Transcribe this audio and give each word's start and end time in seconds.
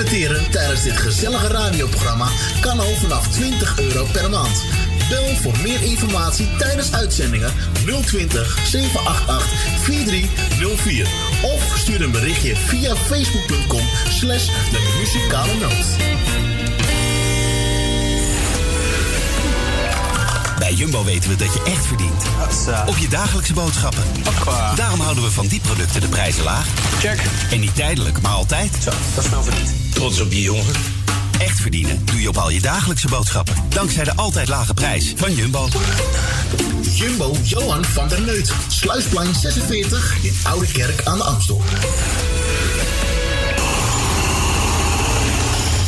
Adverteren 0.00 0.50
tijdens 0.50 0.82
dit 0.82 0.96
gezellige 0.96 1.46
radioprogramma 1.46 2.28
kan 2.60 2.80
al 2.80 2.94
vanaf 2.94 3.28
20 3.28 3.78
euro 3.78 4.06
per 4.12 4.30
maand. 4.30 4.64
Bel 5.08 5.36
voor 5.36 5.58
meer 5.62 5.82
informatie 5.82 6.48
tijdens 6.58 6.92
uitzendingen 6.92 7.52
020 8.04 8.58
788 8.66 9.48
4304 9.82 11.08
of 11.42 11.78
stuur 11.78 12.02
een 12.02 12.10
berichtje 12.10 12.56
via 12.56 12.96
facebook.com 12.96 13.82
slash 14.08 14.46
de 14.46 14.96
muzikale 14.98 15.54
noot. 15.54 15.86
Bij 20.58 20.72
Jumbo 20.72 21.04
weten 21.04 21.30
we 21.30 21.36
dat 21.36 21.52
je 21.52 21.62
echt 21.62 21.86
verdient. 21.86 22.24
Op 22.86 22.96
je 22.96 23.08
dagelijkse 23.08 23.52
boodschappen. 23.52 24.04
Daarom 24.74 25.00
houden 25.00 25.24
we 25.24 25.30
van 25.30 25.46
die 25.46 25.60
producten 25.60 26.00
de 26.00 26.08
prijzen 26.08 26.44
laag. 26.44 26.66
Check. 26.98 27.22
En 27.50 27.60
niet 27.60 27.74
tijdelijk, 27.74 28.20
maar 28.20 28.32
altijd. 28.32 28.76
Zo, 28.82 28.90
dat 29.14 29.24
is 29.24 29.30
nou 29.30 29.44
verdiend. 29.44 29.79
Trots 30.00 30.20
op 30.20 30.32
je 30.32 30.42
jongen. 30.42 30.74
Echt 31.38 31.60
verdienen 31.60 32.04
doe 32.04 32.20
je 32.20 32.28
op 32.28 32.36
al 32.36 32.50
je 32.50 32.60
dagelijkse 32.60 33.08
boodschappen. 33.08 33.54
Dankzij 33.68 34.04
de 34.04 34.16
altijd 34.16 34.48
lage 34.48 34.74
prijs 34.74 35.12
van 35.16 35.34
Jumbo. 35.34 35.68
Jumbo 36.94 37.36
Johan 37.42 37.84
van 37.84 38.08
der 38.08 38.20
Neut. 38.20 38.52
Sluisplein 38.68 39.34
46 39.34 40.16
in 40.22 40.36
Oude 40.42 40.66
Kerk 40.72 41.04
aan 41.04 41.16
de 41.16 41.24
Amstel. 41.24 41.62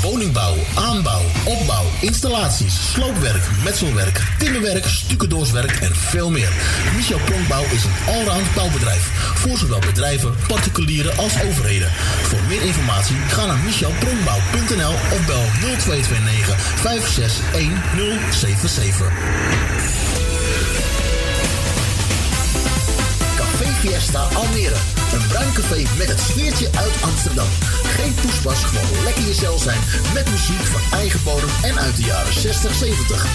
woningbouw, 0.02 0.55
aanbouw, 0.74 1.23
opbouw, 1.45 1.84
installaties, 2.01 2.92
sloopwerk, 2.92 3.42
metselwerk, 3.64 4.20
timmerwerk, 4.38 4.87
stucadoorswerk 4.87 5.80
en 5.80 5.96
veel 5.96 6.30
meer. 6.30 6.48
Michel 6.96 7.18
Pronkbouw 7.24 7.62
is 7.62 7.84
een 7.84 8.15
allround 8.15 8.55
bouwbedrijf 8.55 9.10
voor 9.34 9.59
zowel 9.59 9.78
bedrijven, 9.78 10.34
particulieren 10.48 11.16
als 11.16 11.43
overheden. 11.43 11.90
Voor 12.23 12.40
meer 12.48 12.63
informatie 12.63 13.16
ga 13.29 13.46
naar 13.46 13.59
michelpronkbouw.nl 13.59 14.95
of 15.13 15.26
bel 15.26 15.45
0229 15.60 16.60
561077. 16.60 19.13
Café 23.37 23.66
Fiesta 23.80 24.29
Almere 24.35 25.01
bruin 25.33 25.52
café 25.52 25.83
met 25.99 26.09
het 26.09 26.21
sfeertje 26.21 26.69
uit 26.85 26.95
Amsterdam. 27.02 27.49
Geen 27.97 28.15
poespas, 28.15 28.65
gewoon 28.65 29.05
lekker 29.05 29.25
jezelf 29.25 29.63
zijn 29.63 29.80
met 30.15 30.30
muziek 30.30 30.65
van 30.75 30.99
eigen 30.99 31.21
bodem 31.25 31.49
en 31.63 31.79
uit 31.79 31.97
de 31.97 32.02
jaren 32.02 32.33
60, 32.33 32.75
70. 32.75 33.27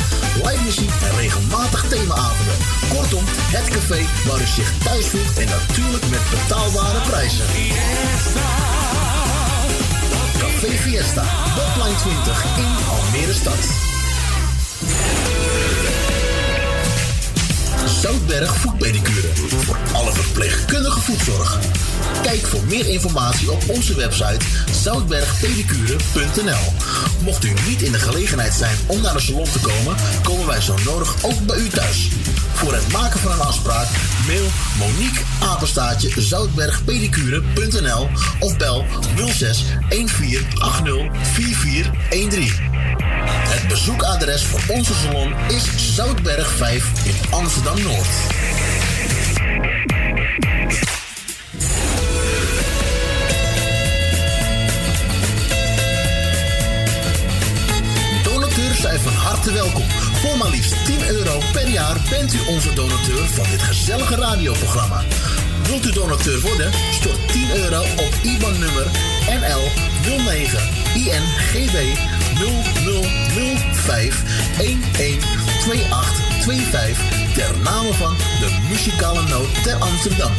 Live 0.44 0.64
muziek 0.64 0.92
en 1.10 1.16
regelmatig 1.18 1.82
themaavonden. 1.90 2.58
Kortom, 2.94 3.24
het 3.56 3.68
café 3.68 4.00
waar 4.28 4.42
u 4.42 4.46
zich 4.46 4.72
thuis 4.84 5.06
voelt 5.06 5.38
en 5.38 5.50
natuurlijk 5.58 6.08
met 6.10 6.24
betaalbare 6.30 7.02
prijzen. 7.10 7.46
Café 10.40 10.72
Fiesta, 10.84 11.24
Botline 11.56 11.96
20 11.96 12.46
in 12.58 12.74
Almere 12.94 13.34
Stad. 13.34 13.64
Zoutberg 18.02 18.56
Voetpedicure. 18.56 19.28
Voor 19.36 19.78
alle 19.94 20.12
verpleegkundige 20.12 21.00
voetzorg. 21.00 21.60
Kijk 22.24 22.46
voor 22.46 22.64
meer 22.68 22.88
informatie 22.88 23.52
op 23.52 23.70
onze 23.70 23.96
website 23.96 24.46
zoutbergpedicure.nl. 24.72 26.74
Mocht 27.24 27.44
u 27.44 27.54
niet 27.68 27.82
in 27.82 27.92
de 27.92 28.00
gelegenheid 28.00 28.54
zijn 28.54 28.78
om 28.88 29.02
naar 29.02 29.14
de 29.14 29.20
salon 29.20 29.52
te 29.52 29.60
komen, 29.60 29.96
komen 30.24 30.48
wij 30.48 30.62
zo 30.62 30.76
nodig 30.86 31.24
ook 31.24 31.46
bij 31.46 31.58
u 31.58 31.68
thuis. 31.68 32.08
Voor 32.54 32.74
het 32.74 32.92
maken 32.92 33.20
van 33.20 33.32
een 33.32 33.40
afspraak 33.40 33.88
mail 34.28 34.48
Monique 34.80 35.22
Apenstaatje 35.40 36.22
zoutbergpedicure.nl 36.22 38.10
of 38.40 38.58
bel 38.58 38.86
06 39.16 39.64
1480 39.90 41.34
4413. 41.34 42.67
Het 42.96 43.68
bezoekadres 43.68 44.46
voor 44.46 44.76
onze 44.76 44.94
salon 44.94 45.34
is 45.48 45.96
Zoutberg 45.96 46.52
5 46.56 47.06
in 47.06 47.16
Amsterdam 47.30 47.82
Noord. 47.82 48.08
Donateurs 58.24 58.82
zijn 58.82 59.00
van 59.00 59.14
harte 59.14 59.52
welkom. 59.52 59.86
Voor 60.22 60.38
maar 60.38 60.50
liefst 60.50 60.86
10 60.86 61.08
euro 61.08 61.40
per 61.54 61.70
jaar 61.70 61.98
bent 62.10 62.34
u 62.34 62.40
onze 62.48 62.74
donateur 62.74 63.28
van 63.28 63.46
dit 63.52 63.62
gezellige 63.62 64.16
radioprogramma. 64.16 65.04
Wilt 65.64 65.86
u 65.86 65.92
donateur 65.92 66.42
worden? 66.42 66.72
Stort 66.92 67.32
10 67.32 67.50
euro 67.56 67.82
op 67.82 68.14
IBAN-nummer 68.24 68.86
NL 69.42 69.64
09 70.18 70.60
INGB 70.94 71.98
0005 72.38 74.24
112825 74.58 77.34
ter 77.34 77.58
name 77.64 77.94
van 77.94 78.18
de 78.18 78.58
muzikale 78.70 79.28
noot 79.28 79.64
ter 79.64 79.76
Amsterdam. 79.76 80.32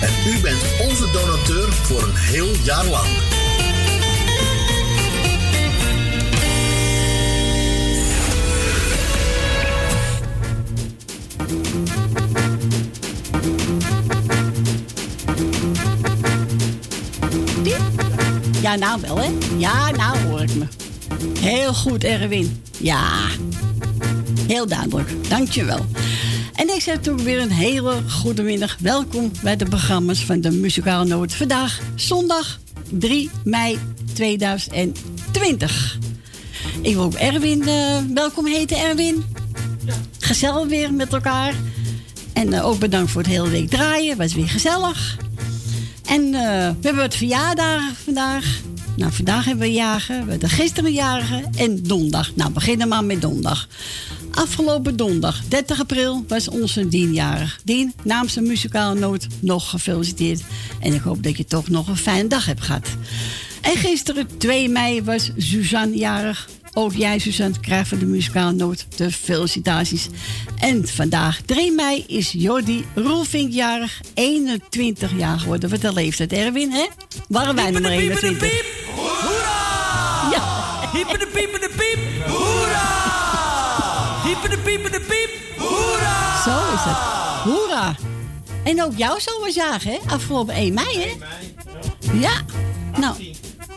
En 0.00 0.10
u 0.26 0.40
bent 0.40 0.62
onze 0.80 1.10
donateur 1.10 1.72
voor 1.72 2.02
een 2.02 2.16
heel 2.16 2.50
jaar 2.64 2.86
lang. 2.86 3.06
Ja, 18.60 18.76
nou 18.76 19.00
wel, 19.00 19.18
hè? 19.18 19.30
Ja, 19.56 19.90
nou 19.90 20.18
hoor 20.18 20.40
ik 20.40 20.54
me. 20.54 20.81
Heel 21.40 21.74
goed, 21.74 22.04
Erwin. 22.04 22.62
Ja, 22.78 23.28
heel 24.46 24.66
duidelijk. 24.66 25.28
Dankjewel. 25.28 25.86
En 26.54 26.74
ik 26.74 26.80
zeg 26.80 27.08
ook 27.08 27.20
weer 27.20 27.40
een 27.40 27.50
hele 27.50 27.94
goede 28.08 28.42
middag. 28.42 28.76
Welkom 28.80 29.30
bij 29.42 29.56
de 29.56 29.64
programma's 29.64 30.24
van 30.24 30.40
de 30.40 30.50
Muzikale 30.50 31.04
Noot. 31.04 31.34
Vandaag 31.34 31.80
zondag 31.94 32.60
3 32.90 33.30
mei 33.44 33.78
2020. 34.12 35.98
Ik 36.82 36.94
wil 36.94 37.02
ook 37.02 37.14
Erwin 37.14 37.62
uh, 37.62 37.98
welkom 38.14 38.46
heten, 38.46 38.78
Erwin. 38.78 39.24
Ja. 39.84 39.94
Gezellig 40.18 40.66
weer 40.66 40.92
met 40.92 41.12
elkaar. 41.12 41.54
En 42.32 42.52
uh, 42.52 42.66
ook 42.66 42.78
bedankt 42.78 43.10
voor 43.10 43.22
het 43.22 43.30
hele 43.30 43.48
week 43.48 43.70
draaien. 43.70 44.16
Was 44.16 44.34
weer 44.34 44.48
gezellig. 44.48 45.16
En 46.06 46.22
uh, 46.22 46.32
we 46.32 46.76
hebben 46.80 47.02
het 47.02 47.16
verjaardagen 47.16 47.94
vandaag. 48.04 48.60
Nou, 48.96 49.12
vandaag 49.12 49.44
hebben 49.44 49.66
we 49.66 49.72
jagen. 49.72 50.24
We 50.24 50.30
hebben 50.30 50.48
gisteren 50.48 50.92
jagen 50.92 51.50
en 51.56 51.82
donderdag. 51.82 52.34
Nou, 52.34 52.52
beginnen 52.52 52.88
maar 52.88 53.04
met 53.04 53.20
donderdag. 53.20 53.68
Afgelopen 54.30 54.96
donderdag, 54.96 55.40
30 55.48 55.80
april, 55.80 56.24
was 56.28 56.48
onze 56.48 56.88
dienjarig. 56.88 57.60
Dien, 57.64 57.94
namens 58.04 58.34
de 58.34 58.40
muzikale 58.40 58.98
noot, 58.98 59.26
nog 59.40 59.70
gefeliciteerd. 59.70 60.42
En 60.80 60.94
ik 60.94 61.00
hoop 61.00 61.22
dat 61.22 61.36
je 61.36 61.44
toch 61.44 61.68
nog 61.68 61.88
een 61.88 61.96
fijne 61.96 62.28
dag 62.28 62.46
hebt 62.46 62.62
gehad. 62.62 62.88
En 63.60 63.76
gisteren, 63.76 64.26
2 64.38 64.68
mei, 64.68 65.02
was 65.02 65.30
Suzanne 65.36 65.96
jarig. 65.96 66.48
Ook 66.74 66.92
jij, 66.94 67.18
Suzanne, 67.18 67.60
krijgt 67.60 67.88
van 67.88 67.98
de 67.98 68.06
muzikale 68.06 68.52
noot 68.52 68.86
de 68.96 69.12
felicitaties. 69.12 70.08
En 70.58 70.88
vandaag, 70.88 71.40
3 71.46 71.72
mei, 71.72 72.04
is 72.06 72.32
Jordi 72.32 72.84
Roelvink 72.94 73.52
jarig. 73.52 74.00
21 74.14 75.10
jaar 75.16 75.38
geworden. 75.38 75.70
Wat 75.70 75.82
een 75.82 75.92
leeftijd, 75.92 76.32
Erwin, 76.32 76.70
hè? 76.70 76.86
Waren 77.28 77.54
wij 77.54 77.70
nog 77.70 77.82
maar 77.82 77.90
21? 77.90 78.50
Hoera! 78.94 80.30
Ja. 80.30 80.90
Hiepen 80.92 81.18
de 81.18 81.26
piepen 81.32 81.60
de 81.60 81.70
piep. 81.76 82.26
Hoera! 82.26 82.90
Hiepen 84.24 84.50
de 84.50 84.58
piepen 84.58 84.92
de 84.92 85.00
piep. 85.00 85.58
Hoera! 85.58 86.42
Zo 86.42 86.74
is 86.74 86.80
het. 86.84 86.96
Hoera! 87.52 87.96
En 88.64 88.82
ook 88.82 88.92
jou 88.96 89.20
zal 89.20 89.42
we 89.44 89.50
zagen, 89.50 89.90
hè? 89.90 89.98
Afgelopen 90.06 90.54
1 90.54 90.74
mei, 90.74 90.98
hè? 90.98 91.02
1 91.02 91.18
mei. 91.18 92.20
Ja. 92.20 92.32
Nou, 92.98 93.14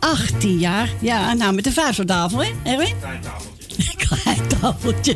18 0.05 0.57
jaar. 0.57 0.89
Ja, 1.01 1.33
nou 1.33 1.53
met 1.53 1.63
de 1.63 1.71
vuisteltafel, 1.71 2.43
hè, 2.43 2.51
Erwin? 2.63 2.93
Klein 2.99 3.21
tafeltje. 3.21 3.95
Klein 4.07 4.47
tafeltje. 4.47 5.15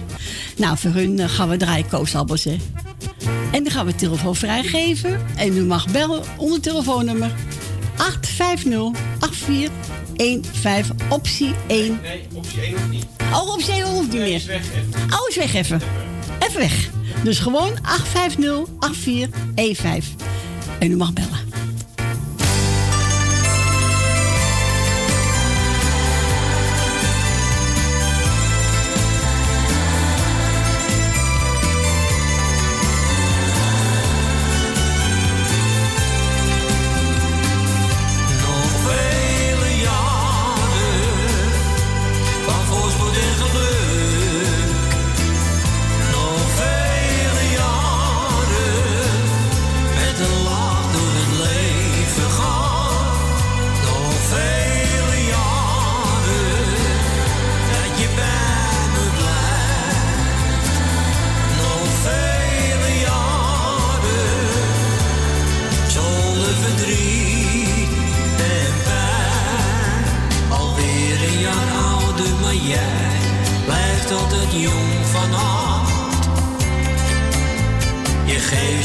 Nou, 0.58 0.78
voor 0.78 0.92
hun 0.92 1.20
uh, 1.20 1.30
gaan 1.30 1.50
we 1.50 1.58
draaien 1.58 1.88
koosappels, 1.88 2.44
hè. 2.44 2.58
En 3.52 3.64
dan 3.64 3.72
gaan 3.72 3.86
we 3.86 3.96
telefoon 3.96 4.36
vrijgeven. 4.36 5.22
En 5.36 5.58
u 5.58 5.62
mag 5.62 5.92
bellen 5.92 6.24
onder 6.38 6.62
telefoonnummer 6.62 7.32
850 7.98 9.02
8415 9.20 10.96
optie 11.10 11.54
1. 11.68 12.00
Nee, 12.02 12.28
optie 12.34 12.62
1 12.62 12.72
hoeft 12.72 12.90
niet. 12.90 13.06
Oh, 13.34 13.54
optie 13.54 13.74
1 13.74 13.84
hoeft 13.84 14.12
niet 14.12 14.22
meer. 14.22 14.36
Is 14.36 14.46
weg 14.46 14.62
even. 14.62 15.20
Oh, 15.20 15.30
is 15.30 15.36
weg 15.36 15.54
even. 15.54 15.82
Even 16.40 16.60
weg. 16.60 16.90
Dus 17.24 17.40
gewoon 17.40 17.72
850 17.82 18.76
8415. 18.80 20.16
En 20.80 20.92
u 20.92 20.96
mag 20.96 21.14
bellen. 21.14 21.49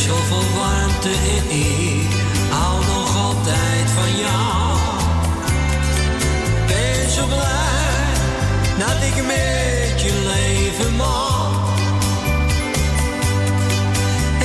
zoveel 0.04 0.44
warmte 0.58 1.08
in 1.08 1.56
ik 1.58 2.10
hou 2.50 2.84
nog 2.86 3.16
altijd 3.16 3.86
van 3.96 4.16
jou. 4.16 4.78
Ben 6.66 7.10
zo 7.10 7.26
blij 7.26 8.12
dat 8.78 9.02
ik 9.08 9.16
met 9.26 10.00
je 10.02 10.12
leven 10.32 10.96
mag. 10.96 11.72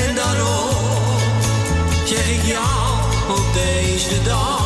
En 0.07 0.15
daarom 0.15 1.19
zeg 2.05 2.29
ik 2.29 2.43
jou 2.43 3.37
op 3.37 3.53
deze 3.53 4.23
dag. 4.23 4.58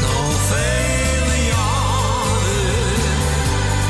nog 0.00 0.34
vele 0.48 1.38
jaren, 1.52 3.00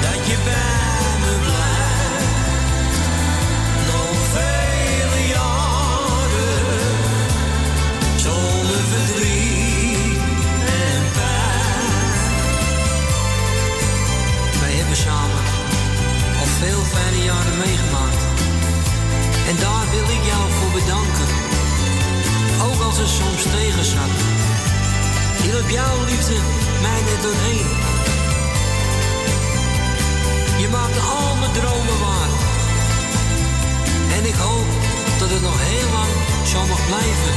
dat 0.00 0.26
je 0.26 0.36
bij 0.44 1.10
me 1.22 1.34
blijft. 1.46 2.36
Nog 3.90 4.18
vele 4.34 5.28
jaren, 5.28 6.66
zonder 8.16 8.82
verdriet 8.92 10.18
en 10.84 11.02
pijn. 11.16 12.32
Wij 14.60 14.72
hebben 14.72 14.96
samen 14.96 15.42
al 16.40 16.46
veel 16.60 16.82
fijne 16.92 17.24
jaren 17.24 17.58
meegemaakt. 17.58 18.22
En 19.48 19.56
daar 19.56 19.86
wil 19.90 20.16
ik 20.16 20.24
jou 20.24 20.50
voor 20.50 20.70
bedanken 20.80 21.48
ook 22.62 22.82
als 22.82 22.98
het 22.98 23.08
soms 23.08 23.42
tegenzat. 23.42 24.37
Op 25.62 25.70
jouw 25.70 26.04
liefde 26.04 26.34
mij 26.82 27.00
net 27.08 27.22
doorheen. 27.22 27.66
Je 30.60 30.68
maakt 30.68 30.98
al 30.98 31.34
mijn 31.36 31.52
dromen 31.52 31.98
waar. 32.00 32.30
En 34.16 34.24
ik 34.26 34.34
hoop 34.34 34.66
dat 35.18 35.30
het 35.30 35.42
nog 35.42 35.58
heel 35.60 35.90
lang 35.92 36.12
zo 36.46 36.66
mag 36.66 36.86
blijven. 36.86 37.34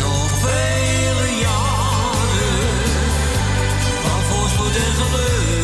Nog 0.00 0.30
vele 0.44 1.38
jaren 1.40 2.64
van 4.02 4.20
voorspoed 4.28 4.76
en 4.76 4.94
geluk. 5.00 5.63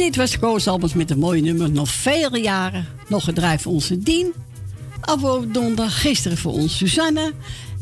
dit 0.00 0.18
was 0.18 0.38
Koos 0.38 0.66
Albers 0.66 0.94
met 0.94 1.10
een 1.10 1.18
mooi 1.18 1.40
nummer. 1.40 1.70
Nog 1.70 1.90
vele 1.90 2.40
jaren. 2.40 2.86
Nog 3.08 3.24
gedraaid 3.24 3.62
voor 3.62 3.72
onze 3.72 3.98
Dien. 3.98 4.32
Afgelopen 5.00 5.52
donderdag, 5.52 6.00
gisteren 6.00 6.38
voor 6.38 6.52
ons 6.52 6.76
Susanne 6.76 7.32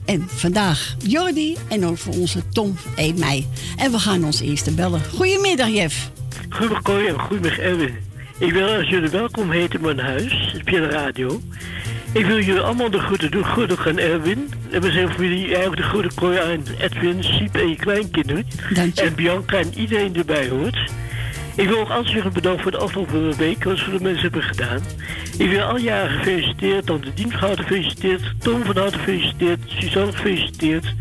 En 0.04 0.24
vandaag 0.28 0.96
Jordi. 1.04 1.56
En 1.68 1.86
ook 1.86 1.98
voor 1.98 2.14
onze 2.14 2.42
Tom 2.48 2.76
1 2.96 3.18
mei. 3.18 3.46
En 3.76 3.90
we 3.90 3.98
gaan 3.98 4.24
ons 4.24 4.40
eerste 4.40 4.70
bellen. 4.70 5.02
Goedemiddag, 5.14 5.68
Jef. 5.68 6.10
Goedemorgen 6.58 7.06
en 7.06 7.20
goedemiddag 7.20 7.58
Erwin. 7.58 7.96
Ik 8.38 8.52
wil 8.52 8.82
jullie 8.82 9.10
welkom 9.10 9.50
heten 9.50 9.78
in 9.78 9.84
mijn 9.84 9.98
huis, 9.98 10.54
via 10.64 10.80
de 10.80 10.88
radio. 10.88 11.40
Ik 12.12 12.26
wil 12.26 12.40
jullie 12.40 12.60
allemaal 12.60 12.90
de 12.90 13.00
goede 13.00 13.28
doen. 13.28 13.44
Aan 13.86 13.98
Erwin. 13.98 14.50
En 14.70 14.80
we 14.80 14.90
zijn 14.90 15.12
voor 15.12 15.24
jullie 15.24 15.44
eigenlijk 15.44 15.76
eh, 15.76 15.82
de 15.82 15.82
groeten 15.82 16.14
kooi 16.14 16.38
aan 16.38 16.62
Edwin, 16.78 17.24
Siep 17.24 17.54
en 17.54 17.68
je 17.68 17.76
kleinkinderen. 17.76 18.46
En 18.94 19.14
Bianca 19.14 19.58
en 19.58 19.72
iedereen 19.74 20.16
erbij 20.16 20.48
hoort. 20.48 20.90
Ik 21.58 21.68
wil 21.68 21.78
ook 21.78 21.88
hartstikke 21.88 22.30
bedanken 22.30 22.62
voor 22.62 22.70
de 22.70 22.78
afgelopen 22.78 23.36
week, 23.36 23.64
wat 23.64 23.78
ze 23.78 23.84
voor 23.84 23.98
de 23.98 24.04
mensen 24.04 24.22
hebben 24.22 24.42
gedaan. 24.42 24.80
Ik 25.38 25.50
wil 25.50 25.62
al 25.62 25.76
jaren 25.76 26.10
gefeliciteerd, 26.10 26.86
Tante 26.86 27.14
de 27.14 27.22
van 27.22 27.38
harte 27.38 27.62
gefeliciteerd, 27.62 28.22
Tom 28.38 28.64
van 28.64 28.76
harte 28.76 28.98
gefeliciteerd, 28.98 29.60
Suzanne 29.66 30.12
gefeliciteerd. 30.12 30.94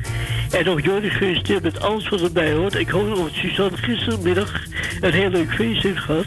En 0.52 0.70
ook 0.70 0.82
Jordi 0.82 1.10
gefeliciteerd 1.10 1.64
met 1.64 1.82
alles 1.82 2.10
wat 2.10 2.22
erbij 2.22 2.54
hoort. 2.54 2.76
Ik 2.76 2.90
hoop 2.90 3.16
dat 3.16 3.30
Suzanne 3.32 3.78
gistermiddag 3.78 4.64
een 5.02 5.14
heel 5.14 5.30
leuk 5.30 5.54
feest 5.54 5.84
heeft 5.84 6.00
gehad. 6.00 6.26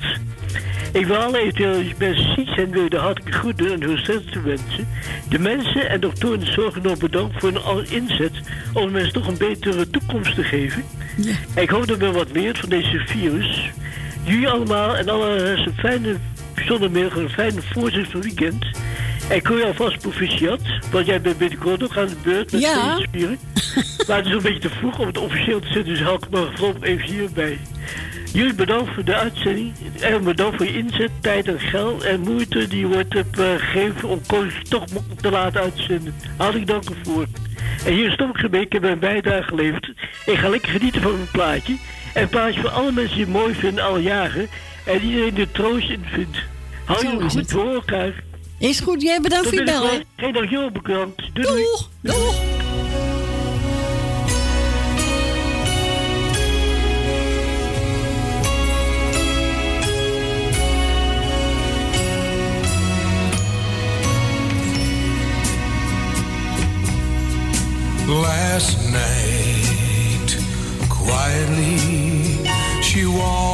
Ik 0.92 1.06
wil 1.06 1.16
alle 1.16 1.38
eventueel 1.38 1.82
mensen 1.98 2.34
ziek 2.34 2.48
zijn 2.48 2.70
wil 2.70 2.88
de 2.88 2.96
hartelijke 2.96 3.38
groeten 3.38 3.72
en 3.72 3.80
te 4.32 4.40
wensen. 4.44 4.88
De 5.28 5.38
mensen 5.38 5.88
en 5.88 6.00
doktoren 6.00 6.38
in 6.38 6.44
de 6.44 6.52
zorg 6.52 6.98
bedankt 6.98 7.40
voor 7.40 7.52
hun 7.52 7.90
inzet 7.90 8.40
om 8.72 8.90
mensen 8.90 9.12
toch 9.12 9.26
een 9.26 9.38
betere 9.38 9.90
toekomst 9.90 10.34
te 10.34 10.44
geven. 10.44 10.84
Ik 11.54 11.70
hoop 11.70 11.86
dat 11.86 11.98
we 11.98 12.12
wat 12.12 12.32
meer 12.32 12.56
van 12.56 12.68
deze 12.68 13.02
virus. 13.06 13.70
Jullie 14.22 14.48
allemaal 14.48 14.96
en 14.96 15.08
alle 15.08 15.38
een 15.66 15.74
fijne 15.74 16.16
zondagmiddag 16.54 17.16
en 17.16 17.22
een 17.22 17.30
fijne 17.30 17.62
voorzitter 17.62 18.20
weekend. 18.20 18.66
En 19.28 19.42
kun 19.42 19.56
je 19.56 19.64
alvast 19.64 20.00
proficiat, 20.00 20.60
want 20.90 21.06
jij 21.06 21.20
bent 21.20 21.38
binnenkort 21.38 21.82
ook 21.82 21.96
aan 21.96 22.06
de 22.06 22.16
beurt 22.22 22.52
met 22.52 22.60
ja. 22.60 22.98
spieren. 22.98 23.38
maar 24.06 24.16
het 24.16 24.26
is 24.26 24.32
een 24.32 24.42
beetje 24.42 24.58
te 24.58 24.70
vroeg 24.70 24.98
om 24.98 25.06
het 25.06 25.18
officieel 25.18 25.60
te 25.60 25.66
zetten, 25.66 25.84
dus 25.84 26.02
haal 26.02 26.14
ik 26.14 26.30
maar 26.30 26.46
volop 26.54 26.82
even 26.82 27.06
hierbij. 27.06 27.58
Jullie 28.32 28.54
bedankt 28.54 28.94
voor 28.94 29.04
de 29.04 29.14
uitzending 29.14 29.72
en 30.00 30.24
bedankt 30.24 30.56
voor 30.56 30.66
je 30.66 30.76
inzet, 30.76 31.10
tijd 31.20 31.48
en 31.48 31.60
geld 31.60 32.02
en 32.02 32.20
moeite 32.20 32.66
die 32.68 32.86
wordt 32.86 33.14
eh, 33.14 33.22
gegeven 33.30 34.08
om 34.08 34.20
Koos 34.26 34.52
toch 34.68 34.84
te 35.20 35.30
laten 35.30 35.60
uitzenden. 35.60 36.14
Hartelijk 36.36 36.66
dank 36.66 36.84
ervoor. 36.84 37.26
En 37.84 37.92
hier 37.92 38.12
stop 38.12 38.36
ik 38.38 38.42
een 38.42 38.60
ik 38.60 38.72
heb 38.72 38.82
mijn 38.82 38.98
bijdrage 38.98 39.42
geleverd. 39.42 39.92
Ik 40.26 40.38
ga 40.38 40.48
lekker 40.48 40.70
genieten 40.70 41.02
van 41.02 41.12
mijn 41.12 41.30
plaatje. 41.32 41.76
En 42.14 42.28
paas 42.28 42.56
voor 42.56 42.70
alle 42.70 42.92
mensen 42.92 43.16
die 43.16 43.24
het 43.24 43.34
mooi 43.34 43.54
vinden 43.54 43.84
al 43.84 43.98
jaren. 43.98 44.48
En 44.84 45.02
iedereen 45.02 45.34
de 45.34 45.50
troost 45.50 45.90
in 45.90 46.04
vindt. 46.10 46.38
Hou 46.84 47.06
je 47.06 47.20
goed 47.20 47.32
het. 47.32 47.50
voor 47.50 47.74
elkaar. 47.74 48.12
Is 48.58 48.80
goed, 48.80 49.02
jij 49.02 49.20
bedankt 49.20 49.48
voor 49.48 49.58
je 49.58 49.64
bel. 49.64 49.88
Geen 50.16 50.32
dag 50.32 50.50
joh, 50.50 50.72
bekant. 50.72 51.16
Doei. 51.32 51.46
Doeg. 51.46 51.88
Doeg. 52.00 52.14
Doeg. 52.14 52.34
Last 68.10 68.90
night, 68.90 70.36
quietly 70.88 71.99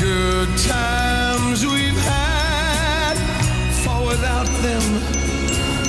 good 0.00 0.48
times 0.58 1.66
we've 1.66 1.98
had, 1.98 3.14
for 3.82 4.06
without 4.06 4.46
them, 4.62 4.82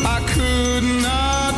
I 0.06 0.20
could 0.34 0.84
not. 1.04 1.49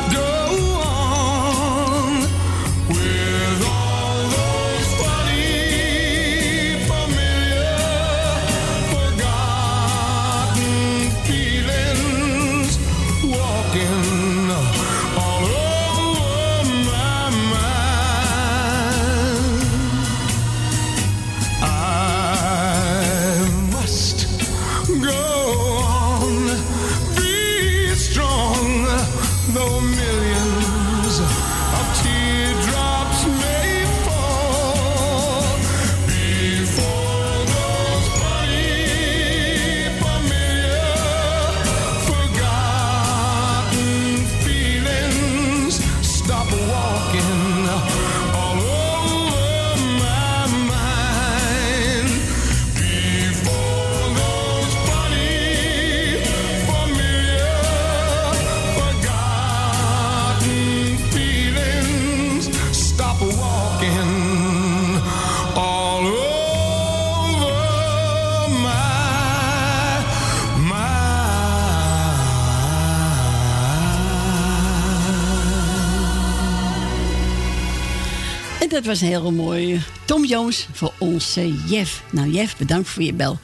Dat 78.71 78.85
was 78.85 79.01
een 79.01 79.07
hele 79.07 79.31
mooie 79.31 79.79
Tom 80.05 80.25
Jones 80.25 80.67
voor 80.71 80.93
onze 80.97 81.53
Jeff. 81.65 82.03
Nou, 82.11 82.29
Jeff, 82.29 82.57
bedankt 82.57 82.89
voor 82.89 83.03
je 83.03 83.13
bel. 83.13 83.39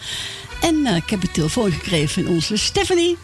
En 0.62 0.76
uh, 0.76 0.96
ik 0.96 1.10
heb 1.10 1.24
een 1.24 1.32
telefoon 1.32 1.72
gekregen 1.72 2.10
van 2.24 2.34
onze 2.34 2.58
Stephanie. 2.58 3.18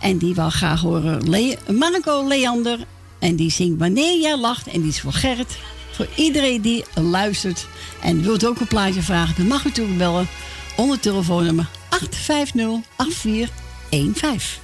En 0.00 0.18
die 0.18 0.34
wil 0.34 0.50
graag 0.50 0.80
horen 0.80 1.30
Le 1.30 1.58
Marco 1.72 2.28
Leander. 2.28 2.78
En 3.18 3.36
die 3.36 3.50
zingt 3.50 3.78
Wanneer 3.78 4.20
jij 4.20 4.36
lacht. 4.36 4.66
En 4.66 4.80
die 4.80 4.90
is 4.90 5.00
voor 5.00 5.12
Gerrit. 5.12 5.58
Voor 5.90 6.08
iedereen 6.16 6.60
die 6.60 6.84
luistert. 6.94 7.66
En 8.00 8.22
wilt 8.22 8.46
ook 8.46 8.60
een 8.60 8.66
plaatje 8.66 9.02
vragen, 9.02 9.34
dan 9.36 9.46
mag 9.46 9.64
u 9.64 9.70
toe 9.70 9.86
bellen. 9.86 10.28
Onder 10.76 11.00
telefoonnummer 11.00 11.66
850 11.88 12.80
8415. 12.96 14.63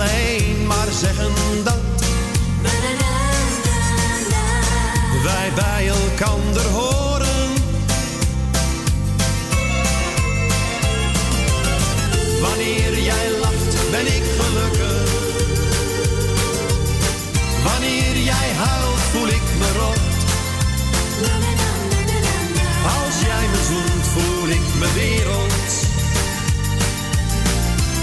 alleen 0.00 0.66
maar 0.66 0.86
zeggen 0.90 1.32
dat 1.64 1.78
wij 5.22 5.52
bij 5.54 5.88
elkander 5.88 6.66
horen. 6.66 7.52
Wanneer 12.40 12.98
jij 12.98 13.30
lacht, 13.40 13.90
ben 13.90 14.06
ik 14.06 14.22
gelukkig. 14.38 15.10
Wanneer 17.64 18.16
jij 18.22 18.48
huilt, 18.56 19.00
voel 19.12 19.28
ik 19.28 19.46
me 19.58 19.72
rot. 19.78 19.98
Als 22.84 23.20
jij 23.20 23.46
me 23.52 23.60
zoent, 23.68 24.06
voel 24.06 24.48
ik 24.48 24.74
me 24.78 24.92
wereld 24.94 25.45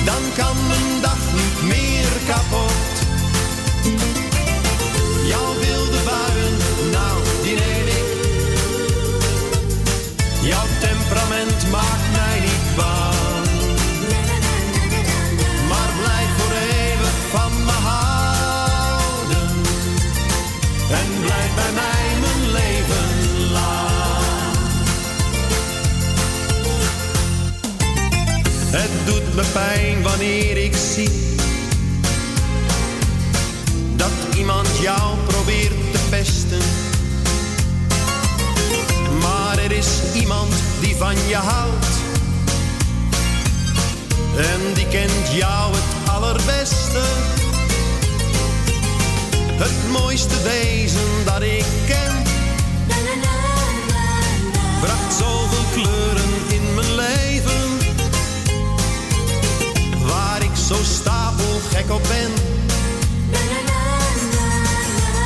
dan 0.06 0.22
kan 0.36 0.68
mijn 0.68 1.02
dag 1.02 1.34
niet 1.34 1.62
meer 1.62 2.08
kapot. 2.28 2.93
Doet 29.06 29.36
me 29.36 29.44
pijn 29.54 30.02
wanneer 30.02 30.58
ik 30.58 30.76
zie 30.76 31.10
dat 33.96 34.12
iemand 34.36 34.68
jou 34.82 35.18
probeert 35.28 35.92
te 35.92 36.00
pesten. 36.10 36.62
Maar 39.22 39.58
er 39.58 39.72
is 39.72 39.88
iemand 40.14 40.54
die 40.80 40.96
van 40.96 41.16
je 41.28 41.36
houdt 41.36 41.88
en 44.38 44.74
die 44.74 44.88
kent 44.88 45.32
jou 45.32 45.74
het 45.74 46.10
allerbeste. 46.12 47.02
Het 49.54 49.92
mooiste 49.92 50.42
wezen 50.42 51.26
dat 51.26 51.42
ik 51.42 51.66
ken, 51.88 52.24
bracht 54.82 55.14
zoveel 55.14 55.66
kleuren 55.74 56.33
gek 61.88 62.02
ben. 62.02 62.32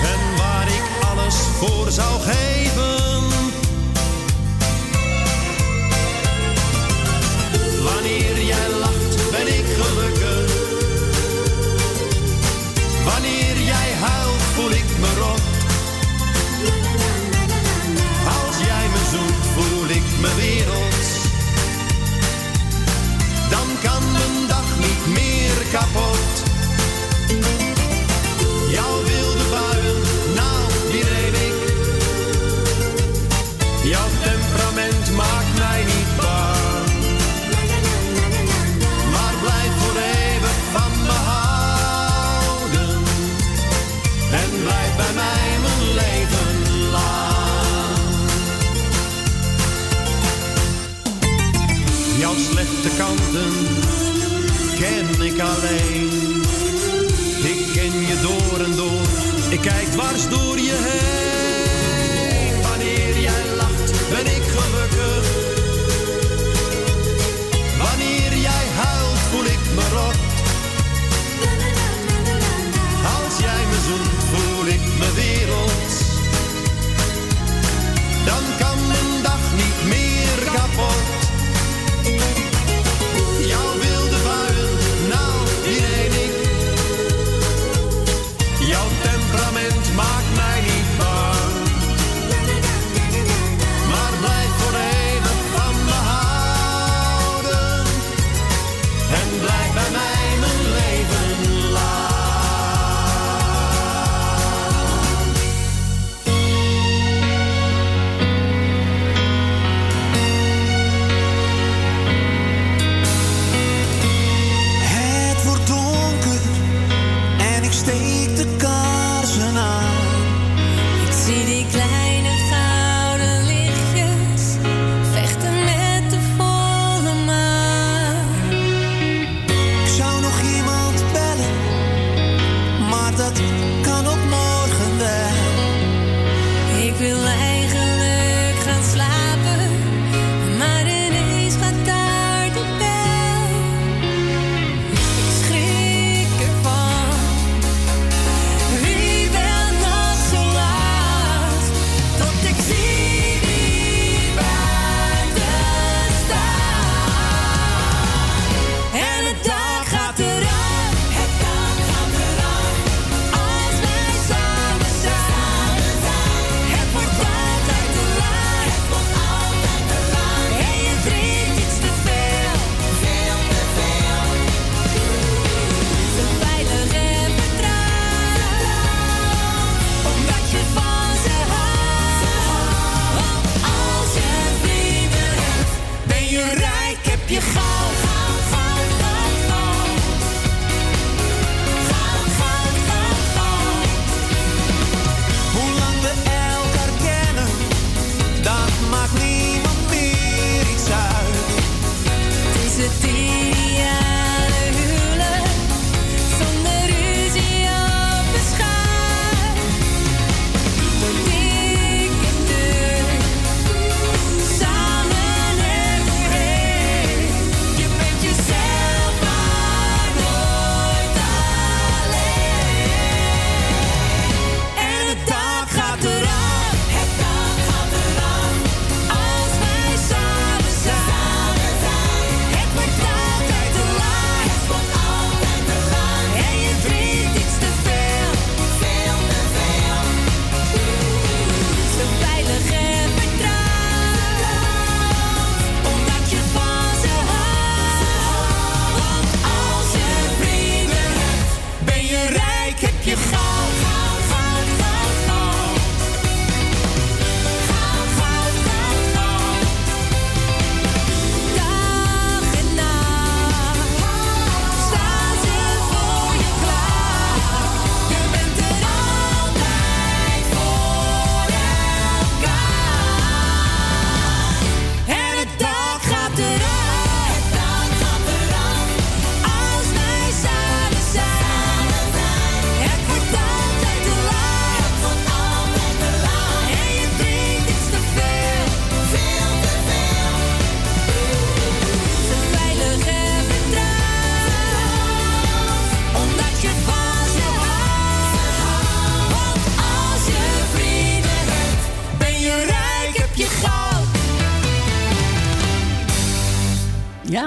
En 0.03 0.37
waar 0.37 0.67
ik 0.67 1.07
alles 1.09 1.35
voor 1.35 1.91
zou 1.91 2.21
geven. 2.21 2.97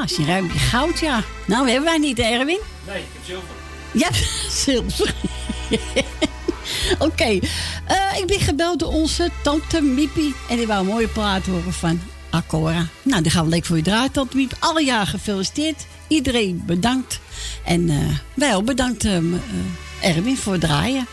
Ja, 0.01 0.07
als 0.07 0.17
je 0.17 0.25
ruimt 0.25 0.53
je 0.53 0.59
goud, 0.59 0.99
ja. 0.99 1.23
Nou, 1.47 1.67
hebben 1.69 1.85
wij 1.85 1.99
niet, 1.99 2.17
hè, 2.17 2.23
Erwin? 2.23 2.61
Nee, 2.87 2.99
ik 2.99 3.09
heb 3.13 3.25
zilver. 3.25 3.55
Ja, 3.93 4.09
zilver. 4.65 5.15
Oké, 7.09 7.39
eh, 7.85 8.19
ik 8.19 8.27
ben 8.27 8.41
gebeld 8.41 8.79
door 8.79 8.93
onze 8.93 9.31
tante 9.43 9.81
Miepie. 9.81 10.35
En 10.49 10.57
die 10.57 10.67
wou 10.67 10.81
een 10.81 10.87
mooie 10.87 11.09
plaat 11.09 11.47
horen 11.47 11.73
van 11.73 12.01
Acora. 12.31 12.87
Nou, 13.03 13.23
die 13.23 13.31
gaan 13.31 13.45
we 13.45 13.51
lekker 13.51 13.69
voor 13.69 13.77
je 13.77 13.83
draaien, 13.83 14.13
tante 14.13 14.37
Miep. 14.37 14.57
Alle 14.59 14.85
jaar 14.85 15.07
gefeliciteerd. 15.07 15.87
Iedereen 16.09 16.63
bedankt. 16.67 17.21
En 17.65 17.89
eh, 17.89 17.97
wij 18.35 18.55
ook 18.55 18.65
bedankt, 18.65 19.05
eh, 19.05 19.19
Erwin, 20.01 20.37
voor 20.37 20.53
het 20.53 20.63
draaien. 20.63 21.07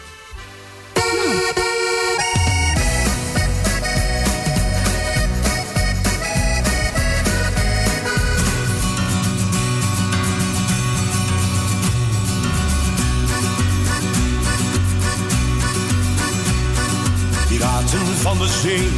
De 18.48 18.54
zee 18.54 18.90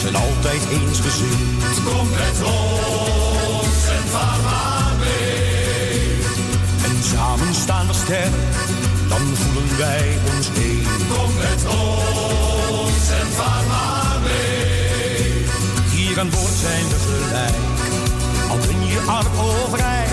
zijn 0.00 0.16
altijd 0.16 0.62
eensgezind. 0.70 1.74
Kom 1.84 2.08
met 2.10 2.38
ons 2.42 3.80
en 3.96 4.06
vaar 4.08 4.40
maar 4.42 4.92
mee. 4.98 6.18
En 6.84 7.02
samen 7.02 7.54
staan 7.54 7.86
we 7.86 7.92
sterk, 7.92 8.34
dan 9.08 9.20
voelen 9.34 9.78
wij 9.78 10.18
ons 10.36 10.48
één. 10.56 10.84
Kom 11.12 11.30
met 11.34 11.62
ons 11.66 13.04
en 13.20 13.30
vaar 13.38 13.64
maar 13.68 14.18
mee. 14.22 15.44
Hier 15.90 16.18
aan 16.18 16.30
boord 16.30 16.56
zijn 16.60 16.88
we 16.88 16.98
gelijk, 17.06 17.56
al 18.50 18.58
ben 18.66 18.86
je 18.86 19.00
arm 19.06 19.38
of 19.38 19.74
rijk. 19.74 20.10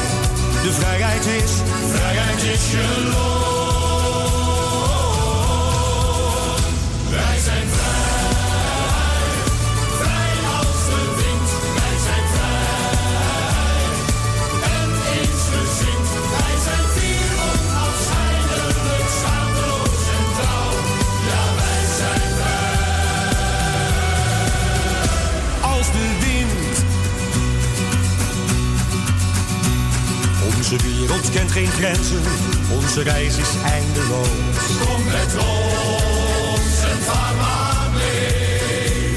De 0.63 0.71
vrijheid 0.71 1.25
is, 1.25 1.51
vrijheid 1.91 2.43
is 2.43 2.71
je 2.71 3.11
loon. 3.13 3.66
Onze 30.71 30.87
wereld 30.87 31.29
kent 31.29 31.51
geen 31.51 31.67
grenzen, 31.67 32.21
onze 32.71 33.01
reis 33.01 33.37
is 33.37 33.53
eindeloos. 33.63 34.27
Kom 34.85 35.03
met 35.03 35.35
ons 35.35 36.81
en 36.91 37.01
vaar 37.01 37.35
maar 37.35 37.89
mee. 37.93 39.15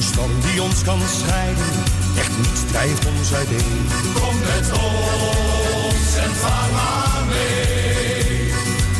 Storm 0.00 0.30
die 0.40 0.62
ons 0.62 0.82
kan 0.82 1.00
scheiden, 1.20 1.72
echt 2.18 2.36
niets 2.36 2.60
drijft 2.70 3.06
ons 3.06 3.34
uiteen. 3.34 3.86
Kom 4.14 4.38
met 4.38 4.70
ons 4.72 6.16
en 6.24 6.34
vaar 6.34 6.70
maar 6.72 7.24
mee. 7.28 8.52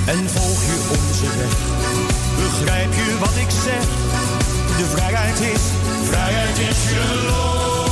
En 0.06 0.30
volg 0.30 0.60
je 0.70 0.78
onze 0.98 1.26
weg, 1.38 1.56
begrijp 2.36 2.94
je 2.94 3.16
wat 3.18 3.36
ik 3.36 3.50
zeg? 3.64 3.84
De 4.76 4.84
vrijheid 4.94 5.40
is, 5.40 5.62
vrijheid 6.08 6.58
is 6.58 6.88
je 6.88 7.26
loon. 7.26 7.87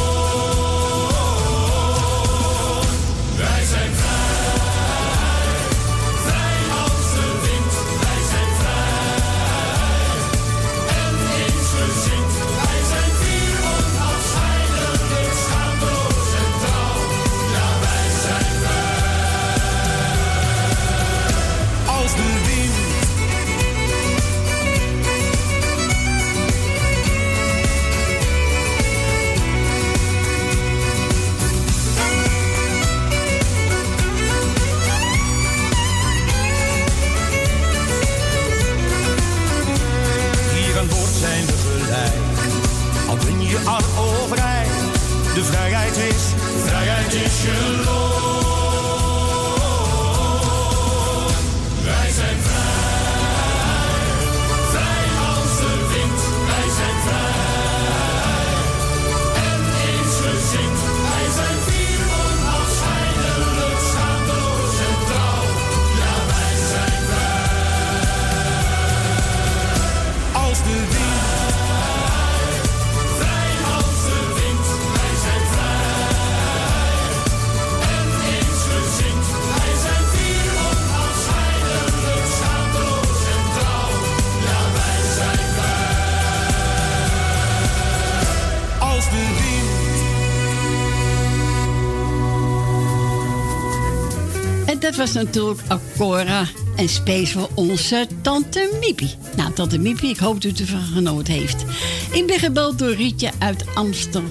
natuurlijk 95.12 95.60
Acora 95.68 96.46
en 96.76 96.88
Space 96.88 97.32
voor 97.32 97.48
onze 97.54 98.06
tante 98.22 98.76
Miepie. 98.80 99.14
Nou, 99.36 99.52
tante 99.52 99.78
Miepie, 99.78 100.10
ik 100.10 100.18
hoop 100.18 100.42
dat 100.42 100.58
u 100.58 100.62
ervan 100.62 100.82
genoten 100.94 101.34
heeft. 101.34 101.64
Ik 102.12 102.26
ben 102.26 102.38
gebeld 102.38 102.78
door 102.78 102.94
Rietje 102.94 103.30
uit 103.38 103.64
Amsterdam 103.74 104.28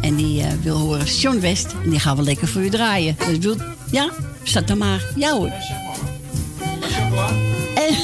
En 0.00 0.16
die 0.16 0.42
eh, 0.42 0.52
wil 0.62 0.76
horen 0.76 1.06
John 1.06 1.40
West. 1.40 1.74
En 1.84 1.90
die 1.90 2.00
gaan 2.00 2.16
we 2.16 2.22
lekker 2.22 2.48
voor 2.48 2.62
u 2.62 2.70
draaien. 2.70 3.16
Dus 3.26 3.38
wil, 3.38 3.56
ja, 3.90 4.10
zat 4.42 4.66
dan 4.66 4.78
maar. 4.78 5.04
Ja 5.16 5.32
hoor. 5.32 5.52
En, 7.74 7.94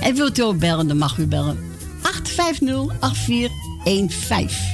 en 0.06 0.14
wilt 0.14 0.38
u 0.38 0.42
ook 0.42 0.58
bellen, 0.58 0.88
dan 0.88 0.98
mag 0.98 1.18
u 1.18 1.26
bellen. 1.26 1.58
850 2.02 3.00
8415. 3.00 4.71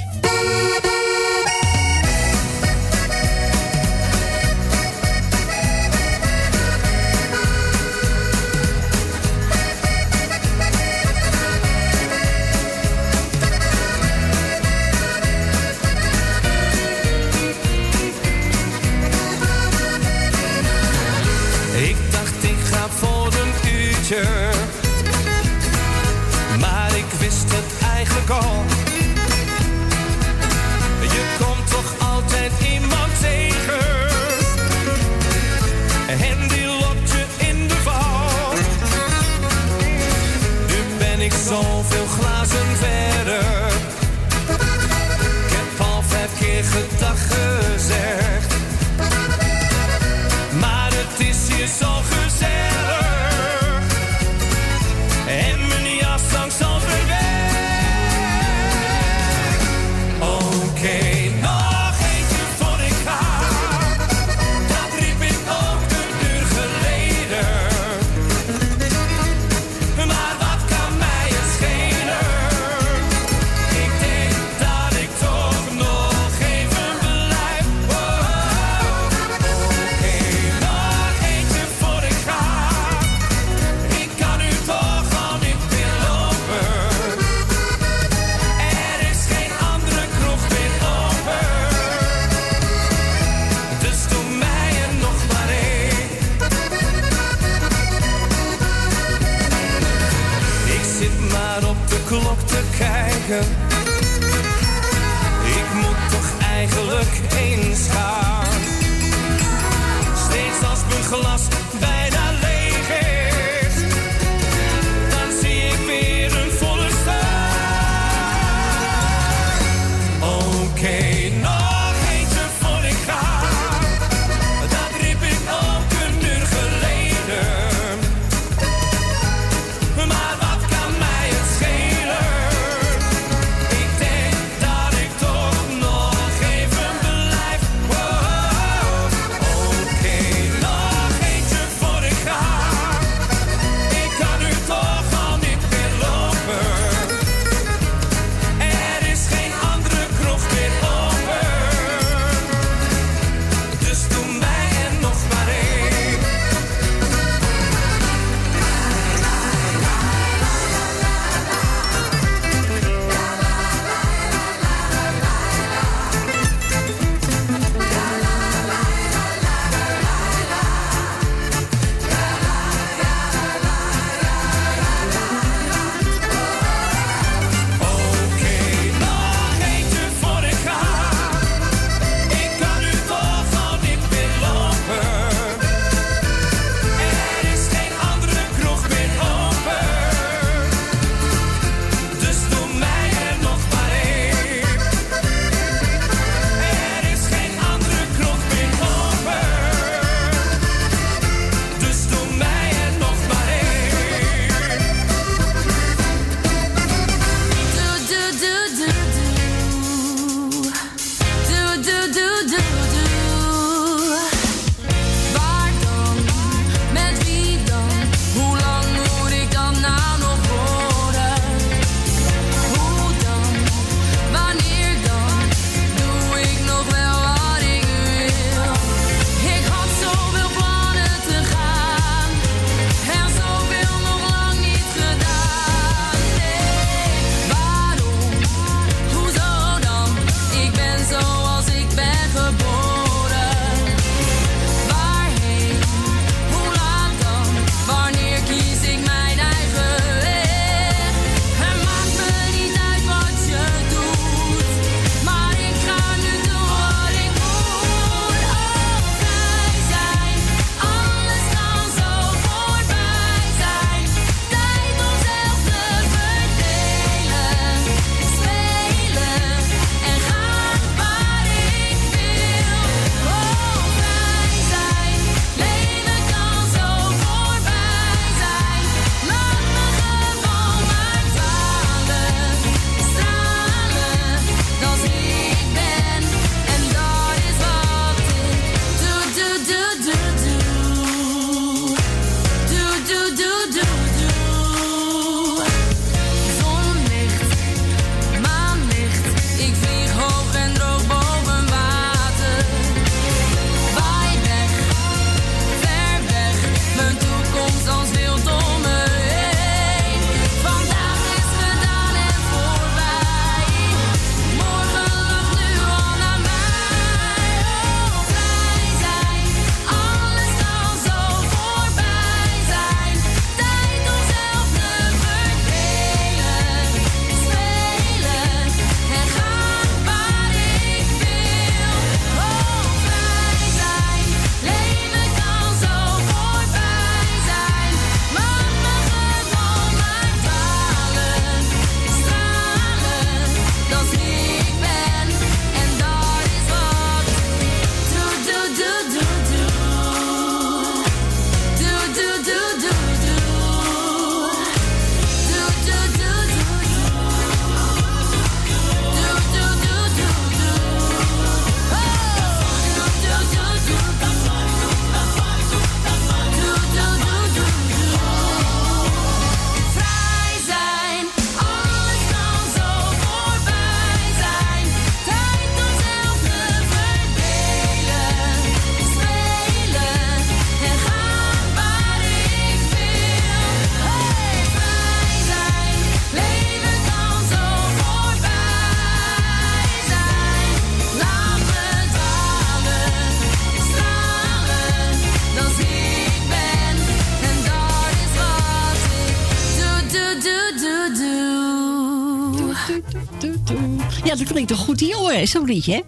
Eh, 405.39 405.47
zo'n 405.47 405.65
liedje. 405.65 406.03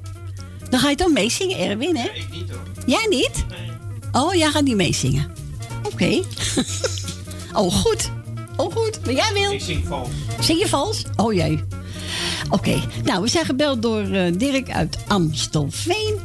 Dan 0.70 0.80
ga 0.80 0.90
je 0.90 0.96
dan 0.96 1.14
meezingen, 1.14 1.58
Erwin, 1.58 1.96
hè? 1.96 2.04
Nee, 2.04 2.22
ik 2.22 2.32
niet 2.32 2.50
hoor. 2.50 2.62
Jij 2.86 3.06
niet? 3.10 3.46
Nee. 3.50 3.72
Oh, 4.12 4.34
jij 4.34 4.50
gaat 4.50 4.64
niet 4.64 4.76
meezingen. 4.76 5.32
Oké. 5.92 6.22
Oh, 7.54 7.74
goed. 7.74 8.10
Oh, 8.56 8.74
goed. 8.74 9.06
Maar 9.06 9.14
jij 9.14 9.34
wil. 9.34 9.52
Ik 9.52 9.62
zing 9.62 9.88
vals. 9.88 10.10
Zing 10.40 10.60
je 10.60 10.68
vals? 10.68 11.04
Oh, 11.16 11.34
jij. 11.34 11.64
Oké. 12.50 12.82
Nou, 13.04 13.22
we 13.22 13.28
zijn 13.28 13.46
gebeld 13.46 13.82
door 13.82 14.02
eh, 14.02 14.34
Dirk 14.38 14.70
uit 14.70 14.98
Amstelveen. 15.08 16.20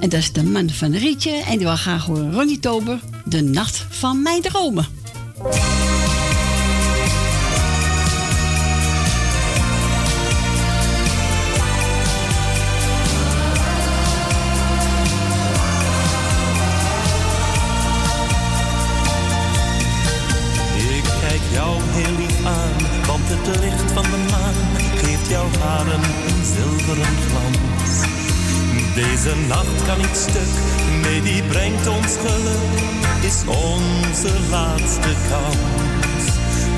En 0.00 0.08
dat 0.08 0.20
is 0.20 0.32
de 0.32 0.42
man 0.44 0.70
van 0.70 0.94
Rietje. 0.94 1.30
En 1.30 1.56
die 1.56 1.66
wil 1.66 1.76
graag 1.76 2.04
horen 2.04 2.32
Ronnie 2.32 2.58
Tober. 2.58 3.00
De 3.24 3.42
nacht 3.42 3.86
van 3.88 4.22
mijn 4.22 4.42
dromen. 4.42 4.86
is 33.26 33.42
onze 33.46 34.32
laatste 34.50 35.12
kans. 35.30 36.24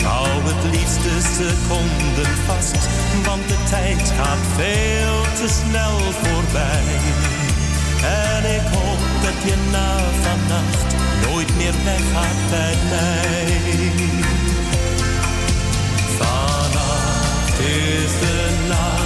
Hou 0.03 0.29
het 0.43 0.65
liefst 0.71 1.03
de 1.03 1.19
seconden 1.37 2.33
vast, 2.47 2.89
want 3.25 3.49
de 3.49 3.59
tijd 3.71 4.13
gaat 4.19 4.45
veel 4.57 5.21
te 5.41 5.49
snel 5.61 5.99
voorbij. 6.23 6.85
En 8.03 8.43
ik 8.55 8.67
hoop 8.75 9.03
dat 9.23 9.39
je 9.49 9.57
na 9.71 9.97
vannacht 10.23 10.95
nooit 11.27 11.57
meer 11.57 11.75
weg 11.85 12.03
gaat 12.13 12.51
bij 12.51 12.77
mij. 12.91 13.47
Vannacht 16.19 17.59
is 17.59 18.13
de 18.21 18.67
nacht. 18.69 18.98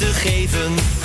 Te 0.00 0.06
geven. 0.06 0.99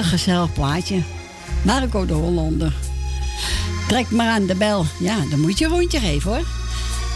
Een 0.00 0.06
gezellig 0.06 0.52
plaatje. 0.52 1.02
Marco 1.62 2.06
de 2.06 2.12
Hollander. 2.12 2.72
Trek 3.88 4.10
maar 4.10 4.28
aan 4.28 4.46
de 4.46 4.54
bel. 4.54 4.84
Ja, 4.98 5.16
dan 5.30 5.40
moet 5.40 5.58
je 5.58 5.64
een 5.64 5.70
rondje 5.70 5.98
geven 5.98 6.30
hoor. 6.30 6.44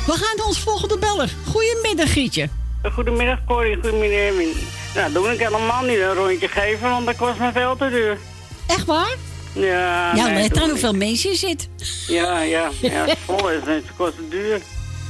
We 0.06 0.12
gaan 0.12 0.36
naar 0.36 0.46
ons 0.46 0.58
volgende 0.58 0.98
beller. 0.98 1.34
Goedemiddag 1.46 2.12
Gietje. 2.12 2.48
Goedemiddag 2.92 3.38
Corrie, 3.46 3.74
goedemiddag 3.74 4.18
Erwin. 4.18 4.52
Nou, 4.94 5.12
doe 5.12 5.32
ik 5.32 5.38
helemaal 5.38 5.82
niet 5.82 5.98
een 5.98 6.14
rondje 6.14 6.48
geven, 6.48 6.90
want 6.90 7.06
dat 7.06 7.16
kost 7.16 7.38
me 7.38 7.50
veel 7.52 7.76
te 7.76 7.88
duur. 7.88 8.18
Echt 8.66 8.84
waar? 8.84 9.14
Ja, 9.52 10.14
ja, 10.14 10.26
nee, 10.26 10.42
let 10.42 10.60
aan 10.60 10.68
hoeveel 10.68 10.92
mensen 10.92 11.30
je 11.30 11.36
zit. 11.36 11.68
Ja, 12.06 12.40
ja, 12.40 12.70
ja. 12.80 13.04
Het 13.06 13.18
vol 13.24 13.50
is, 13.50 13.60
het 13.64 13.84
kost 13.96 14.16
het 14.16 14.30
duur. 14.30 14.60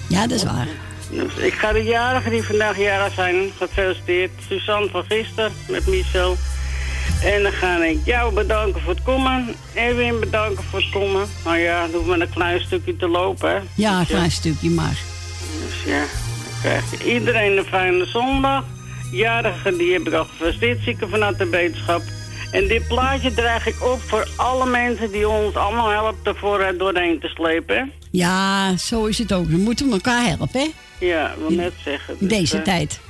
Ja, 0.09 0.27
dat 0.27 0.37
is 0.37 0.45
waar. 0.45 0.68
Dus 1.11 1.35
ik 1.35 1.53
ga 1.55 1.72
de 1.72 1.83
jarigen 1.83 2.31
die 2.31 2.43
vandaag 2.43 2.79
jarig 2.79 3.14
zijn, 3.14 3.51
gefeliciteerd. 3.59 4.31
Suzanne 4.49 4.89
van 4.91 5.05
gisteren 5.09 5.53
met 5.68 5.87
Michel. 5.87 6.37
En 7.25 7.43
dan 7.43 7.53
ga 7.53 7.85
ik 7.85 7.99
jou 8.05 8.35
bedanken 8.35 8.81
voor 8.81 8.95
het 8.95 9.03
komen. 9.03 9.55
Erwin 9.75 10.20
bedanken 10.20 10.64
voor 10.64 10.79
het 10.81 10.91
komen. 10.91 11.27
Nou 11.45 11.59
ja, 11.59 11.87
doe 11.87 12.05
maar 12.05 12.20
een 12.20 12.31
klein 12.31 12.61
stukje 12.61 12.97
te 12.97 13.09
lopen, 13.09 13.51
hè. 13.51 13.59
Ja, 13.75 13.93
een 13.93 13.99
Dus, 13.99 14.09
klein 14.09 14.31
stukje 14.31 14.70
maar. 14.70 14.99
Dus 15.66 15.93
ja, 15.93 15.99
dan 15.99 16.61
krijgt 16.62 17.03
iedereen 17.05 17.57
een 17.59 17.64
fijne 17.64 18.07
zondag. 18.07 18.64
Jarigen, 19.12 19.77
die 19.79 19.93
heb 19.93 20.07
ik 20.07 20.12
al 20.12 20.25
gefeliciteerd, 20.25 20.83
zieken 20.83 21.09
vanuit 21.11 21.39
de 21.39 21.49
wetenschap. 21.49 22.03
En 22.51 22.68
dit 22.68 22.89
plaatje 22.89 23.35
draag 23.35 23.66
ik 23.66 23.83
op 23.83 24.01
voor 24.01 24.29
alle 24.37 24.66
mensen 24.66 25.12
die 25.12 25.29
ons 25.29 25.55
allemaal 25.55 25.91
helpen 25.91 26.18
ervoor 26.35 26.61
er 26.61 26.79
doorheen 26.79 27.20
te 27.20 27.29
slepen. 27.29 27.93
Ja, 28.11 28.77
zo 28.77 29.05
is 29.05 29.18
het 29.18 29.33
ook. 29.33 29.47
We 29.47 29.57
moeten 29.57 29.93
elkaar 29.93 30.25
helpen, 30.25 30.49
hè? 30.61 30.70
Ja, 31.07 31.29
ik 31.31 31.39
wil 31.39 31.51
net 31.51 31.72
zeggen. 31.85 32.16
Dus, 32.18 32.29
deze 32.29 32.57
eh, 32.57 32.62
tijd. 32.62 33.01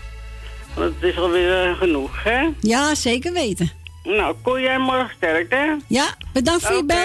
Want 0.75 0.95
het 1.01 1.11
is 1.13 1.19
alweer 1.19 1.65
eh, 1.69 1.79
genoeg, 1.79 2.23
hè? 2.25 2.49
Ja, 2.61 2.95
zeker 2.95 3.33
weten. 3.33 3.71
Nou, 4.05 4.37
kon 4.43 4.61
jij 4.61 4.79
morgen 4.79 5.15
sterk, 5.17 5.51
hè? 5.51 5.73
Ja, 5.87 6.15
bedankt 6.33 6.67
voor 6.67 6.77
je 6.77 6.85
bel. 6.85 6.97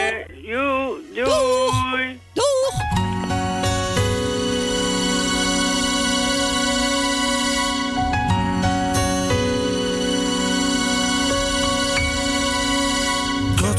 Joe, 0.41 0.97
doei. 1.14 2.20
Doeg. 2.34 2.97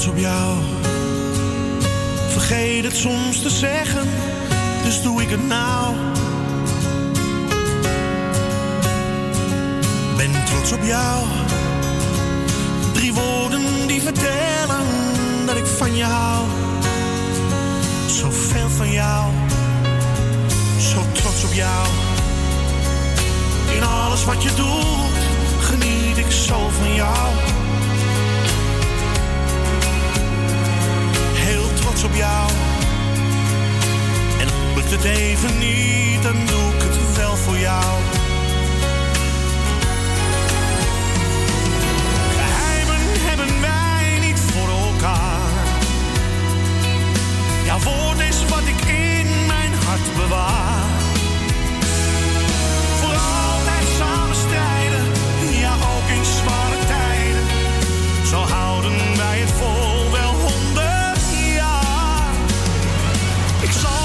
trots 0.01 0.07
op 0.07 0.19
jou. 0.19 0.59
Vergeet 2.29 2.85
het 2.85 2.97
soms 2.97 3.43
te 3.43 3.51
zeggen, 3.51 4.09
dus 4.85 5.03
doe 5.03 5.23
ik 5.23 5.31
het 5.31 5.47
nou. 5.47 5.95
Ben 10.17 10.45
trots 10.45 10.73
op 10.73 10.83
jou. 10.83 11.25
Drie 13.01 13.13
woorden 13.13 13.87
die 13.87 14.03
vertellen 14.03 14.87
dat 15.47 15.57
ik 15.57 15.67
van 15.67 15.97
je 15.97 16.05
hou. 16.05 16.47
Zoveel 18.07 18.69
van 18.69 18.93
jou. 18.93 19.33
Zo 20.79 21.05
trots 21.13 21.45
op 21.45 21.53
jou. 21.53 21.87
In 23.75 23.83
alles 23.83 24.25
wat 24.25 24.43
je 24.43 24.55
doet, 24.55 25.19
geniet 25.61 26.17
ik 26.17 26.31
zo 26.31 26.69
van 26.69 26.95
jou. 26.95 27.29
heel 31.35 31.73
trots 31.75 32.05
op 32.05 32.15
jou. 32.15 32.51
En 34.41 34.47
lukt 34.75 34.91
het 34.91 35.05
even 35.05 35.59
niet, 35.59 36.23
dan 36.23 36.37
doe 36.47 36.75
ik 36.75 36.83
het 36.83 37.17
wel 37.17 37.37
voor 37.37 37.59
jou. 37.59 38.30
Bewaar. 49.99 50.89
Voor 53.01 53.17
altijd 53.17 53.87
samen 53.99 54.37
strijden, 54.37 55.07
ja 55.61 55.73
ook 55.73 56.09
in 56.17 56.25
zware 56.25 56.79
tijden. 56.87 57.47
Zo 58.27 58.37
houden 58.37 59.17
wij 59.17 59.39
het 59.39 59.51
vol 59.51 60.11
wel 60.11 60.33
honderd 60.33 61.21
jaar. 61.57 62.35
Ik 63.61 63.73
zal 63.73 64.00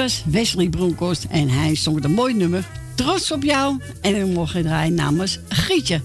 was 0.00 0.24
Wesley 0.26 0.68
Bronkhorst 0.68 1.24
en 1.30 1.48
hij 1.48 1.74
zong 1.74 2.04
een 2.04 2.10
mooi 2.10 2.34
nummer. 2.34 2.64
Trots 2.94 3.32
op 3.32 3.42
jou. 3.42 3.80
En 4.02 4.12
we 4.12 4.32
mogen 4.32 4.62
draaien 4.62 4.94
namens 4.94 5.40
Grietje. 5.48 6.00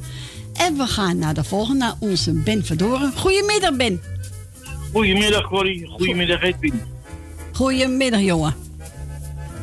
En 0.54 0.78
we 0.78 0.88
gaan 0.88 1.18
naar 1.18 1.34
de 1.34 1.43
volgende, 1.43 1.80
naar 1.80 1.93
onze 2.00 2.34
Ben 2.34 2.66
Verdoren. 2.66 3.12
Goedemiddag 3.16 3.76
Ben. 3.76 4.02
Goedemiddag 4.91 5.48
Corrie, 5.48 5.88
goedemiddag 5.88 6.41
Edwin. 6.41 6.82
Goedemiddag 7.52 8.22
jongen. 8.22 8.56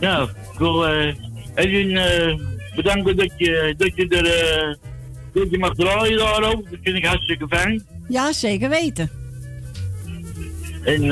Ja, 0.00 0.22
ik 0.52 0.58
wil 0.58 0.86
eh, 0.86 1.14
Edwin 1.54 1.96
eh, 1.96 2.38
bedanken 2.74 3.16
dat 3.16 3.32
je, 3.36 3.74
dat 3.76 3.90
je 3.94 4.08
er 4.08 4.26
eh, 4.26 4.74
dat 5.32 5.50
je 5.50 5.58
mag 5.58 5.74
draaien 5.74 6.18
daarop. 6.18 6.70
Dat 6.70 6.78
vind 6.82 6.96
ik 6.96 7.04
hartstikke 7.04 7.48
fijn. 7.48 7.86
Ja, 8.08 8.32
zeker 8.32 8.68
weten. 8.68 9.10
En 10.84 11.06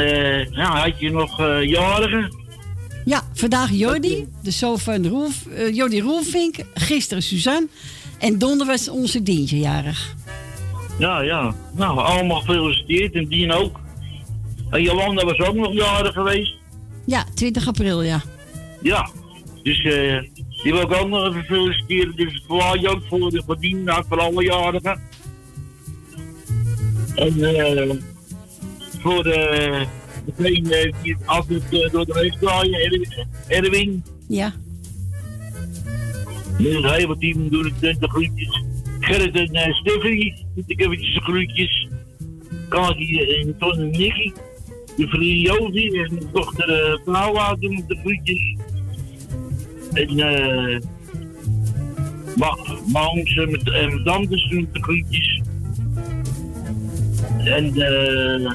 nou, 0.50 0.78
had 0.78 1.00
je 1.00 1.10
nog 1.10 1.38
jarigen? 1.62 2.39
Ja, 3.04 3.22
vandaag 3.32 3.70
Jordi, 3.70 4.26
de 4.42 4.50
zoon 4.50 4.78
van 4.78 5.06
Roelf, 5.06 5.46
eh, 5.46 5.74
Jordi 5.74 6.00
Roelvink. 6.00 6.56
Gisteren 6.74 7.22
Suzanne. 7.22 7.68
En 8.18 8.38
donder 8.38 8.66
was 8.66 8.88
onze 8.88 9.22
Dientje 9.22 9.58
jarig. 9.58 10.14
Ja, 10.98 11.20
ja. 11.20 11.54
Nou, 11.76 11.98
allemaal 11.98 12.40
gefeliciteerd 12.40 13.14
en 13.14 13.28
Dien 13.28 13.52
ook. 13.52 13.80
En 14.70 14.82
Jolanda 14.82 15.24
was 15.24 15.38
ook 15.38 15.54
nog 15.54 15.72
jarig 15.72 16.12
geweest. 16.12 16.54
Ja, 17.06 17.24
20 17.34 17.68
april, 17.68 18.02
ja. 18.02 18.22
Ja, 18.82 19.10
dus 19.62 19.82
eh 19.84 20.18
die 20.62 20.72
wil 20.72 20.82
ik 20.82 20.92
ook 20.92 21.08
nog 21.08 21.26
even 21.26 21.44
feliciteren. 21.44 22.16
Dus 22.16 22.42
voor 22.46 22.78
je 22.80 22.88
ook 22.88 23.02
voor 23.08 23.30
de 23.30 23.42
verdienen, 23.46 23.84
nou, 23.84 24.04
voor 24.08 24.20
alle 24.20 24.44
jarigen. 24.44 25.00
En 27.14 27.44
eh 27.44 27.90
voor 29.02 29.22
de, 29.22 29.86
degene 30.24 30.92
die 31.02 31.12
het 31.12 31.26
altijd 31.26 31.62
eh, 31.70 31.90
door 31.90 32.06
de 32.06 32.12
week 32.12 32.32
draaien, 32.32 33.06
Erwin-. 33.48 34.04
Ja. 34.28 34.54
Het 36.56 36.90
hele 36.90 37.18
team 37.18 37.48
doe 37.48 37.66
ik 37.66 37.80
de, 37.80 37.96
de 37.98 38.08
groetjes. 38.08 38.62
Gerrit 39.00 39.34
en 39.34 39.74
Stefanie, 39.74 40.46
doe 40.54 40.64
ik 40.66 40.80
eventjes 40.80 41.14
de 41.14 41.20
groetjes. 41.20 41.88
Kaki 42.68 43.20
en 43.20 43.58
Ton 43.58 43.78
en 43.78 43.90
Nicky. 43.90 44.32
De 44.96 45.08
vriend 45.08 45.46
Josie 45.46 46.04
en 46.04 46.14
de 46.14 46.26
dochter 46.32 47.00
Paula 47.04 47.54
doen 47.54 47.84
de 47.86 47.96
groetjes. 47.96 48.56
En 49.92 50.08
eh. 50.08 50.80
Ma 52.36 52.56
en 52.76 53.50
mijn 53.54 54.02
tantes 54.04 54.48
doen 54.48 54.68
de 54.72 54.82
groetjes. 54.82 55.42
En 57.44 57.74
eh. 57.74 58.52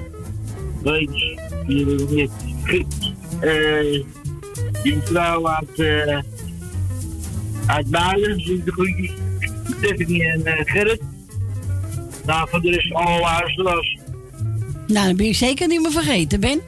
weet 0.84 1.35
je? 1.68 2.30
Eh. 3.40 4.04
Die 4.84 4.98
vrouw 5.04 5.48
uit. 5.50 5.80
eh 5.80 6.20
uit 7.66 7.90
Builen, 7.90 8.38
doen 8.46 8.56
ik 8.56 8.66
de 8.66 8.72
groetjes. 8.72 9.12
Stephanie 9.78 10.32
en 10.32 10.46
eh, 10.46 10.54
Gerrit. 10.66 11.02
Nou, 12.26 12.50
voor 12.50 12.62
de 12.62 12.70
rest 12.70 12.94
alle 12.94 13.20
luisteraars. 13.20 13.98
Nou, 14.88 15.08
dan 15.08 15.16
ben 15.16 15.26
je 15.26 15.34
zeker 15.34 15.68
niet 15.68 15.82
meer 15.82 15.92
vergeten, 15.92 16.40
Ben. 16.40 16.60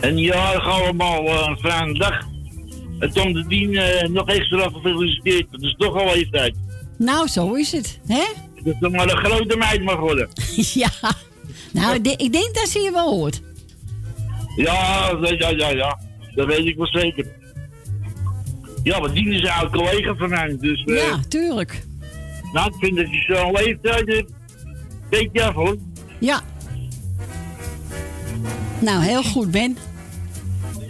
En 0.00 0.18
ja, 0.18 0.52
allemaal 0.52 1.28
een 1.48 1.56
fijne 1.58 1.98
dag. 1.98 2.26
En 2.98 3.12
Tom 3.12 3.32
de 3.32 3.46
Dien 3.46 3.74
eh, 3.76 4.08
nog 4.08 4.28
extra 4.28 4.68
gefeliciteerd. 4.72 5.46
Dat 5.50 5.62
is 5.62 5.74
toch 5.78 5.94
al 6.00 6.14
leeftijd. 6.14 6.54
Nou, 6.98 7.28
zo 7.28 7.54
is 7.54 7.72
het, 7.72 7.98
hè? 8.06 8.22
Dat 8.64 8.74
het 8.80 8.92
maar 8.92 9.10
een 9.10 9.24
grote 9.24 9.56
meid 9.56 9.82
mag 9.82 9.96
worden. 9.98 10.28
ja. 10.74 10.90
Nou, 11.72 11.94
ik 11.94 12.04
denk- 12.04 12.20
ik 12.20 12.32
denk 12.32 12.54
dat 12.54 12.68
ze 12.68 12.78
je 12.78 12.90
wel 12.92 13.10
hoort. 13.10 13.40
Ja, 14.56 15.16
ja, 15.38 15.48
ja, 15.48 15.68
ja. 15.68 15.98
Dat 16.34 16.46
weet 16.46 16.66
ik 16.66 16.76
wel 16.76 16.86
zeker. 16.86 17.26
Ja, 18.82 18.98
maar 19.00 19.12
Dien 19.12 19.32
is 19.32 19.42
een 19.42 19.50
oud 19.50 19.70
collega 19.72 20.14
van 20.14 20.28
mij. 20.28 20.56
Dus, 20.60 20.84
eh, 20.84 20.94
Ja, 20.96 21.20
tuurlijk. 21.28 21.84
Nou, 22.52 22.66
ik 22.68 22.74
vind 22.80 22.96
dat 22.96 23.10
je 23.10 23.20
zo'n 23.34 23.52
leeftijd 23.52 24.08
hebt. 24.14 24.32
Weet 25.10 25.28
je 25.32 25.42
af 25.44 25.54
hoor. 25.54 25.76
Ja. 26.20 26.40
Nou, 28.80 29.02
heel 29.04 29.22
goed, 29.22 29.50
Ben. 29.50 29.76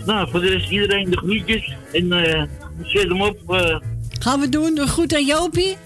Nou, 0.06 0.30
voor 0.30 0.40
de 0.40 0.48
rest 0.48 0.70
iedereen 0.70 1.10
de 1.10 1.16
groetjes. 1.16 1.74
En 1.92 2.12
eh 2.12 2.42
zet 2.82 3.02
hem 3.08 3.22
op. 3.22 3.52
eh, 3.54 3.78
Gaan 4.20 4.40
we 4.40 4.48
doen. 4.48 4.88
Goed 4.88 5.14
aan 5.14 5.26
Jopie. 5.26 5.76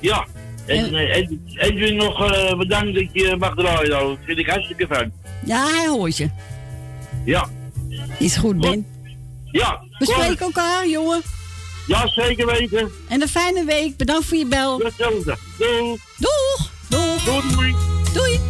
ja. 0.00 0.26
En 0.66 0.94
Ed- 0.94 1.30
Edwin 1.54 1.96
nog 1.96 2.16
bedankt 2.56 2.94
dat 2.94 3.06
je 3.12 3.36
mag 3.38 3.54
draaien. 3.54 3.88
Nou. 3.90 4.08
Dat 4.08 4.18
vind 4.24 4.38
ik 4.38 4.46
hartstikke 4.46 4.86
fijn. 4.86 5.12
Ja, 5.44 5.66
hij 5.66 5.86
hoort 5.88 6.16
je. 6.16 6.28
Ja. 7.28 7.48
Is 8.18 8.36
goed, 8.36 8.60
Ben. 8.60 8.86
Ja. 9.44 9.80
We 9.98 10.04
spreken 10.04 10.46
elkaar, 10.46 10.88
jongen. 10.88 11.22
Ja, 11.86 12.06
zeker 12.06 12.46
weten. 12.46 12.90
En 13.08 13.22
een 13.22 13.28
fijne 13.28 13.64
week. 13.64 13.96
Bedankt 13.96 14.26
voor 14.26 14.36
je 14.36 14.46
bel. 14.46 14.78
Hetzelfde. 14.78 15.36
Doei. 15.58 15.98
Doeg. 16.18 16.70
Doeg. 16.88 17.24
Doei. 17.24 17.74
Doei. 18.12 18.47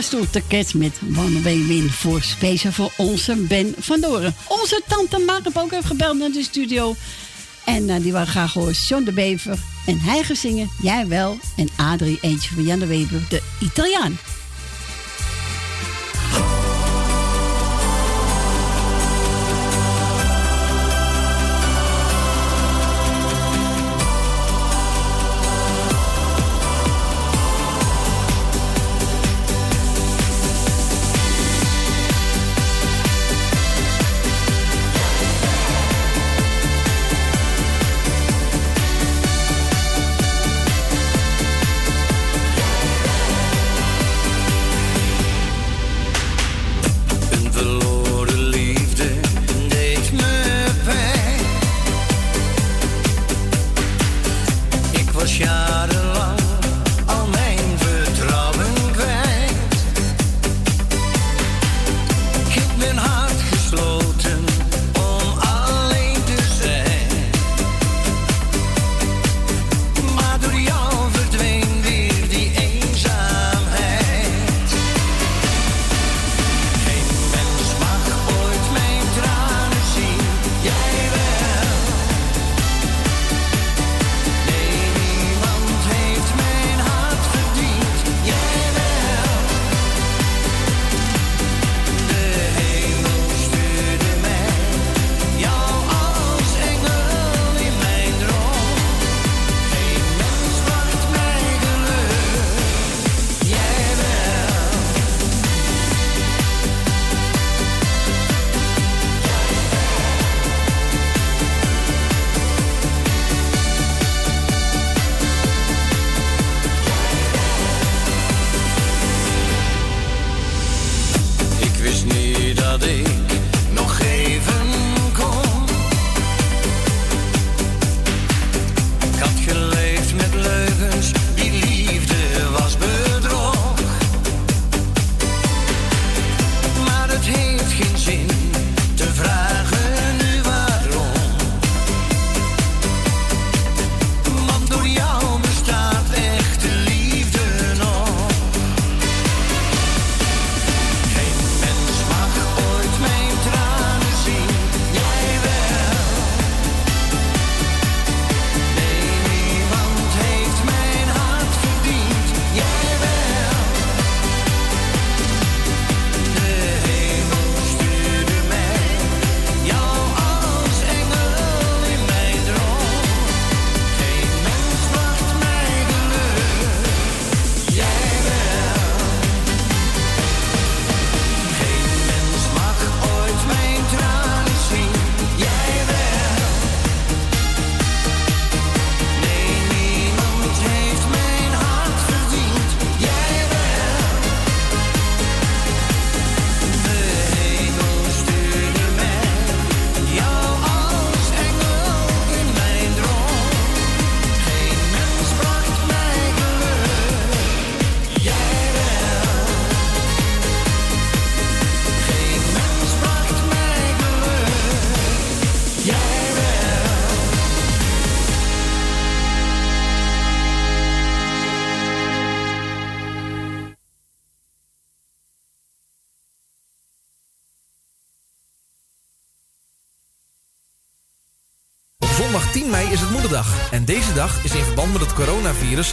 Was 0.00 0.08
toen 0.08 0.80
met 0.80 1.00
One 1.16 1.42
Way 1.42 1.66
Win 1.66 1.90
voor 1.90 2.22
speciaal 2.22 2.72
voor 2.72 2.92
onze 2.96 3.36
Ben 3.36 3.74
van 3.78 4.00
Doren. 4.00 4.34
Onze 4.48 4.82
tante 4.88 5.18
Mark 5.18 5.46
ook 5.52 5.72
even 5.72 5.84
gebeld 5.84 6.18
naar 6.18 6.30
de 6.30 6.42
studio. 6.42 6.94
En 7.64 7.90
eh, 7.90 8.02
die 8.02 8.12
wou 8.12 8.26
graag 8.26 8.52
horen 8.52 8.72
John 8.72 9.04
de 9.04 9.12
Bever. 9.12 9.58
En 9.86 9.98
hij 9.98 10.22
gaat 10.22 10.36
zingen 10.36 10.70
Jij 10.82 11.06
wel. 11.06 11.38
En 11.56 11.68
Adrie 11.76 12.18
eentje 12.20 12.54
van 12.54 12.64
Jan 12.64 12.78
de 12.78 12.86
Wever, 12.86 13.22
de 13.28 13.42
Italiaan. 13.60 14.18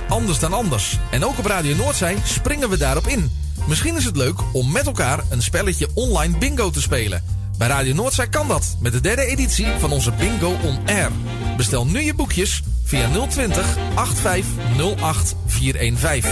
Anders 0.08 0.40
dan 0.40 0.54
anders. 0.54 1.00
En 1.12 1.26
ook 1.26 1.38
op 1.38 1.46
Radio 1.46 1.76
Noordzij 1.76 2.18
springen 2.24 2.70
we 2.70 2.78
daarop 2.78 3.08
in. 3.08 3.32
Misschien 3.68 3.96
is 3.96 4.06
het 4.06 4.16
leuk 4.18 4.40
om 4.54 4.72
met 4.72 4.86
elkaar 4.86 5.20
een 5.30 5.42
spelletje 5.42 5.88
online 5.94 6.38
bingo 6.38 6.70
te 6.70 6.82
spelen. 6.82 7.24
Bij 7.58 7.68
Radio 7.68 7.94
Noordzij 7.94 8.28
kan 8.28 8.48
dat 8.48 8.78
met 8.80 8.92
de 8.92 9.02
derde 9.02 9.26
editie 9.26 9.68
van 9.80 9.92
onze 9.92 10.12
Bingo 10.12 10.56
on 10.64 10.80
Air. 10.86 11.12
Bestel 11.58 11.86
nu 11.86 12.02
je 12.02 12.14
boekjes 12.14 12.64
via 12.84 13.28
020 13.28 13.78
8508 13.96 15.36
415. 15.46 16.32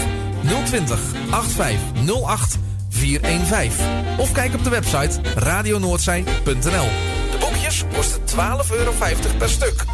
020 0.65 0.99
8508 1.29 2.57
415. 2.89 3.85
Of 4.17 4.31
kijk 4.31 4.53
op 4.53 4.63
de 4.63 4.69
website 4.69 5.21
radionoordzij.nl. 5.35 6.87
De 7.31 7.37
boekjes 7.39 7.83
kosten 7.93 8.21
12,50 8.21 8.77
euro 8.77 8.91
per 9.37 9.49
stuk. 9.49 9.85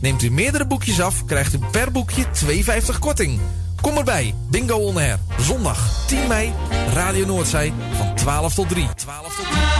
Neemt 0.00 0.22
u 0.22 0.30
meerdere 0.30 0.66
boekjes 0.66 1.00
af, 1.00 1.24
krijgt 1.24 1.54
u 1.54 1.58
per 1.70 1.90
boekje 1.90 2.24
2,50 2.24 2.98
korting. 2.98 3.40
Kom 3.80 3.96
erbij, 3.96 4.34
Bingo 4.50 4.74
On 4.74 4.96
Air. 4.96 5.18
Zondag 5.38 6.06
10 6.06 6.26
mei, 6.26 6.52
Radio 6.94 7.26
Noordzij 7.26 7.72
van 7.96 8.14
12 8.14 8.54
tot 8.54 8.68
3. 8.68 8.88
12 8.94 9.36
tot 9.36 9.46
3. 9.50 9.79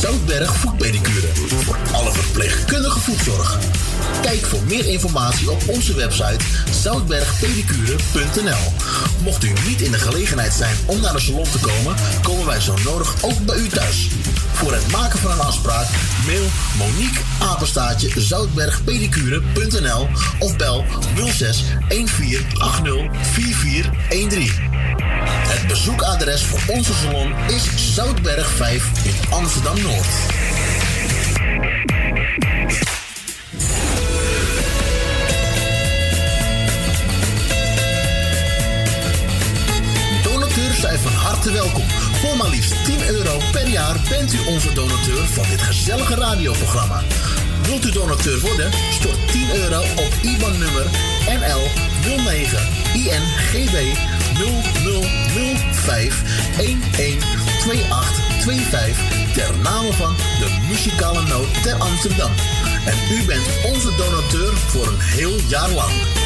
Zoutberg 0.00 0.56
Voetpedicure. 0.56 1.26
Voor 1.64 1.78
alle 1.92 2.12
verpleegkundige 2.12 3.00
voetzorg. 3.00 3.58
Kijk 4.22 4.46
voor 4.46 4.62
meer 4.62 4.86
informatie 4.86 5.50
op 5.50 5.68
onze 5.68 5.94
website 5.94 6.44
zoutbergpedicure.nl. 6.82 8.72
Mocht 9.22 9.44
u 9.44 9.52
niet 9.68 9.80
in 9.80 9.90
de 9.90 9.98
gelegenheid 9.98 10.52
zijn 10.52 10.76
om 10.86 11.00
naar 11.00 11.12
de 11.12 11.20
salon 11.20 11.44
te 11.50 11.58
komen, 11.58 11.94
komen 12.22 12.46
wij 12.46 12.60
zo 12.60 12.74
nodig 12.84 13.14
ook 13.22 13.44
bij 13.44 13.58
u 13.58 13.68
thuis. 13.68 14.08
Voor 14.60 14.72
het 14.72 14.92
maken 14.92 15.18
van 15.18 15.30
een 15.30 15.40
afspraak, 15.40 15.86
mail 16.26 16.46
Monique 16.78 17.20
Apenstaatje 17.38 18.20
zoutbergpedicure.nl 18.20 20.08
of 20.38 20.56
bel 20.56 20.84
06 21.14 21.64
1480 21.88 23.32
4413. 23.32 24.52
Het 25.48 25.66
bezoekadres 25.66 26.42
voor 26.42 26.60
onze 26.66 26.92
salon 26.92 27.34
is 27.48 27.94
Zoutberg 27.94 28.50
5 28.50 28.90
in 29.04 29.14
Amsterdam 29.30 29.82
Noord. 29.82 30.06
Donateurs 40.22 40.80
zijn 40.80 40.98
van 40.98 41.12
harte 41.12 41.52
welkom. 41.52 42.09
Voor 42.20 42.36
maar 42.36 42.48
liefst 42.48 42.84
10 42.84 43.08
euro 43.08 43.38
per 43.52 43.68
jaar 43.68 43.96
bent 44.08 44.32
u 44.32 44.38
onze 44.46 44.72
donateur 44.72 45.26
van 45.26 45.44
dit 45.50 45.62
gezellige 45.62 46.14
radioprogramma. 46.14 47.02
Wilt 47.62 47.84
u 47.84 47.90
donateur 47.90 48.40
worden? 48.40 48.70
Stort 48.90 49.32
10 49.32 49.54
euro 49.54 49.80
op 49.80 50.12
IBAN-nummer 50.22 50.86
NL 51.26 51.68
09 52.16 52.68
INGB 52.94 53.96
0005 55.84 56.22
112825 56.56 59.32
ter 59.32 59.58
name 59.58 59.92
van 59.92 60.16
de 60.16 60.58
muzikale 60.68 61.22
noot 61.22 61.62
ter 61.62 61.74
Amsterdam. 61.74 62.32
En 62.86 62.96
u 63.12 63.24
bent 63.24 63.46
onze 63.64 63.94
donateur 63.96 64.56
voor 64.56 64.86
een 64.86 65.00
heel 65.00 65.38
jaar 65.48 65.70
lang. 65.70 66.19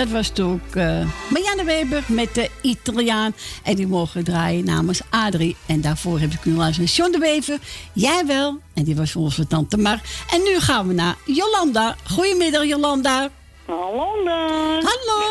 Dat 0.00 0.08
was 0.08 0.28
toen 0.28 0.52
ook 0.52 0.76
eh, 0.76 1.06
Marianne 1.30 1.64
Weber 1.64 2.04
met 2.06 2.34
de 2.34 2.50
Italiaan. 2.60 3.34
En 3.64 3.74
die 3.74 3.86
mogen 3.86 4.24
draaien 4.24 4.64
namens 4.64 5.00
Adrie. 5.10 5.56
En 5.66 5.80
daarvoor 5.80 6.20
heb 6.20 6.30
ik 6.30 6.40
kunnen 6.40 6.60
luisteren 6.60 6.90
naar 6.96 6.96
John 6.96 7.12
de 7.12 7.18
Wever. 7.18 7.58
Jij 7.92 8.26
wel. 8.26 8.58
En 8.74 8.84
die 8.84 8.96
was 8.96 9.16
onze 9.16 9.46
tante 9.46 9.76
Mar. 9.76 10.00
En 10.30 10.42
nu 10.42 10.60
gaan 10.60 10.86
we 10.88 10.94
naar 10.94 11.16
Jolanda. 11.24 11.96
Goedemiddag 12.10 12.64
Jolanda. 12.64 13.28
Jolanda. 13.66 14.46
Hallo. 14.80 15.22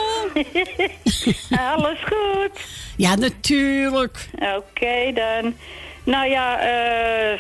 Alles 1.74 1.99
goed? 2.03 2.61
Ja, 2.95 3.15
natuurlijk. 3.15 4.30
Oké 4.34 5.11
dan. 5.13 5.55
Nou 6.03 6.30
ja, 6.30 6.59
eh, 6.59 7.39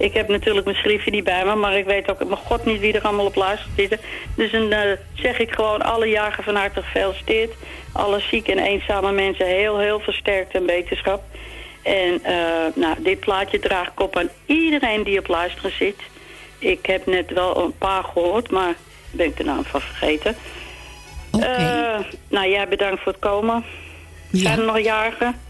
ik 0.00 0.14
heb 0.14 0.28
natuurlijk 0.28 0.64
mijn 0.66 0.76
schriftje 0.76 1.10
niet 1.10 1.24
bij 1.24 1.44
me, 1.44 1.54
maar 1.54 1.76
ik 1.76 1.84
weet 1.84 2.10
ook 2.10 2.24
mijn 2.24 2.36
god 2.36 2.64
niet 2.64 2.80
wie 2.80 2.92
er 2.92 3.02
allemaal 3.02 3.26
op 3.26 3.34
luistert 3.34 3.70
zitten. 3.76 3.98
Dus 4.34 4.50
dan 4.50 4.72
eh, 4.72 4.96
zeg 5.14 5.38
ik 5.38 5.50
gewoon 5.52 5.82
alle 5.82 6.06
jagen 6.06 6.44
van 6.44 6.54
harte 6.54 6.82
gefeliciteerd. 6.82 7.52
Alle 7.92 8.20
zieke 8.20 8.52
en 8.52 8.58
eenzame 8.58 9.12
mensen 9.12 9.46
heel, 9.46 9.78
heel 9.78 10.00
versterkt 10.00 10.54
en 10.54 10.66
beterschap. 10.66 11.22
En 11.82 12.20
eh, 12.22 12.34
nou, 12.74 13.02
dit 13.02 13.20
plaatje 13.20 13.58
draag 13.58 13.88
ik 13.88 14.00
op 14.00 14.16
aan 14.16 14.28
iedereen 14.46 15.02
die 15.02 15.18
op 15.18 15.26
luisteren 15.26 15.72
zit. 15.72 16.00
Ik 16.58 16.86
heb 16.86 17.06
net 17.06 17.30
wel 17.30 17.64
een 17.64 17.78
paar 17.78 18.04
gehoord, 18.04 18.50
maar 18.50 18.74
ben 19.10 19.26
ik 19.26 19.36
de 19.36 19.44
naam 19.44 19.64
van 19.64 19.80
vergeten. 19.80 20.36
Eh, 21.30 21.98
nou, 22.28 22.50
jij 22.50 22.68
bedankt 22.68 23.02
voor 23.02 23.12
het 23.12 23.20
komen. 23.20 23.64
Zijn 24.32 24.58
er 24.58 24.64
nog 24.64 24.80
jarigen? 24.80 25.40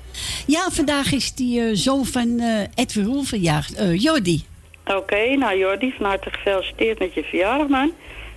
Ja, 0.51 0.71
vandaag 0.71 1.13
is 1.13 1.35
die 1.35 1.61
eh, 1.61 1.71
zoon 1.73 2.07
van 2.07 2.39
eh 2.41 2.61
Edwin 2.75 3.05
Roel 3.05 3.23
verjaagd. 3.23 3.75
eh 3.75 4.01
Jordi. 4.03 4.45
Oké, 4.87 5.37
nou 5.37 5.59
Jordi, 5.59 5.95
van 5.97 6.07
harte 6.07 6.31
gefeliciteerd 6.31 6.99
met 6.99 7.15
je 7.15 7.23
verjaardag, 7.23 7.69
man. 7.69 7.93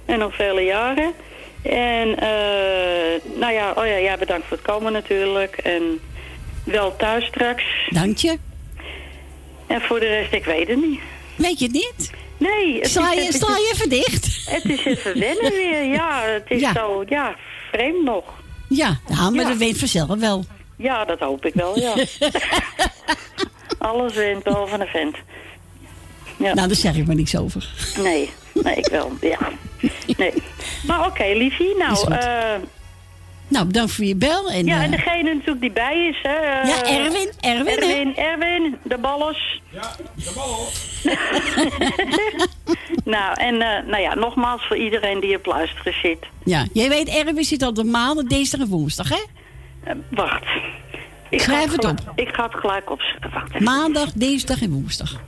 En 0.06 0.20
nog 0.20 0.36
vele 0.36 0.62
jaren. 0.62 1.12
En, 1.64 2.08
nou 3.40 3.54
ja, 3.54 3.72
oh 3.78 3.86
ja, 3.86 4.00
jij 4.00 4.18
bedankt 4.18 4.48
voor 4.48 4.58
het 4.58 4.66
komen 4.66 4.92
natuurlijk. 4.94 5.58
En 5.58 6.00
wel 6.64 6.96
thuis 6.96 7.26
straks. 7.26 7.64
Dank 7.90 8.18
je. 8.18 8.38
En 9.68 9.82
voor 9.82 10.00
de 10.00 10.06
rest, 10.08 10.34
ik 10.34 10.46
weet 10.46 10.68
het 10.68 10.82
niet. 10.82 11.00
Weet 11.36 11.60
je 11.60 11.66
het 11.66 11.74
niet? 11.74 12.12
Nee. 12.38 12.80
Het 12.80 12.90
Sla 12.90 13.10
is 13.12 13.16
je, 13.16 13.22
even- 13.22 13.34
sla 13.34 13.56
je 13.58 13.70
even 13.74 13.90
dicht? 13.90 14.46
Het 14.50 14.66
is 14.66 14.86
even 14.86 15.20
wennen 15.20 15.52
weer, 15.52 15.84
ja. 15.84 16.22
Het 16.26 16.44
is 16.48 16.60
Ja. 16.62 16.74
zo, 16.74 17.04
ja, 17.10 17.36
vreemd 17.72 18.04
nog. 18.04 18.24
Ja, 18.70 19.00
ja 19.10 19.30
maar 19.30 19.42
Ja. 19.44 19.48
dat 19.50 19.58
weet 19.58 19.78
vanzelf 19.78 20.20
wel. 20.20 20.46
Ja, 20.84 21.06
dat 21.06 21.20
hoop 21.20 21.46
ik 21.46 21.54
wel, 21.54 21.80
ja. 21.80 21.94
Alles 23.78 24.14
wint 24.14 24.44
behalve 24.44 24.80
een 24.80 24.88
vent. 24.88 25.16
Ja. 26.38 26.54
Nou, 26.54 26.68
daar 26.68 26.76
zeg 26.78 26.96
ik 26.96 27.06
maar 27.08 27.16
niks 27.16 27.38
over. 27.38 27.70
Nee, 27.98 28.30
nee, 28.54 28.76
ik 28.76 28.88
wel, 28.88 29.12
ja. 29.22 29.38
Nee. 30.18 30.34
Maar 30.88 31.06
oké, 31.06 31.24
liefie, 31.34 31.76
nou... 31.78 32.14
eh 32.14 32.56
Nou, 33.48 33.66
bedankt 33.66 33.92
voor 33.92 34.06
je 34.06 34.16
bel. 34.16 34.50
En, 34.52 34.66
ja, 34.66 34.78
eh, 34.78 34.84
en 34.84 34.92
degene 34.92 35.34
natuurlijk 35.34 35.62
die 35.62 35.72
bij 35.72 36.08
is, 36.08 36.20
hè. 36.24 36.30
eh, 36.36 36.68
Ja, 36.68 36.86
Erwin, 36.86 37.32
Erwin, 37.40 37.66
hè? 37.66 37.74
Erwin, 37.82 38.16
Erwin, 38.16 38.78
de 38.84 38.98
ballos. 38.98 39.62
Ja, 39.70 39.96
de 40.16 40.32
ballos. 40.36 41.02
nou, 43.16 43.40
en 43.40 43.62
eh, 43.62 43.88
nou 43.88 44.02
ja, 44.02 44.14
nogmaals 44.16 44.66
voor 44.68 44.78
iedereen 44.78 45.20
die 45.20 45.36
op 45.38 45.46
luisteren 45.46 45.94
zit. 46.02 46.26
ja, 46.46 46.68
jij 46.74 46.90
weet, 46.90 47.08
Erwin 47.08 47.44
zit 47.44 47.66
op 47.66 47.76
de 47.76 47.84
maandag, 47.84 48.26
dinsdag 48.26 48.60
en 48.60 48.68
woensdag, 48.68 49.10
hè? 49.10 49.22
Eh, 49.84 49.94
wacht. 50.10 50.44
Ik 51.30 51.42
Schrijf 51.42 51.72
het 51.72 51.86
gelijk- 51.86 52.00
op. 52.10 52.12
Ik 52.20 52.30
ga 52.34 52.44
het 52.44 52.56
gelijk. 52.56 52.90
Wacht 52.90 53.54
even. 53.54 53.64
Maandag, 53.64 54.12
dinsdag 54.12 54.62
en 54.62 54.72
woensdag. 54.72 55.20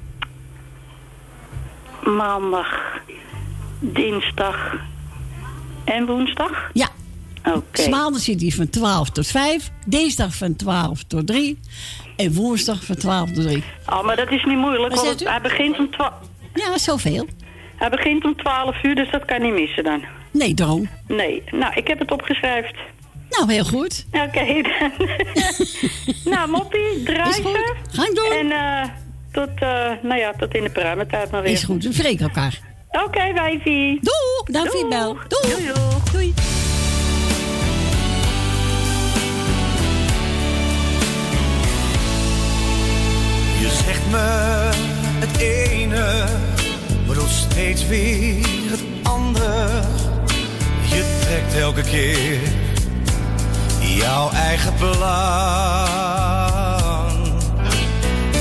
Maandag, 2.04 3.00
dinsdag 3.80 4.76
en 5.86 6.06
woensdag? 6.06 6.70
Ja. 6.74 6.88
Oké. 7.46 7.62
Dus 7.72 7.88
maandag 7.90 8.22
zit 8.22 8.42
hij 8.42 8.50
van 8.52 8.70
12 8.70 9.10
tot 9.10 9.28
5, 9.28 9.72
dinsdag 9.86 10.36
van 10.36 10.56
12 10.56 11.04
tot 11.04 11.28
3 11.28 11.60
en 12.16 12.34
woensdag 12.34 12.84
van 12.84 12.96
12 12.96 13.32
tot 13.32 13.44
3. 13.44 13.64
Oh, 13.90 14.04
maar 14.04 14.16
dat 14.16 14.32
is 14.32 14.44
niet 14.44 14.58
moeilijk, 14.58 14.96
want 14.96 15.24
hij 15.28 15.42
begint 15.42 15.80
om 15.80 15.92
12... 15.92 16.14
Ja, 16.54 16.78
zoveel. 16.78 17.28
Hij 17.76 17.90
begint 17.90 18.26
om 18.26 18.36
12 18.36 18.84
uur, 18.84 18.96
dus 18.96 19.12
dat 19.12 19.26
kan 19.26 19.42
niet 19.42 19.54
missen 19.54 19.84
dan. 19.84 20.04
Nee, 20.32 20.54
daarom. 20.54 20.90
Nee, 21.08 21.44
nou, 21.52 21.74
ik 21.76 21.88
heb 21.88 22.00
het 22.00 22.12
opgeschreven. 22.12 22.76
Nou, 23.30 23.52
heel 23.52 23.64
goed. 23.66 24.06
Oké, 24.12 24.62
dan. 24.62 24.92
nou, 26.34 26.50
Moppie, 26.50 27.04
draai 27.04 27.30
Is 27.30 27.36
goed. 27.36 27.52
ze. 27.52 27.74
Ga 27.92 28.04
ik 28.08 28.16
doen. 28.16 28.32
En 28.32 28.52
eh, 28.52 28.90
tot, 29.32 29.50
eh, 29.60 29.92
nou 30.02 30.20
ja, 30.20 30.34
tot 30.38 30.54
in 30.56 30.64
de 30.64 30.70
pruimentijd 30.70 31.32
maar 31.32 31.42
weer. 31.42 31.52
Is 31.52 31.64
goed, 31.64 31.84
we 31.84 31.94
vreken 31.94 32.26
elkaar. 32.26 32.60
Oké, 33.06 33.34
wijfie. 33.34 34.00
Doeg, 34.02 34.64
je 34.72 34.86
bel. 34.90 35.14
Doeg. 35.14 35.42
Doei, 35.42 35.66
doeg. 35.66 36.04
Doei. 36.12 36.34
Je 43.60 43.70
zegt 43.86 44.10
me 44.12 44.70
het 45.20 45.38
ene, 45.38 46.26
maar 47.06 47.16
doet 47.16 47.30
steeds 47.30 47.88
weer 47.88 48.70
het 48.70 48.84
andere. 49.04 49.82
Je 50.84 51.20
trekt 51.22 51.56
elke 51.56 51.82
keer 51.82 52.40
jouw 53.94 54.30
eigen 54.30 54.74
belang. 54.80 55.06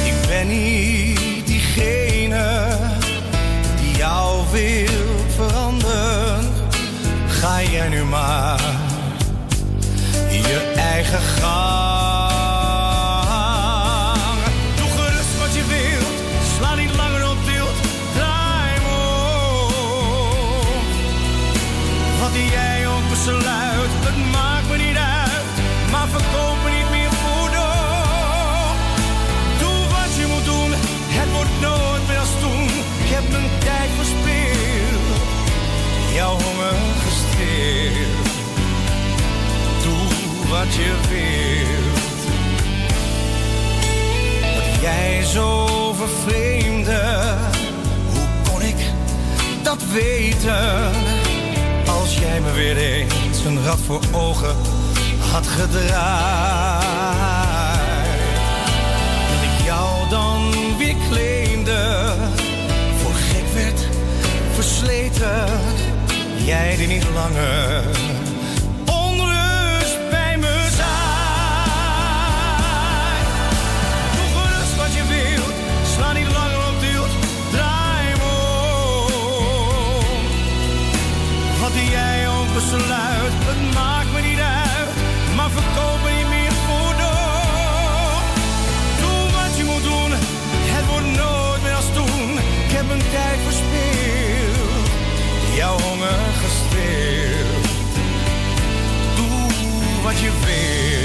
Ik 0.04 0.14
ben 0.26 0.48
niet 0.48 1.46
diegene 1.46 2.76
die 3.80 3.96
jou 3.96 4.42
wil 4.50 5.24
veranderen. 5.36 6.52
Ga 7.28 7.62
jij 7.62 7.88
nu 7.88 8.04
maar 8.04 8.60
je 10.30 10.72
eigen 10.76 11.20
gang. 11.20 12.33
Wat 40.58 40.74
je 40.74 40.92
wilt. 41.08 42.22
Wat 44.54 44.80
jij 44.80 45.22
zo 45.22 45.66
vervreemde, 45.92 47.02
hoe 48.12 48.50
kon 48.50 48.62
ik 48.62 48.76
dat 49.62 49.82
weten? 49.92 50.92
Als 51.86 52.18
jij 52.18 52.40
me 52.40 52.52
weer 52.52 52.76
eens 52.76 53.44
een 53.44 53.64
rad 53.64 53.78
voor 53.86 54.00
ogen 54.12 54.56
had 55.32 55.46
gedraaid. 55.46 56.84
Dat 59.30 59.42
ik 59.42 59.64
jou 59.64 60.08
dan 60.08 60.52
weer 60.78 60.96
claimde, 61.10 62.12
voor 63.02 63.14
gek 63.14 63.54
werd 63.54 63.88
versleten. 64.54 65.46
jij 66.44 66.76
die 66.76 66.86
niet 66.86 67.06
langer 67.14 67.82
het 82.72 83.74
maakt 83.74 84.12
me 84.12 84.20
niet 84.20 84.40
uit, 84.40 84.88
maar 85.36 85.50
verkoop 85.50 86.00
niet 86.16 86.28
meer 86.28 86.52
voor 86.66 86.94
door. 87.02 88.22
Doe 89.00 89.20
wat 89.36 89.56
je 89.56 89.64
moet 89.64 89.82
doen, 89.82 90.10
het 90.76 90.86
wordt 90.86 91.06
nooit 91.06 91.62
meer 91.62 91.74
als 91.74 91.90
toen. 91.94 92.30
Ik 92.64 92.70
heb 92.76 92.86
mijn 92.86 93.02
tijd 93.10 93.38
verspeeld, 93.44 94.88
jouw 95.56 95.78
honger 95.78 96.20
gestild. 96.42 97.66
Doe 99.16 100.02
wat 100.02 100.18
je 100.20 100.30
wilt. 100.44 101.03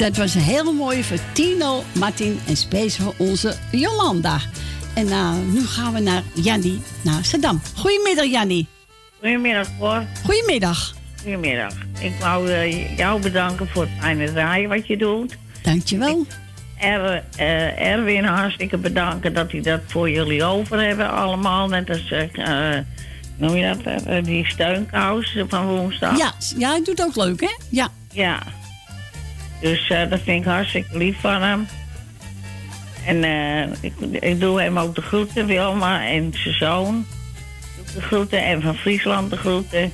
Dat 0.00 0.16
was 0.16 0.34
een 0.34 0.40
hele 0.40 0.72
mooie 0.72 1.04
voor 1.04 1.18
Tino, 1.32 1.82
Martin 1.92 2.40
en 2.46 2.56
speciaal 2.56 3.14
voor 3.16 3.26
onze 3.26 3.56
Jolanda. 3.70 4.40
En 4.94 5.06
nou, 5.06 5.36
nu 5.38 5.66
gaan 5.66 5.92
we 5.92 6.00
naar 6.00 6.22
Jannie, 6.34 6.82
naar 7.02 7.24
Saddam. 7.24 7.60
Goedemiddag, 7.76 8.24
Jannie. 8.24 8.66
Goedemiddag, 9.18 9.68
hoor. 9.78 10.04
Goedemiddag. 10.24 10.94
Goedemiddag. 11.22 11.72
Ik 12.00 12.12
wou 12.20 12.50
eh, 12.50 12.96
jou 12.96 13.22
bedanken 13.22 13.68
voor 13.68 13.82
het 13.82 13.90
fijne 14.00 14.32
draaien 14.32 14.68
wat 14.68 14.86
je 14.86 14.96
doet. 14.96 15.36
Dankjewel. 15.62 16.26
Er, 16.78 17.24
eh, 17.36 17.80
Erwin 17.80 18.24
hartstikke 18.24 18.76
bedanken 18.76 19.34
dat 19.34 19.52
hij 19.52 19.60
dat 19.60 19.80
voor 19.86 20.10
jullie 20.10 20.44
over 20.44 20.80
hebben 20.80 21.10
allemaal. 21.10 21.68
Net 21.68 21.90
als, 21.90 22.10
eh, 22.10 22.78
noem 23.36 23.56
je 23.56 23.76
dat, 23.82 24.24
die 24.24 24.46
steunkous 24.46 25.36
van 25.48 25.66
woensdag. 25.66 26.18
Ja, 26.18 26.32
ja, 26.56 26.70
hij 26.70 26.82
doet 26.84 27.02
ook 27.02 27.16
leuk, 27.16 27.40
hè? 27.40 27.56
Ja. 27.70 27.88
Ja. 28.12 28.38
Dus 29.60 29.88
eh, 29.90 30.10
dat 30.10 30.20
vind 30.24 30.40
ik 30.44 30.50
hartstikke 30.50 30.98
lief 30.98 31.20
van 31.20 31.42
hem. 31.42 31.66
En 33.06 33.24
eh, 33.24 33.68
ik, 33.80 33.92
ik 34.22 34.40
doe 34.40 34.60
hem 34.60 34.78
ook 34.78 34.94
de 34.94 35.02
groeten, 35.02 35.46
Wilma 35.46 36.06
en 36.08 36.32
zijn 36.36 36.54
zoon. 36.54 37.06
De 37.94 38.00
groeten 38.00 38.44
en 38.44 38.62
van 38.62 38.74
Friesland 38.74 39.30
de 39.30 39.36
groeten. 39.36 39.92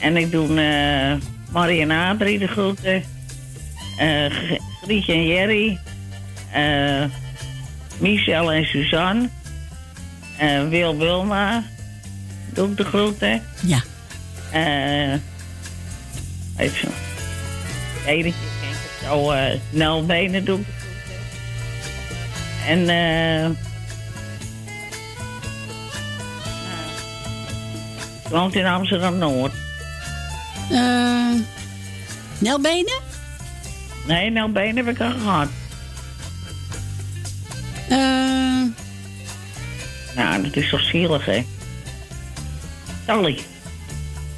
En 0.00 0.16
ik 0.16 0.30
doe 0.30 0.60
eh 0.60 1.12
Marie 1.50 1.80
en 1.80 1.90
Adrie 1.90 2.38
de 2.38 2.46
groeten. 2.46 3.02
G- 4.28 4.58
Grietje 4.82 5.12
en 5.12 5.26
Jerry. 5.26 5.78
Michel 7.98 8.52
en 8.52 8.64
Suzanne. 8.64 9.28
Wil 10.68 10.96
Wilma. 10.96 11.64
Doe 12.52 12.70
ik 12.70 12.76
de 12.76 12.84
groeten. 12.84 13.42
Ja. 13.60 13.80
eh 14.52 15.12
even. 16.56 16.88
Ik. 18.06 18.34
Zo, 19.02 19.30
eh 19.30 19.58
Nel 19.70 20.06
Benen 20.06 20.44
doe 20.44 20.58
ik 20.58 20.66
de 20.66 20.72
groeten. 20.72 21.20
En 22.66 22.80
eh. 22.80 23.42
nou, 23.42 23.56
woont 28.30 28.54
in 28.54 28.66
Amsterdam 28.66 29.18
Noord. 29.18 29.52
Eh 30.70 31.34
Nelbenen? 32.38 33.00
Nee, 34.06 34.30
Nel 34.30 34.52
Benen 34.52 34.76
heb 34.76 34.94
ik 34.94 35.00
al 35.00 35.10
gehad. 35.10 35.48
Eh 37.88 37.98
Nou, 40.14 40.42
dat 40.42 40.56
is 40.56 40.70
toch 40.70 40.82
zielig, 40.82 41.24
hè? 41.24 41.44
Tally. 43.04 43.38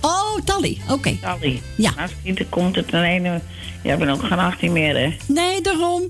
oh, 0.01 0.39
Tally. 0.45 0.81
Oké. 0.89 1.17
Tally. 1.21 1.63
Ja. 1.77 1.93
Als 1.99 2.13
komt 2.49 2.77
het 2.77 2.93
een 2.93 3.03
ene. 3.03 3.41
Jij 3.83 3.99
bent 3.99 4.11
ook 4.11 4.23
geen 4.23 4.39
18 4.39 4.73
meer, 4.73 4.97
hè? 4.97 5.17
Nee, 5.27 5.61
daarom. 5.61 6.03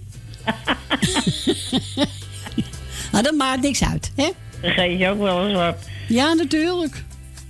nou, 3.12 3.23
dat 3.23 3.35
maakt 3.35 3.62
niks 3.62 3.85
uit, 3.85 4.12
hè? 4.16 4.28
Dan 4.61 4.70
geef 4.70 4.99
je 4.99 5.09
ook 5.09 5.19
wel 5.19 5.47
eens 5.47 5.57
wat. 5.57 5.89
Ja, 6.09 6.32
natuurlijk. 6.32 7.05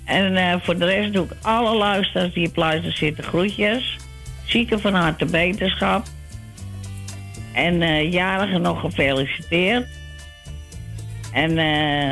En 0.05 0.37
eh, 0.37 0.55
voor 0.61 0.79
de 0.79 0.85
rest 0.85 1.13
doe 1.13 1.25
ik 1.25 1.33
alle 1.43 1.77
luisteraars 1.77 2.35
die 2.35 2.49
op 2.49 2.57
luisteren 2.57 2.97
zitten 2.97 3.25
groetjes. 3.25 3.97
Zieken 4.45 4.81
van 4.81 4.95
harte 4.95 5.25
beterschap. 5.25 6.07
En 7.53 7.83
eh 7.83 8.13
jarigen 8.13 8.63
nog 8.63 8.81
gefeliciteerd. 8.81 9.87
En, 11.33 11.59
eh, 11.59 12.11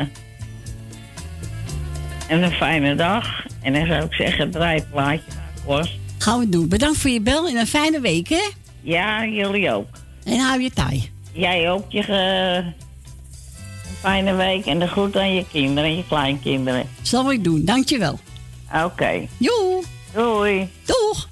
en 2.27 2.43
een 2.43 2.51
fijne 2.51 2.95
dag. 2.95 3.45
En 3.61 3.73
dan 3.73 3.85
zou 3.85 4.03
ik 4.03 4.13
zeggen, 4.13 4.51
draai 4.51 4.79
het 4.79 4.89
plaatje 4.89 5.31
naar 5.35 5.49
Kost. 5.65 6.00
Gaan 6.21 6.39
we 6.39 6.49
doen. 6.49 6.67
Bedankt 6.67 6.97
voor 6.97 7.09
je 7.09 7.21
bel 7.21 7.47
en 7.47 7.55
een 7.55 7.67
fijne 7.67 7.99
week, 7.99 8.29
hè? 8.29 8.49
Ja, 8.81 9.25
jullie 9.25 9.71
ook. 9.71 9.87
En 10.23 10.39
hou 10.39 10.61
je 10.61 10.71
taai. 10.71 11.11
Jij 11.31 11.71
ook 11.71 11.91
je 11.91 12.01
eh, 12.03 12.55
een 12.65 12.73
fijne 13.99 14.33
week 14.33 14.65
en 14.65 14.79
de 14.79 14.87
groet 14.87 15.15
aan 15.15 15.33
je 15.33 15.45
kinderen 15.51 15.89
en 15.89 15.95
je 15.95 16.07
kleinkinderen. 16.07 16.89
Zal 17.01 17.31
ik 17.31 17.43
doen. 17.43 17.65
Dankjewel. 17.65 18.19
Oké. 18.83 19.27
Joe. 19.37 19.83
Doei. 20.13 20.69
Doeg. 20.85 21.29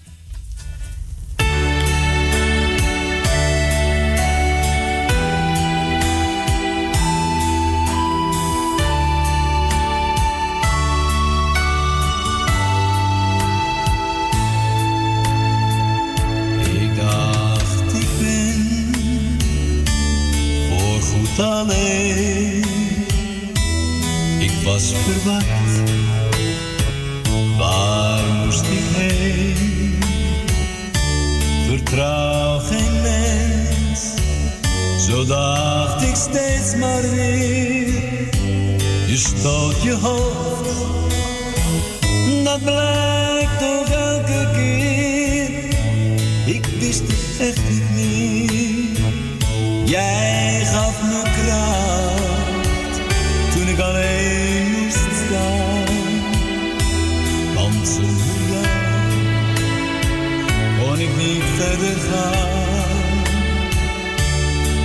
Alleen. 21.40 22.64
Ik 24.40 24.52
was 24.64 24.94
verwacht, 24.94 25.92
waar 27.58 28.24
moest 28.46 28.64
ik 28.64 28.84
heen? 28.96 29.98
Vertrouw 31.68 32.60
geen 32.60 33.02
mens, 33.02 34.00
zo 35.08 35.26
dacht 35.26 36.02
ik 36.02 36.16
steeds 36.16 36.76
maar 36.76 37.02
weer. 37.02 38.30
Je 39.08 39.18
stoot 39.18 39.82
je 39.82 39.94
hoofd, 39.94 40.70
dat 42.44 42.62
blijkt 42.62 43.60
toch 43.60 43.90
elke 43.90 44.50
keer. 44.54 45.50
Ik 46.46 46.66
wist 46.80 47.02
het 47.02 47.48
echt 47.48 47.62
niet. 47.96 49.00
Jij 49.86 50.62
gaf 50.66 51.09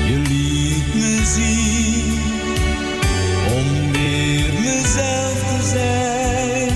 Je 0.07 0.19
liet 0.29 0.95
me 0.95 1.23
zien 1.25 2.19
om 3.57 3.93
weer 3.93 4.53
mezelf 4.61 5.39
te 5.49 5.69
zijn. 5.69 6.73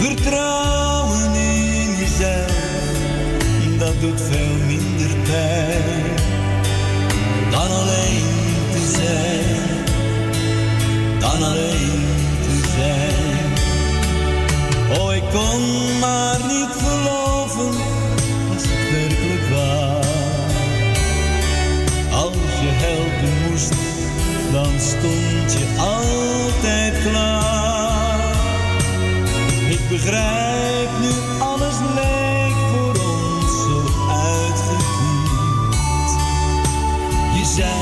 Vertrouwen 0.00 1.34
in 1.34 1.96
jezelf, 1.96 2.52
dat 3.78 4.00
doet 4.00 4.20
veel 4.20 4.56
minder 4.66 5.16
pijn 5.22 6.14
dan 7.50 7.70
alleen 7.70 8.24
te 8.72 8.92
zijn, 8.96 9.60
dan 11.18 11.42
alleen 11.42 12.02
te 12.42 12.68
zijn. 12.76 13.52
Oh, 14.98 15.14
ik 15.14 15.22
kon 15.32 15.98
maar 15.98 16.33
je 25.58 25.66
altijd 25.78 26.94
klaar. 27.02 28.32
Ik 29.70 29.88
begrijp 29.88 30.90
nu 31.00 31.10
alles 31.38 31.74
leek 31.94 32.54
voor 32.72 32.90
ons 32.90 33.62
zo 33.62 33.82
uitgekiend. 34.08 36.10
Je 37.34 37.44
zei, 37.54 37.72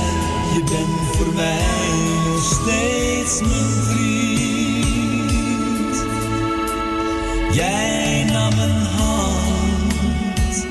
je 0.55 0.62
bent 0.65 1.16
voor 1.16 1.32
mij 1.35 1.90
nog 2.27 2.44
steeds 2.44 3.40
mijn 3.40 3.70
vriend. 3.85 6.05
Jij 7.55 8.24
nam 8.32 8.55
mijn 8.57 8.86
hand, 8.97 10.66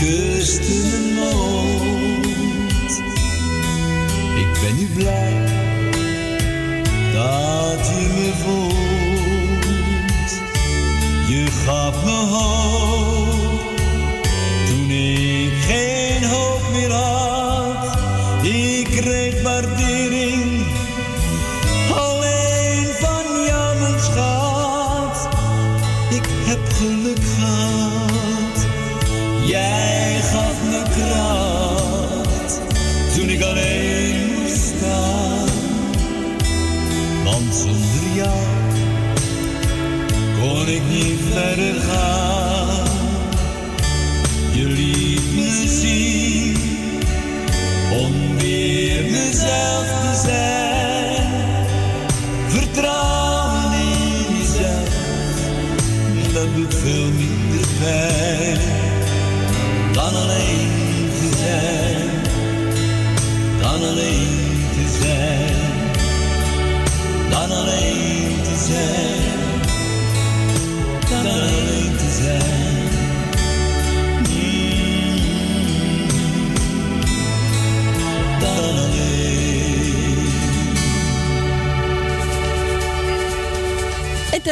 kuste 0.00 0.72
mijn 0.90 1.14
mond. 1.14 3.02
Ik 4.36 4.60
ben 4.60 4.76
nu 4.76 4.86
blij 4.94 5.45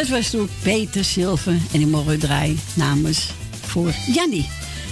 dat 0.08 0.16
was 0.16 0.30
toen 0.30 0.48
Peter 0.62 1.04
Silver 1.04 1.52
en 1.52 1.78
die 1.78 1.86
mogen 1.86 2.10
we 2.10 2.18
draaien 2.18 2.58
namens 2.74 3.30
voor 3.60 3.92
Jannie. 4.06 4.48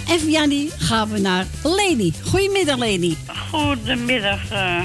En 0.07 0.19
van 0.19 0.29
Jannie 0.31 0.69
gaan 0.77 1.09
we 1.09 1.19
naar 1.19 1.45
Leni. 1.63 2.13
Goedemiddag 2.23 2.77
Leni. 2.77 3.17
Goedemiddag. 3.51 4.49
eh. 4.51 4.81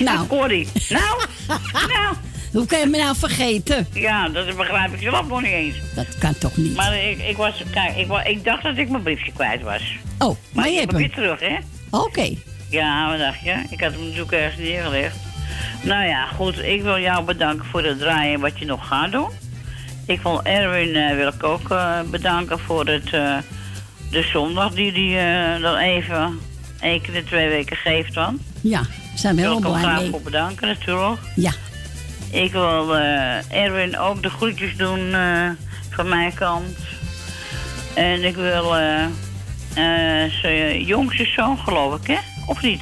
Nou. 0.00 0.26
Corrie. 0.26 0.68
Nou, 0.88 1.20
nou. 1.72 2.14
Hoe 2.52 2.66
kan 2.66 2.78
je 2.78 2.86
me 2.86 2.98
nou 2.98 3.16
vergeten? 3.16 3.86
Ja, 3.92 4.28
dat 4.28 4.56
begrijp 4.56 4.92
ik 4.94 5.00
zelf 5.00 5.28
nog 5.28 5.42
niet 5.42 5.50
eens. 5.50 5.76
Dat 5.94 6.18
kan 6.18 6.38
toch 6.38 6.56
niet? 6.56 6.74
Maar 6.76 6.96
ik, 7.04 7.18
ik 7.28 7.36
was, 7.36 7.62
kijk, 7.70 7.96
ik, 7.96 8.26
ik 8.26 8.44
dacht 8.44 8.62
dat 8.62 8.76
ik 8.76 8.88
mijn 8.88 9.02
briefje 9.02 9.32
kwijt 9.32 9.62
was. 9.62 9.82
Oh, 10.18 10.36
maar, 10.52 10.66
ik 10.66 10.72
je 10.72 10.78
heb 10.80 10.90
hebt 10.90 11.02
hem 11.02 11.10
hem. 11.10 11.28
weer 11.28 11.36
terug, 11.36 11.40
hè? 11.50 11.58
Oké. 11.98 12.34
Ja, 12.70 13.08
wat 13.10 13.18
dacht 13.18 13.40
je? 13.44 13.62
Ik 13.70 13.80
had 13.80 13.92
hem 13.92 14.02
natuurlijk 14.04 14.32
ergens 14.32 14.60
neergelegd. 14.62 15.16
Nou 15.82 16.04
ja, 16.04 16.26
goed. 16.26 16.58
Ik 16.58 16.82
wil 16.82 16.98
jou 16.98 17.24
bedanken 17.24 17.64
voor 17.66 17.82
het 17.82 17.98
draaien 17.98 18.40
wat 18.40 18.58
je 18.58 18.64
nog 18.64 18.86
gaat 18.86 19.12
doen. 19.12 19.30
Ik 20.06 20.22
wil 20.22 20.42
Erwin 20.42 20.94
eh, 20.96 21.16
wil 21.16 21.28
ik 21.28 21.44
ook 21.44 21.70
eh, 21.70 22.00
bedanken 22.10 22.58
voor 22.58 22.86
het, 22.86 23.12
eh, 23.12 23.36
de 24.10 24.22
zondag 24.22 24.72
die 24.72 24.92
hij 24.92 25.54
eh, 25.54 25.62
dan 25.62 25.76
even 25.76 26.38
één 26.80 27.00
keer 27.00 27.12
de 27.14 27.24
twee 27.24 27.48
weken 27.48 27.76
geeft 27.76 28.14
dan. 28.14 28.38
Ja, 28.60 28.82
zijn 29.14 29.34
we 29.36 29.40
wil 29.40 29.50
heel 29.50 29.58
ik 29.58 29.64
hem 29.64 29.72
blij 29.72 29.84
graag 29.84 30.10
voor 30.10 30.22
bedanken 30.22 30.66
natuurlijk. 30.66 31.20
Ja. 31.36 31.52
Ik 32.30 32.52
wil 32.52 32.96
Erwin 33.48 33.98
ook 33.98 34.22
de 34.22 34.30
groetjes 34.30 34.76
doen 34.76 35.14
van 35.90 36.08
mijn 36.08 36.34
kant. 36.34 36.76
En 37.94 38.24
ik 38.24 38.34
wil 38.36 38.74
zijn 40.40 40.84
jongste 40.84 41.24
zoon, 41.24 41.58
geloof 41.58 42.00
ik, 42.00 42.06
hè? 42.06 42.18
Of 42.46 42.62
niet? 42.62 42.80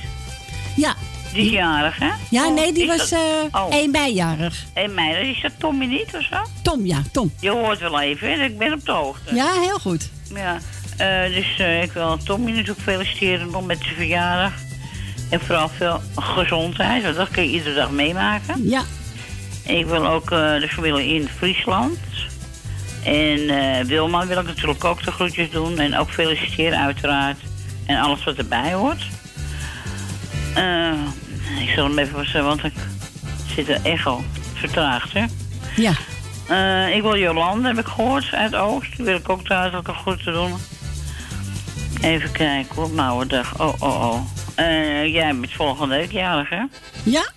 Ja. 1.28 1.34
Die 1.34 1.44
is 1.46 1.50
jarig, 1.52 1.98
hè? 1.98 2.10
Ja, 2.30 2.46
Oh, 2.46 2.54
nee, 2.54 2.72
die 2.72 2.82
is 2.82 2.88
was 2.96 3.10
dat- 3.10 3.18
eh 3.52 3.60
oh. 3.62 3.74
1 3.74 3.90
meijarig. 3.90 4.64
1 4.74 4.94
mei, 4.94 5.30
is 5.30 5.40
dat 5.42 5.52
Tommy 5.58 5.86
niet 5.86 6.14
of 6.14 6.22
zo? 6.22 6.36
Tom, 6.62 6.86
ja, 6.86 7.02
Tom. 7.12 7.32
Je 7.40 7.50
hoort 7.50 7.78
wel 7.78 8.00
even? 8.00 8.40
Ik 8.40 8.58
ben 8.58 8.72
op 8.72 8.84
de 8.84 8.92
hoogte. 8.92 9.34
Ja, 9.34 9.52
heel 9.60 9.78
goed. 9.78 10.10
Ja, 10.34 10.58
eh, 10.96 11.34
dus 11.34 11.58
eh, 11.58 11.82
ik 11.82 11.92
wil 11.92 12.16
Tommy 12.24 12.50
natuurlijk 12.50 12.80
feliciteren 12.80 13.50
nog 13.50 13.66
met 13.66 13.78
zijn 13.82 13.94
verjaardag. 13.94 14.52
En 15.30 15.40
vooral 15.40 15.68
veel 15.68 16.00
gezondheid, 16.16 17.02
want 17.02 17.16
dat 17.16 17.28
kun 17.30 17.42
je 17.42 17.50
iedere 17.50 17.74
dag 17.74 17.90
meemaken. 17.90 18.68
Ja. 18.68 18.82
Ik 19.66 19.86
wil 19.86 20.06
ook 20.06 20.28
de 20.30 20.66
familie 20.70 21.14
in 21.14 21.28
Friesland. 21.36 21.98
En 23.04 23.86
Wilma 23.86 24.26
wil 24.26 24.38
ik 24.38 24.46
natuurlijk 24.46 24.84
ook 24.84 25.04
de 25.04 25.10
groetjes 25.10 25.50
doen. 25.50 25.78
En 25.78 25.96
ook 25.96 26.10
feliciteren 26.10 26.78
uiteraard. 26.78 27.38
En 27.86 28.00
alles 28.00 28.24
wat 28.24 28.36
erbij 28.36 28.72
hoort. 28.72 29.02
Eh, 30.58 31.62
ik 31.62 31.68
zal 31.68 31.84
hem 31.84 31.98
even 31.98 32.14
vertellen, 32.24 32.46
want 32.46 32.64
ik 32.64 32.72
zit 33.54 33.68
er 33.68 33.80
echt 33.82 34.06
al 34.06 34.24
vertraagd, 34.54 35.12
hè. 35.12 35.24
Ja. 35.76 35.92
Eh, 36.48 36.96
ik 36.96 37.02
wil 37.02 37.18
Jolande, 37.18 37.68
heb 37.68 37.78
ik 37.78 37.86
gehoord, 37.86 38.32
uit 38.32 38.54
Oost. 38.54 38.96
Die 38.96 39.04
wil 39.04 39.16
ik 39.16 39.28
ook 39.28 39.48
duidelijk 39.48 39.88
een 39.88 39.94
groeten 39.94 40.32
doen. 40.32 40.54
Even 42.00 42.32
kijken 42.32 42.74
hoor, 42.74 42.90
Mouwendag. 42.90 43.60
Oh, 43.60 43.74
oh, 43.82 44.10
oh. 44.10 44.20
Eh, 44.54 45.12
jij 45.12 45.34
bent 45.34 45.52
volgende 45.52 45.96
week 45.96 46.12
jarig, 46.12 46.48
hè? 46.48 46.62
Ja. 47.02 47.30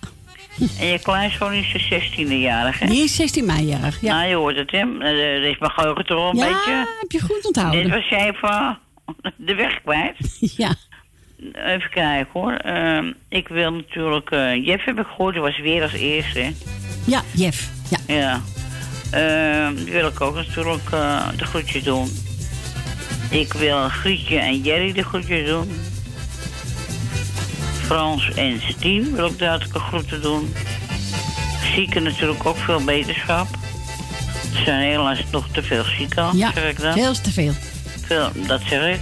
En 0.78 0.86
je 0.86 0.98
kleinzoon 1.02 1.52
is 1.52 1.72
de 1.72 1.78
16e 1.78 2.32
jarig, 2.40 2.78
hè? 2.78 2.86
Die 2.86 3.02
is 3.02 3.14
16 3.16 3.44
meijarig. 3.44 4.00
Ja. 4.00 4.14
Nou, 4.14 4.28
je 4.28 4.34
hoort 4.34 4.56
het, 4.56 4.70
hè? 4.70 4.78
Er 5.00 5.42
is 5.42 5.58
mijn 5.58 5.72
geheugen 5.72 6.06
toch 6.06 6.16
wel 6.18 6.30
een 6.30 6.36
Ja, 6.36 6.46
beetje... 6.46 6.96
heb 7.00 7.10
je 7.10 7.20
goed 7.20 7.44
onthouden. 7.46 7.82
Dit 7.82 7.92
was 7.92 8.08
jij 8.08 8.30
even 8.30 8.78
de 9.36 9.54
weg 9.54 9.80
kwijt. 9.82 10.16
Ja. 10.56 10.74
Even 11.52 11.90
kijken, 11.90 12.26
hoor. 12.32 12.52
Ehm, 12.52 13.12
ik 13.28 13.48
wil 13.48 13.72
natuurlijk... 13.72 14.30
eh 14.30 14.66
Jeff 14.66 14.84
heb 14.84 14.98
ik 14.98 15.06
gehoord, 15.06 15.32
die 15.34 15.42
was 15.42 15.58
weer 15.60 15.82
als 15.82 15.92
eerste? 15.92 16.52
Ja, 17.04 17.22
Jeff. 17.30 17.68
Ja. 17.90 17.98
Ja. 18.14 18.40
Ehm, 19.10 19.74
wil 19.84 20.06
ik 20.06 20.20
ook 20.20 20.34
natuurlijk 20.34 20.90
eh, 20.92 21.28
de 21.36 21.44
groetjes 21.44 21.82
doen. 21.82 22.08
Ik 23.30 23.52
wil 23.52 23.88
Grietje 23.88 24.38
en 24.38 24.60
Jerry 24.62 24.92
de 24.92 25.02
groetjes 25.04 25.46
doen. 25.48 25.70
Frans 27.84 28.30
en 28.34 28.60
Stien 28.68 29.14
wil 29.14 29.26
ik 29.26 29.38
duidelijk 29.38 29.74
een 29.74 29.80
groeten 29.80 30.22
doen. 30.22 30.54
Zieken 31.74 32.02
natuurlijk 32.02 32.46
ook 32.46 32.56
veel 32.56 32.84
beterschap. 32.84 33.46
Er 34.54 34.62
zijn 34.64 34.80
helaas 34.82 35.18
nog 35.30 35.48
te 35.52 35.62
veel 35.62 35.84
zieken, 35.84 36.36
Ja, 36.36 36.52
zeg 36.54 36.70
ik 36.70 36.80
dan. 36.80 36.92
veel 36.92 37.12
te 37.20 37.30
veel. 37.32 37.52
Veel, 38.06 38.30
dat 38.46 38.60
zeg 38.68 38.94
ik. 38.94 39.00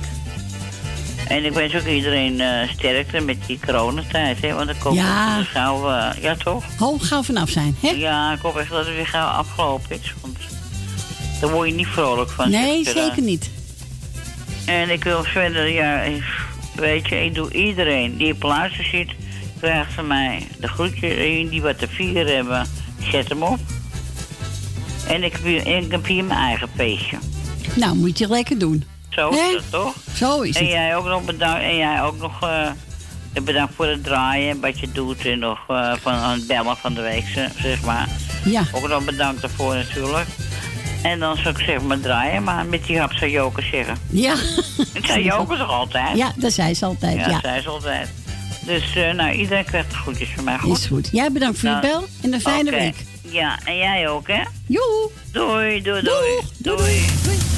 En 1.30 1.44
ik 1.44 1.52
wens 1.52 1.74
ook 1.74 1.86
iedereen 1.86 2.40
eh, 2.40 2.68
sterkte 2.72 3.20
met 3.20 3.36
die 3.46 3.58
coronatijd, 3.66 4.40
hè. 4.40 4.52
Want 4.54 4.70
ik 4.70 4.76
hoop 4.82 4.94
Ja. 4.94 5.38
het 5.38 5.46
gauw... 5.46 5.90
eh, 5.90 6.22
ja, 6.22 6.34
toch? 6.36 6.64
Ho, 6.78 6.98
gauw 6.98 7.22
vanaf 7.22 7.50
zijn, 7.50 7.76
hè? 7.80 7.88
Ja, 7.90 8.32
ik 8.32 8.38
hoop 8.40 8.56
echt 8.56 8.70
dat 8.70 8.86
het 8.86 8.94
weer 8.94 9.06
gauw 9.06 9.26
afgelopen 9.28 10.00
is. 10.00 10.14
Want 10.20 10.36
Daar 11.40 11.50
word 11.50 11.68
je 11.68 11.74
niet 11.74 11.86
vrolijk 11.86 12.30
van. 12.30 12.50
Nee, 12.50 12.84
zeker 12.84 13.22
niet. 13.22 13.50
En 14.66 14.90
ik 14.90 15.04
wil 15.04 15.24
verder, 15.24 15.68
ja, 15.68 16.02
weet 16.74 17.08
je, 17.08 17.24
ik 17.24 17.34
doe 17.34 17.52
iedereen 17.52 18.16
die 18.16 18.32
op 18.32 18.42
luister 18.42 18.84
zit, 18.84 19.10
krijgt 19.60 19.92
van 19.92 20.06
mij 20.06 20.46
de 20.60 20.68
groetjes. 20.68 21.14
En 21.16 21.48
die 21.48 21.62
wat 21.62 21.78
te 21.78 21.88
vieren 21.88 22.34
hebben, 22.36 22.66
zet 23.10 23.28
hem 23.28 23.42
op. 23.42 23.58
En 25.08 25.22
ik 25.24 25.32
heb 25.32 25.42
hier, 25.44 25.66
ik 25.66 25.90
heb 25.90 26.06
hier 26.06 26.24
mijn 26.24 26.38
eigen 26.40 26.68
feestje. 26.76 27.18
Nou, 27.74 27.96
moet 27.96 28.18
je 28.18 28.28
lekker 28.28 28.58
doen. 28.58 28.84
Zo 29.10 29.28
is 29.28 29.36
Nee? 29.36 29.52
dat 29.52 29.62
toch? 29.70 29.94
Zo 30.14 30.40
is 30.40 30.56
en 30.56 30.62
het. 30.64 30.72
Jij 30.72 30.96
ook 30.96 31.04
nog 31.06 31.24
bedankt, 31.24 31.62
en 31.62 31.76
jij 31.76 32.02
ook 32.02 32.18
nog 32.18 32.42
eh, 32.42 32.70
bedankt 33.42 33.74
voor 33.74 33.86
het 33.86 34.04
draaien, 34.04 34.60
wat 34.60 34.78
je 34.78 34.92
doet. 34.92 35.26
En 35.26 35.38
nog 35.38 35.58
eh, 35.68 35.92
van 36.00 36.12
aan 36.12 36.32
het 36.32 36.46
bellen 36.46 36.76
van 36.76 36.94
de 36.94 37.00
week, 37.00 37.24
ze- 37.34 37.48
zeg 37.62 37.80
maar. 37.82 38.08
Ja. 38.44 38.62
Ook 38.72 38.88
nog 38.88 39.04
bedankt 39.04 39.40
daarvoor 39.40 39.74
natuurlijk. 39.74 40.26
En 41.02 41.18
dan 41.18 41.36
zou 41.36 41.48
ik 41.58 41.64
zeggen, 41.64 41.86
maar 41.86 42.00
draaien 42.00 42.42
maar 42.44 42.66
met 42.66 42.84
die 42.86 42.98
hap 42.98 43.12
zou 43.12 43.30
Joker 43.30 43.62
zeggen. 43.72 43.96
Ja. 44.10 44.34
Ik 44.92 45.06
zei 45.06 45.24
Joker 45.24 45.58
toch 45.58 45.70
altijd? 45.70 46.16
Ja, 46.16 46.32
dat 46.36 46.52
zei 46.52 46.74
ze 46.74 46.84
altijd, 46.84 47.14
Ja, 47.16 47.20
ja. 47.26 47.32
dat 47.32 47.40
zei 47.40 47.60
ze 47.60 47.68
altijd. 47.68 48.08
Dus 48.66 48.94
eh, 48.96 49.12
nou, 49.12 49.32
iedereen 49.32 49.64
krijgt 49.64 49.90
de 49.90 49.96
groetjes 49.96 50.28
van 50.34 50.44
mij. 50.44 50.58
Goed? 50.58 50.78
Is 50.78 50.86
goed. 50.86 51.08
Jij 51.12 51.32
bedankt 51.32 51.58
voor 51.58 51.68
je 51.68 51.74
Nou, 51.74 51.86
bel 51.88 52.06
en 52.22 52.32
een 52.32 52.40
fijne 52.40 52.70
week. 52.70 52.94
Ja, 53.22 53.58
en 53.64 53.76
jij 53.76 54.08
ook, 54.08 54.26
hè? 54.28 54.42
Joe. 54.66 55.10
Doei, 55.32 55.82
doei, 55.82 56.02
doei. 56.02 56.40
Doei. 56.58 56.94
Liefde 57.26 57.49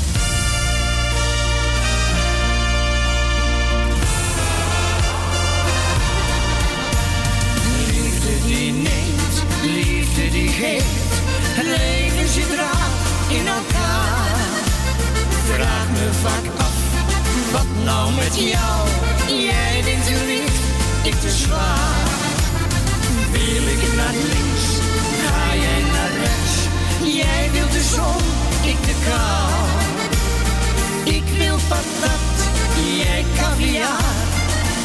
Het 10.64 11.66
leven 11.66 12.28
zit 12.28 12.54
raar 12.56 12.90
in 13.28 13.46
elkaar. 13.46 14.36
Vraag 15.50 15.88
me 15.90 16.08
vaak 16.22 16.46
af, 16.56 16.76
wat 17.52 17.84
nou 17.84 18.12
met 18.14 18.36
jou? 18.36 18.88
Jij 19.26 19.82
denkt 19.84 20.06
te 20.06 20.24
licht, 20.26 20.62
ik 21.02 21.20
te 21.20 21.30
zwaar. 21.30 22.06
Wil 23.32 23.64
ik 23.74 23.82
naar 23.96 24.16
links, 24.32 24.64
ga 25.22 25.54
jij 25.54 25.82
naar 25.94 26.12
rechts. 26.24 26.54
Jij 27.20 27.50
wilt 27.52 27.72
de 27.72 27.84
zon, 27.94 28.22
ik 28.72 28.78
de 28.86 28.94
kou. 29.06 29.52
Ik 31.16 31.24
wil 31.38 31.58
patat, 31.68 32.36
jij 33.02 33.24
caviar. 33.36 34.14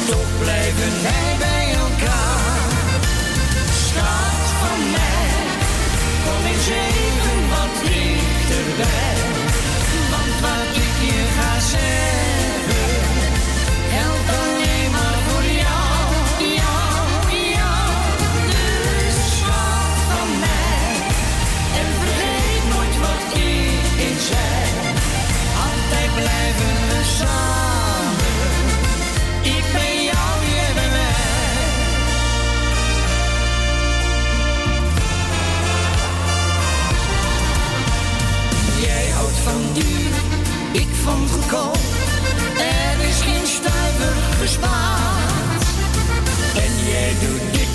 Toch 0.06 0.30
blijven 0.42 0.92
wij 1.02 1.36
bij 1.38 1.66
elkaar. 1.86 2.70
Schat 3.84 4.46
van 4.60 4.90
mij, 4.90 5.17
kom 6.28 6.44
eens 6.52 6.68
even 6.68 7.38
wat 7.52 7.74
dichterbij. 7.82 9.16
Want 10.12 10.34
wat 10.44 10.76
ik 10.86 10.96
je 11.08 11.20
ga 11.36 11.60
zeggen, 11.60 11.97
van 39.48 39.62
duur, 39.72 40.14
ik 40.82 40.88
van 41.04 41.28
goedkoop. 41.28 41.82
Er 42.58 42.96
is 43.10 43.18
geen 43.28 43.46
stuiver 43.56 44.16
gespaard. 44.40 45.62
En 46.64 46.72
jij 46.90 47.12
doet 47.22 47.46
dik 47.56 47.74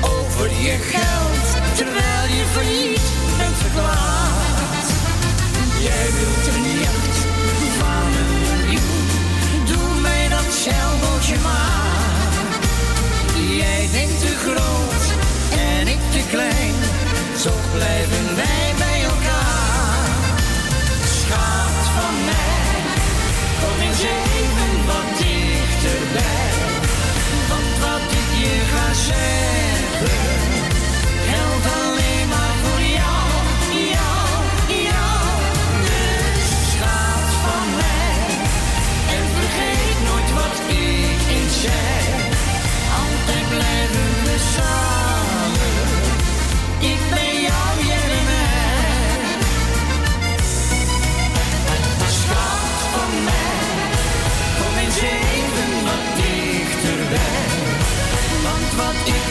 over 0.00 0.48
je 0.66 0.76
geld, 0.94 1.46
terwijl 1.78 2.26
je 2.36 2.44
failliet 2.54 3.06
bent 3.38 3.56
verklaard. 3.64 4.86
Jij 5.88 6.06
wilt 6.18 6.44
een 6.54 6.68
jacht 6.86 7.16
van 7.80 8.08
een 8.20 8.34
miljoen, 8.42 9.06
doe 9.70 10.00
mij 10.00 10.28
dat 10.28 10.48
zeilbootje 10.64 11.36
maar. 11.42 12.32
Jij 13.62 13.88
denkt 13.92 14.20
te 14.20 14.32
groot 14.44 15.04
en 15.70 15.88
ik 15.88 16.02
te 16.14 16.22
klein, 16.30 16.74
zo 17.42 17.50
blijven 17.72 18.36
wij 18.36 18.74
bij 18.78 18.91
wat 58.76 59.08
ik 59.08 59.21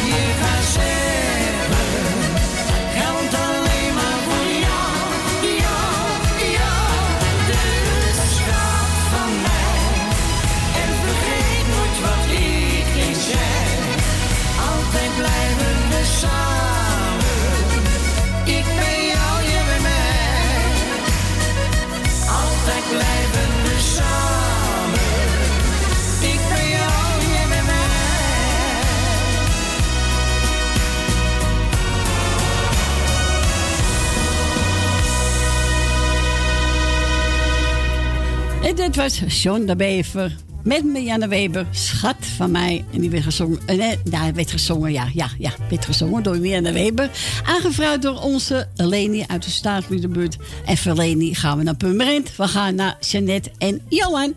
En 38.72 38.78
dit 38.78 38.96
was 38.96 39.44
John 39.44 39.66
de 39.66 39.76
Bever 39.76 40.36
met 40.64 40.86
Marianne 40.86 41.28
Weber, 41.28 41.66
schat 41.72 42.16
van 42.20 42.52
mij. 42.52 42.86
En 42.94 43.00
die 43.00 43.10
werd 43.10 43.24
gezongen, 43.24 43.60
eh, 43.66 43.78
nee, 43.78 43.98
nou, 44.04 44.34
werd 44.34 44.52
gezongen, 44.52 44.92
ja, 44.92 45.08
ja, 45.14 45.28
ja, 45.38 45.52
werd 45.70 45.86
gezongen 45.86 46.24
door 46.24 46.36
Marianne 46.36 46.72
Weber. 46.72 47.10
Aangevraagd 47.46 48.02
door 48.02 48.22
onze 48.22 48.68
Leni 48.76 49.24
uit 49.28 49.44
de 49.44 49.50
Staatsmiddelbuurt. 49.50 50.38
En 50.66 50.78
voor 50.78 50.94
Leni 50.94 51.36
gaan 51.36 51.58
we 51.58 51.64
naar 51.64 51.76
Purmerend. 51.76 52.36
We 52.36 52.48
gaan 52.48 52.76
naar 52.76 52.98
Jeannette 53.00 53.52
en 53.58 53.82
Johan. 53.90 54.34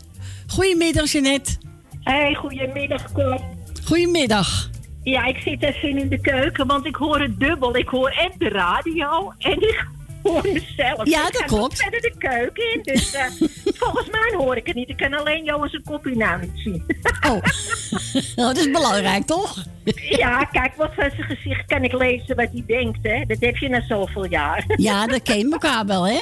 Goedemiddag, 0.47 1.13
Jeannette. 1.13 1.53
Hey, 2.01 2.35
goedemiddag, 2.35 3.13
Cor. 3.13 3.41
Goedemiddag. 3.85 4.71
Ja, 5.03 5.25
ik 5.25 5.37
zit 5.37 5.63
even 5.63 5.99
in 5.99 6.09
de 6.09 6.21
keuken, 6.21 6.67
want 6.67 6.87
ik 6.87 6.95
hoor 6.95 7.21
het 7.21 7.41
dubbel. 7.41 7.77
Ik 7.77 7.89
hoor 7.89 8.09
en 8.09 8.33
de 8.39 8.49
radio 8.49 9.33
en 9.39 9.61
ik 9.61 9.87
hoor 10.25 10.43
mezelf. 10.53 11.09
Ja, 11.09 11.27
Ik 11.27 11.33
dat 11.33 11.37
ga 11.41 11.47
klopt. 11.47 11.83
verder 11.83 12.01
de 12.01 12.15
keuken 12.19 12.73
in, 12.73 12.81
dus 12.83 13.15
eh, 13.15 13.25
volgens 13.81 14.11
mij 14.11 14.35
hoor 14.37 14.57
ik 14.57 14.67
het 14.67 14.77
niet. 14.77 14.89
Ik 14.89 14.97
kan 14.97 15.15
alleen 15.15 15.45
Johan 15.45 15.69
zijn 15.69 15.83
kopje 15.83 16.17
nou 16.17 16.41
niet 16.41 16.51
zien. 16.55 16.85
Oh, 17.29 17.43
dat 18.47 18.57
is 18.57 18.71
belangrijk, 18.71 19.25
toch? 19.27 19.65
ja, 20.09 20.45
kijk, 20.45 20.75
wat 20.77 20.95
van 20.95 21.11
zijn 21.17 21.37
gezicht 21.37 21.65
kan 21.67 21.85
ik 21.85 21.93
lezen 21.93 22.37
wat 22.37 22.49
hij 22.53 22.65
denkt, 22.67 22.99
hè. 23.03 23.25
Dat 23.27 23.41
heb 23.41 23.57
je 23.57 23.69
na 23.69 23.83
zoveel 23.89 24.27
jaar. 24.27 24.65
Ja, 24.77 25.07
dat 25.07 25.23
ken 25.23 25.39
je 25.39 25.51
elkaar 25.53 25.87
wel, 25.87 26.07
hè? 26.07 26.21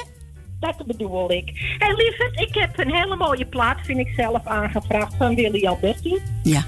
Dat 0.59 0.85
bedoel 0.85 1.31
ik. 1.31 1.51
Hé, 1.77 1.85
hey, 1.85 1.95
lieverd, 1.95 2.39
ik 2.39 2.55
heb 2.55 2.79
een 2.79 2.93
hele 2.95 3.15
mooie 3.15 3.45
plaat, 3.45 3.77
vind 3.83 3.99
ik 3.99 4.13
zelf, 4.15 4.41
aangevraagd 4.47 5.13
van 5.17 5.35
Willy 5.35 5.65
Alberti. 5.67 6.19
Ja. 6.43 6.63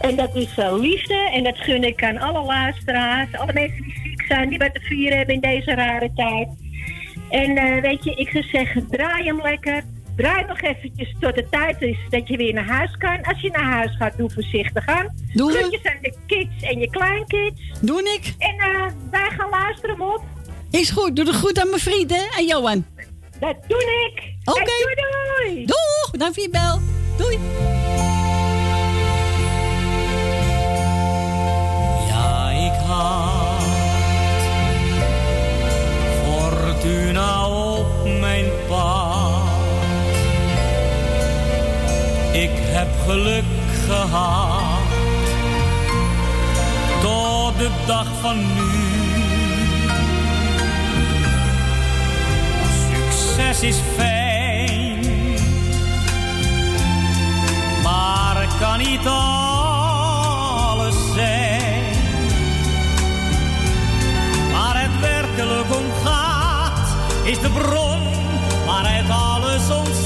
En 0.00 0.16
dat 0.16 0.34
is 0.36 0.58
eh, 0.58 0.78
liefde. 0.80 1.30
En 1.32 1.42
dat 1.42 1.56
gun 1.58 1.84
ik 1.84 2.04
aan 2.04 2.18
alle 2.18 2.44
luisteraars. 2.44 3.28
Alle 3.34 3.52
mensen 3.52 3.82
die 3.82 4.00
ziek 4.02 4.22
zijn, 4.26 4.48
die 4.48 4.58
wat 4.58 4.74
te 4.74 4.80
vieren 4.80 5.16
hebben 5.16 5.34
in 5.34 5.40
deze 5.40 5.74
rare 5.74 6.10
tijd. 6.14 6.48
En 7.32 7.56
eh, 7.56 7.82
weet 7.82 8.04
je, 8.04 8.14
ik 8.14 8.28
zou 8.30 8.44
zeggen, 8.44 8.86
draai 8.90 9.24
hem 9.24 9.42
lekker. 9.42 9.84
Draai 10.16 10.44
nog 10.44 10.60
eventjes 10.60 11.14
tot 11.20 11.34
de 11.34 11.46
tijd 11.50 11.82
is 11.82 11.98
dat 12.10 12.28
je 12.28 12.36
weer 12.36 12.52
naar 12.54 12.66
huis 12.66 12.96
kan. 12.96 13.22
Als 13.22 13.40
je 13.40 13.50
naar 13.50 13.72
huis 13.72 13.96
gaat, 13.96 14.16
doe 14.16 14.30
voorzichtig 14.30 14.86
aan. 14.86 15.08
Doe 15.34 15.52
we. 15.52 15.58
Groetjes 15.58 15.84
aan 15.84 15.98
de 16.00 16.14
kids 16.26 16.62
en 16.62 16.78
je 16.78 16.90
kleinkids. 16.90 17.60
Doe 17.80 18.02
ik. 18.02 18.34
En 18.38 18.58
eh, 18.58 18.86
wij 19.10 19.30
gaan 19.30 19.50
luisteren 19.50 20.00
op. 20.00 20.22
Is 20.70 20.90
goed, 20.90 21.16
doe 21.16 21.26
het 21.26 21.36
goed 21.36 21.60
aan 21.60 21.68
mijn 21.68 21.80
vrienden 21.80 22.30
en 22.36 22.46
Johan. 22.46 22.84
Dat 23.40 23.56
doe 23.68 24.10
ik. 24.12 24.34
Oké. 24.44 24.64
Doei, 24.64 24.94
doei. 24.94 25.66
Doeg, 25.66 26.10
bedankt 26.10 26.34
voor 26.34 26.42
je 26.42 26.50
bel. 26.50 26.80
Doei. 27.16 27.38
Ja, 32.08 32.50
ik 32.50 32.86
had 32.86 33.31
heb 42.82 43.00
geluk 43.06 43.44
gehad 43.86 44.82
tot 47.00 47.58
de 47.58 47.70
dag 47.86 48.06
van 48.20 48.36
nu. 48.36 48.70
Succes 52.88 53.62
is 53.62 53.76
fijn, 53.96 55.06
maar 57.82 58.46
kan 58.60 58.78
niet 58.78 59.06
alles 59.06 60.94
zijn. 61.14 61.82
Waar 64.52 64.80
het 64.82 65.00
werkelijk 65.00 65.76
om 65.76 65.84
gaat, 66.04 66.96
is 67.22 67.40
de 67.40 67.50
bron 67.50 68.00
waaruit 68.66 69.10
alles 69.10 69.70
ontstaat. 69.70 70.01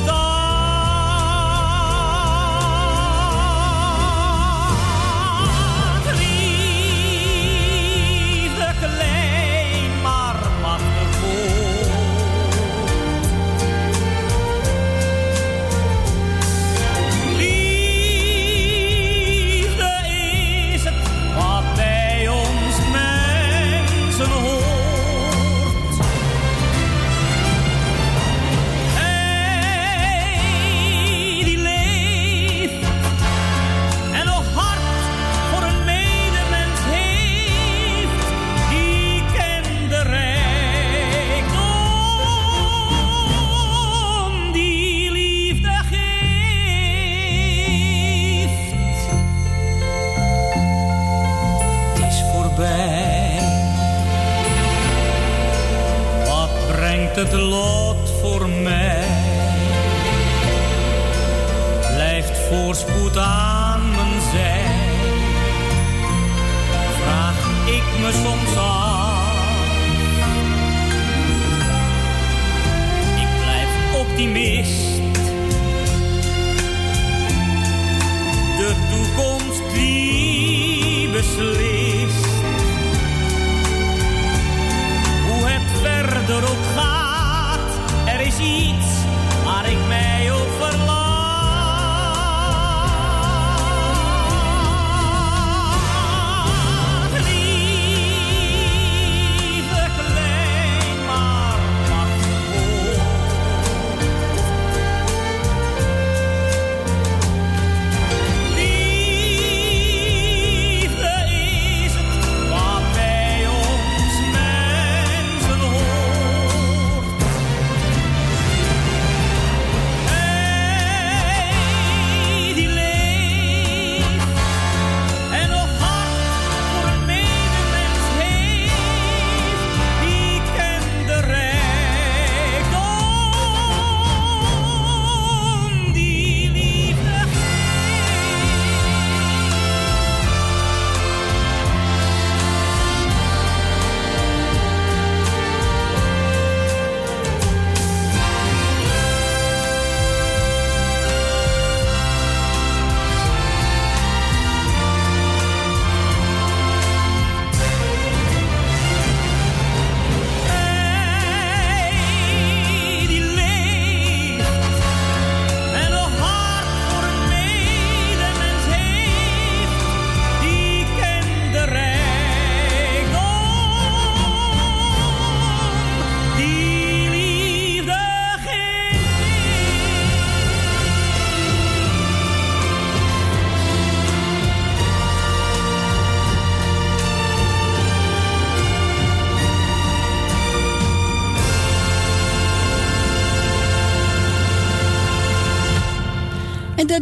Het 57.17 57.33
lot 57.33 57.76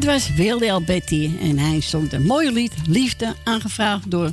Dat 0.04 0.12
was 0.12 0.34
Wilde 0.34 0.72
Al 0.72 0.82
Betty. 0.82 1.30
En 1.40 1.58
hij 1.58 1.80
zong 1.80 2.12
een 2.12 2.26
mooie 2.26 2.52
lied, 2.52 2.72
Liefde, 2.86 3.34
aangevraagd 3.44 4.10
door 4.10 4.32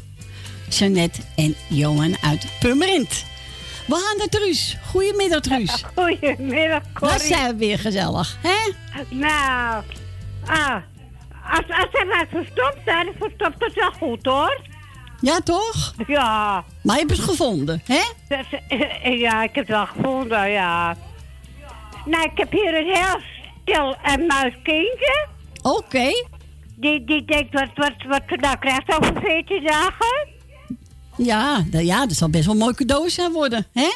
Jeannette 0.70 1.22
en 1.36 1.56
Johan 1.68 2.16
uit 2.22 2.46
Purmerend. 2.60 3.26
We 3.88 3.96
gaan 3.96 4.18
naar 4.18 4.28
Truus. 4.28 4.78
Goedemiddag, 4.90 5.40
Truus. 5.40 5.84
Goedemiddag, 5.96 6.82
Corrie. 6.94 7.18
Dat 7.18 7.22
zijn 7.28 7.52
we 7.52 7.56
weer 7.56 7.80
gezellig, 7.80 8.38
hè? 8.42 8.72
Nou, 9.10 9.84
ah, 10.46 10.76
als, 11.50 11.66
als 11.68 12.06
maar 12.06 12.26
verstopt 12.30 12.80
zijn, 12.86 13.08
verstopt 13.20 13.64
het 13.64 13.74
wel 13.74 13.92
goed, 13.92 14.26
hoor. 14.26 14.62
Ja, 15.22 15.40
toch? 15.40 15.94
Ja. 16.08 16.64
Maar 16.84 16.96
je 16.96 17.02
hebt 17.02 17.18
het 17.18 17.30
gevonden, 17.30 17.82
hè? 17.86 18.02
Eh, 18.28 19.20
Ja, 19.20 19.44
ik 19.44 19.56
heb 19.56 19.68
het 19.68 19.76
wel 19.76 19.86
gevonden, 19.86 20.50
ja. 20.50 20.98
Nou, 22.06 22.24
ik 22.24 22.38
heb 22.38 22.52
hier 22.52 22.78
een 22.78 22.94
heel 22.94 23.20
stil 23.62 23.96
en 24.04 24.26
muiskindje. 24.26 25.30
Oké. 25.62 26.10
Die, 26.76 27.04
die 27.06 27.26
denkt, 27.26 27.54
wat, 27.54 27.70
wat, 27.76 27.94
wat 28.08 28.22
ze 28.28 28.36
nou 28.36 28.58
krijgt 28.58 28.98
over 29.00 29.22
14 29.22 29.64
dagen. 29.64 30.28
Ja, 31.18 31.64
ja, 31.72 32.06
dat 32.06 32.16
zal 32.18 32.30
best 32.30 32.46
wel 32.46 32.54
een 32.54 32.60
mooi 32.60 32.74
cadeau 32.74 33.10
zijn 33.10 33.32
worden, 33.32 33.68
hè? 33.74 33.90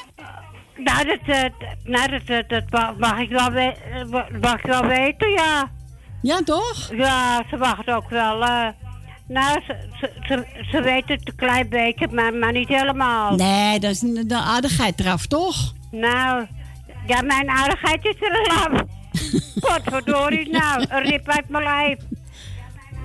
Nou, 0.77 1.05
dat, 1.05 1.19
eh, 1.25 1.43
d- 1.43 1.87
nou, 1.87 2.09
dat, 2.09 2.27
dat, 2.27 2.49
dat 2.49 2.69
ma- 2.69 2.93
mag, 2.97 3.19
ik 3.19 3.29
wel 3.29 3.51
we- 3.51 3.75
eh, 3.93 4.39
mag 4.41 4.53
ik 4.57 4.65
wel 4.65 4.85
weten, 4.85 5.29
ja. 5.31 5.69
Ja, 6.21 6.39
toch? 6.45 6.89
Ja, 6.93 7.43
ze 7.49 7.57
mag 7.57 7.77
het 7.77 7.89
ook 7.89 8.09
wel. 8.09 8.41
eh, 8.43 8.67
nou, 9.27 9.61
ze, 9.67 9.75
ze, 9.99 10.11
ze, 10.27 10.45
ze 10.71 10.81
weet 10.81 11.07
het 11.07 11.27
een 11.27 11.35
klein 11.35 11.69
beetje, 11.69 12.07
maar, 12.11 12.33
maar 12.33 12.51
niet 12.51 12.67
helemaal. 12.67 13.35
Nee, 13.35 13.79
dat 13.79 13.91
is 13.91 13.99
de 13.99 14.35
aardigheid 14.35 14.99
eraf, 14.99 15.25
toch? 15.25 15.73
Nou, 15.91 16.45
Ja, 17.07 17.21
mijn 17.21 17.49
aardigheid 17.49 18.05
is 18.05 18.15
er 18.19 18.47
al 18.49 18.55
af. 18.55 18.81
Potverdorie, 19.59 20.49
nou, 20.49 20.85
een 20.89 21.03
rip 21.03 21.29
uit 21.29 21.49
mijn 21.49 21.63
lijf. 21.63 21.97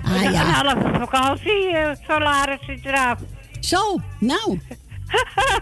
Ah, 0.03 0.23
Een 0.23 0.31
ja. 0.31 0.43
halve 0.43 0.89
vakantie, 0.99 1.67
eh, 1.77 1.91
salaris 2.07 2.59
zit 2.65 2.85
eraf. 2.85 3.19
Zo, 3.59 3.99
nou. 4.19 4.59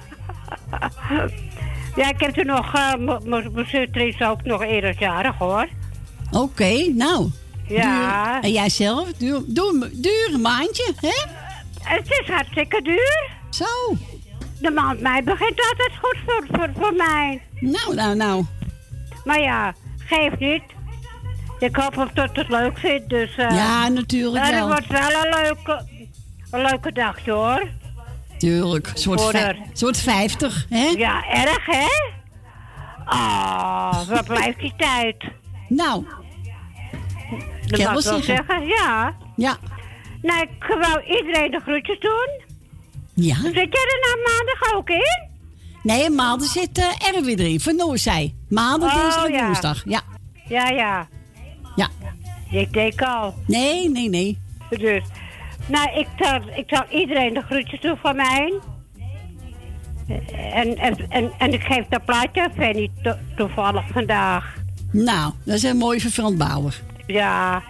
ja, 1.96 2.10
ik 2.10 2.20
heb 2.20 2.38
er 2.38 2.46
nog, 2.46 2.74
m- 2.98 3.30
mijn 3.30 3.52
zuster 3.68 4.08
is 4.08 4.22
ook 4.22 4.44
nog 4.44 4.64
eerder 4.64 4.96
jarig 5.00 5.38
hoor. 5.38 5.68
Oké, 6.32 6.92
nou. 6.96 7.30
Ja. 7.68 8.34
Duur. 8.34 8.44
En 8.44 8.52
jij 8.52 8.70
zelf? 8.70 9.14
Duur, 9.14 9.42
duur, 9.48 9.90
duur 9.94 10.30
een 10.34 10.42
maandje, 10.42 10.94
hè? 10.96 11.24
Het 11.84 12.08
is 12.10 12.28
hartstikke 12.28 12.82
duur. 12.82 13.30
Zo. 13.50 13.66
De 14.62 14.72
maand 14.72 15.02
mei 15.02 15.22
begint 15.24 15.60
altijd 15.70 15.92
goed 16.02 16.18
voor, 16.26 16.46
voor, 16.52 16.70
voor 16.80 16.94
mij. 16.94 17.42
Nou, 17.60 17.96
nou, 17.96 18.16
nou. 18.16 18.46
Maar 19.26 19.42
ja, 19.42 19.74
geeft 20.10 20.40
niet. 20.40 20.64
Ik 21.60 21.76
hoop 21.76 22.10
dat 22.14 22.30
het 22.36 22.49
leuk 22.49 22.77
vindt, 22.77 23.10
dus... 23.10 23.36
eh, 23.38 23.49
Ja, 23.56 23.88
natuurlijk 23.88 24.45
wel. 24.49 24.53
Het 24.53 24.68
wordt 24.68 24.88
wel 24.88 25.23
een 25.26 25.41
leuke, 25.44 25.86
een 26.52 26.61
leuke 26.61 26.91
dagje 26.91 27.31
hoor. 27.31 27.68
Tuurlijk. 28.38 28.91
Soort, 28.94 29.22
vij- 29.26 29.61
soort 29.73 29.98
50, 29.98 30.65
hè? 30.69 30.86
Ja, 30.98 31.26
erg 31.30 31.65
hè? 31.65 31.88
Ah, 33.06 34.07
wat 34.07 34.26
blijft 34.34 34.60
die 34.60 34.73
tijd? 34.77 35.23
Nou. 35.68 36.06
Dat 37.68 37.80
mag 37.80 37.80
ik 37.80 37.88
wel 37.88 38.02
zeggen. 38.02 38.23
zeggen, 38.23 38.65
ja. 38.68 39.15
Ja. 39.36 39.57
Nou, 40.22 40.41
ik 40.41 40.65
wou 40.81 41.03
iedereen 41.03 41.52
de 41.52 41.60
groetjes 41.60 41.99
doen. 41.99 42.30
Ja. 43.14 43.36
Zit 43.36 43.53
jij 43.53 43.64
er 43.64 43.99
nou 44.02 44.18
maandag 44.36 44.73
ook 44.76 44.90
in? 44.90 45.29
Nee, 45.84 46.10
maandag 46.10 46.48
zit 46.48 46.78
uh, 46.78 46.86
Erwin 47.16 47.38
erin, 47.40 47.60
van 47.60 47.76
Noorzij. 47.76 48.36
Maandag, 48.50 48.96
Oh, 48.96 49.02
dinsdag 49.02 49.26
en 49.26 49.32
ja. 49.34 49.46
woensdag. 49.46 49.82
Ja. 49.86 50.02
Ja, 50.48 50.70
ja. 50.70 51.08
Ja. 51.76 51.88
Ik 52.52 52.74
denk 52.74 53.02
al. 53.02 53.36
Nee, 53.48 53.90
nee, 53.90 54.10
nee. 54.10 54.38
Dus, 54.70 55.04
nou, 55.68 56.00
ik 56.00 56.08
zal, 56.20 56.40
ik 56.56 56.64
zal 56.68 56.84
iedereen 56.90 57.34
de 57.34 57.42
groetjes 57.42 57.82
doen 57.82 57.98
van 58.02 58.16
mij. 58.16 58.54
En, 60.54 60.78
en, 60.78 61.10
en, 61.10 61.32
en 61.38 61.54
ik 61.54 61.62
geef 61.62 61.86
dat 61.90 62.06
plaatje 62.06 62.44
aan 62.44 62.52
Fanny 62.58 62.90
to- 63.04 63.18
toevallig 63.36 63.84
vandaag. 63.92 64.56
Nou, 64.92 65.34
dat 65.44 65.56
is 65.56 65.64
een 65.64 65.78
mooie 65.78 66.00
vervant 66.00 66.38
Bauer. 66.38 66.80
Ja. 67.08 67.64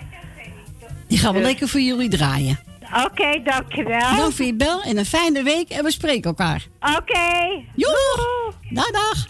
Die 1.08 1.18
gaan 1.18 1.34
we 1.34 1.40
Dus- 1.40 1.48
lekker 1.48 1.68
voor 1.68 1.82
jullie 1.82 2.10
draaien. 2.10 2.60
Oké, 3.06 3.42
dankjewel. 3.44 4.16
Dank 4.16 4.34
voor 4.34 4.46
je 4.46 4.56
bel 4.56 4.82
en 4.82 4.98
een 4.98 5.06
fijne 5.06 5.44
week 5.44 5.70
en 5.70 5.84
we 5.84 5.92
spreken 5.92 6.24
elkaar. 6.24 6.68
Oké. 6.80 7.64
Joe! 7.76 8.54
Dag, 8.70 8.92
dag. 8.92 9.28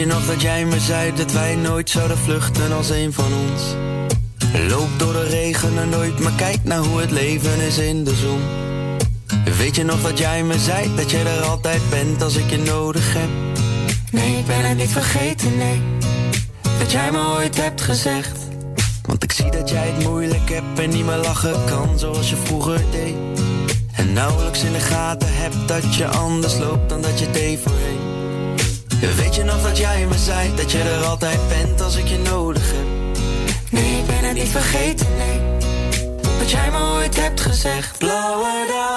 je 0.00 0.06
nog 0.06 0.26
dat 0.26 0.40
jij 0.42 0.64
me 0.64 0.80
zei 0.80 1.14
dat 1.14 1.32
wij 1.32 1.56
nooit 1.56 1.90
zouden 1.90 2.18
vluchten 2.18 2.72
als 2.72 2.90
een 2.90 3.12
van 3.12 3.32
ons? 3.32 3.62
Loop 4.68 4.88
door 4.98 5.12
de 5.12 5.28
regen 5.28 5.78
en 5.78 5.88
nooit, 5.88 6.18
maar 6.18 6.32
kijk 6.36 6.58
naar 6.62 6.78
hoe 6.78 7.00
het 7.00 7.10
leven 7.10 7.60
is 7.60 7.78
in 7.78 8.04
de 8.04 8.14
zon. 8.14 8.40
Weet 9.56 9.76
je 9.76 9.84
nog 9.84 10.02
dat 10.02 10.18
jij 10.18 10.42
me 10.42 10.58
zei 10.58 10.94
dat 10.96 11.10
jij 11.10 11.26
er 11.26 11.42
altijd 11.42 11.80
bent 11.90 12.22
als 12.22 12.36
ik 12.36 12.50
je 12.50 12.58
nodig 12.58 13.14
heb? 13.14 13.28
Nee, 14.10 14.38
ik 14.38 14.46
ben 14.46 14.68
het 14.68 14.76
niet 14.76 14.92
vergeten, 14.92 15.56
nee. 15.56 15.80
Dat 16.78 16.92
jij 16.92 17.10
me 17.12 17.26
ooit 17.36 17.56
hebt 17.56 17.80
gezegd. 17.80 18.38
Want 19.06 19.22
ik 19.22 19.32
zie 19.32 19.50
dat 19.50 19.70
jij 19.70 19.86
het 19.86 20.04
moeilijk 20.04 20.48
hebt 20.50 20.78
en 20.78 20.90
niet 20.90 21.04
meer 21.06 21.16
lachen 21.16 21.64
kan 21.64 21.98
zoals 21.98 22.30
je 22.30 22.36
vroeger 22.36 22.80
deed. 22.90 23.14
En 23.94 24.12
nauwelijks 24.12 24.62
in 24.62 24.72
de 24.72 24.80
gaten 24.80 25.28
hebt 25.30 25.68
dat 25.68 25.94
je 25.94 26.06
anders 26.06 26.58
loopt 26.58 26.88
dan 26.88 27.02
dat 27.02 27.18
je 27.18 27.30
deed 27.30 27.60
Weet 29.00 29.34
je 29.34 29.42
nog 29.44 29.62
dat 29.62 29.78
jij 29.78 30.06
me 30.06 30.18
zei 30.18 30.54
dat 30.54 30.72
je 30.72 30.78
er 30.78 31.04
altijd 31.04 31.48
bent 31.48 31.80
als 31.80 31.96
ik 31.96 32.08
je 32.08 32.18
nodig 32.18 32.72
heb? 32.72 32.86
Nee, 33.70 33.98
ik 33.98 34.06
ben 34.06 34.24
het 34.24 34.34
niet 34.34 34.48
vergeten, 34.48 35.06
nee. 35.16 35.40
Wat 36.38 36.50
jij 36.50 36.70
me 36.70 36.78
ooit 36.78 37.16
hebt 37.16 37.40
gezegd, 37.40 37.98
blauwe 37.98 38.66
dag. 38.68 38.89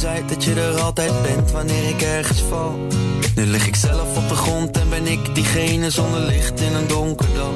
zei 0.00 0.26
dat 0.26 0.44
je 0.44 0.54
er 0.54 0.80
altijd 0.80 1.22
bent 1.22 1.50
wanneer 1.50 1.88
ik 1.88 2.02
ergens 2.02 2.42
val. 2.48 2.86
Nu 3.34 3.46
lig 3.46 3.66
ik 3.66 3.76
zelf 3.76 4.16
op 4.16 4.28
de 4.28 4.34
grond 4.34 4.78
en 4.78 4.88
ben 4.88 5.06
ik 5.06 5.34
diegene 5.34 5.90
zonder 5.90 6.20
licht 6.20 6.60
in 6.60 6.74
een 6.74 6.86
donker 6.86 7.26
dal. 7.34 7.54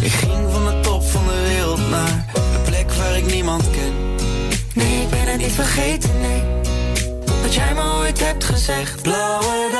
Ik 0.00 0.12
ging 0.12 0.50
van 0.50 0.64
de 0.64 0.80
top 0.80 1.02
van 1.02 1.24
de 1.24 1.42
wereld 1.48 1.90
naar 1.90 2.26
een 2.34 2.62
plek 2.64 2.92
waar 2.92 3.16
ik 3.16 3.32
niemand 3.32 3.70
ken. 3.70 3.92
Nee, 4.74 5.02
ik 5.02 5.10
ben 5.10 5.26
het 5.26 5.36
niet 5.40 5.52
vergeten, 5.52 6.20
nee. 6.20 6.42
Dat 7.42 7.54
jij 7.54 7.74
me 7.74 7.82
ooit 7.82 8.24
hebt 8.24 8.44
gezegd, 8.44 9.02
blauwe 9.02 9.68
dag. 9.72 9.77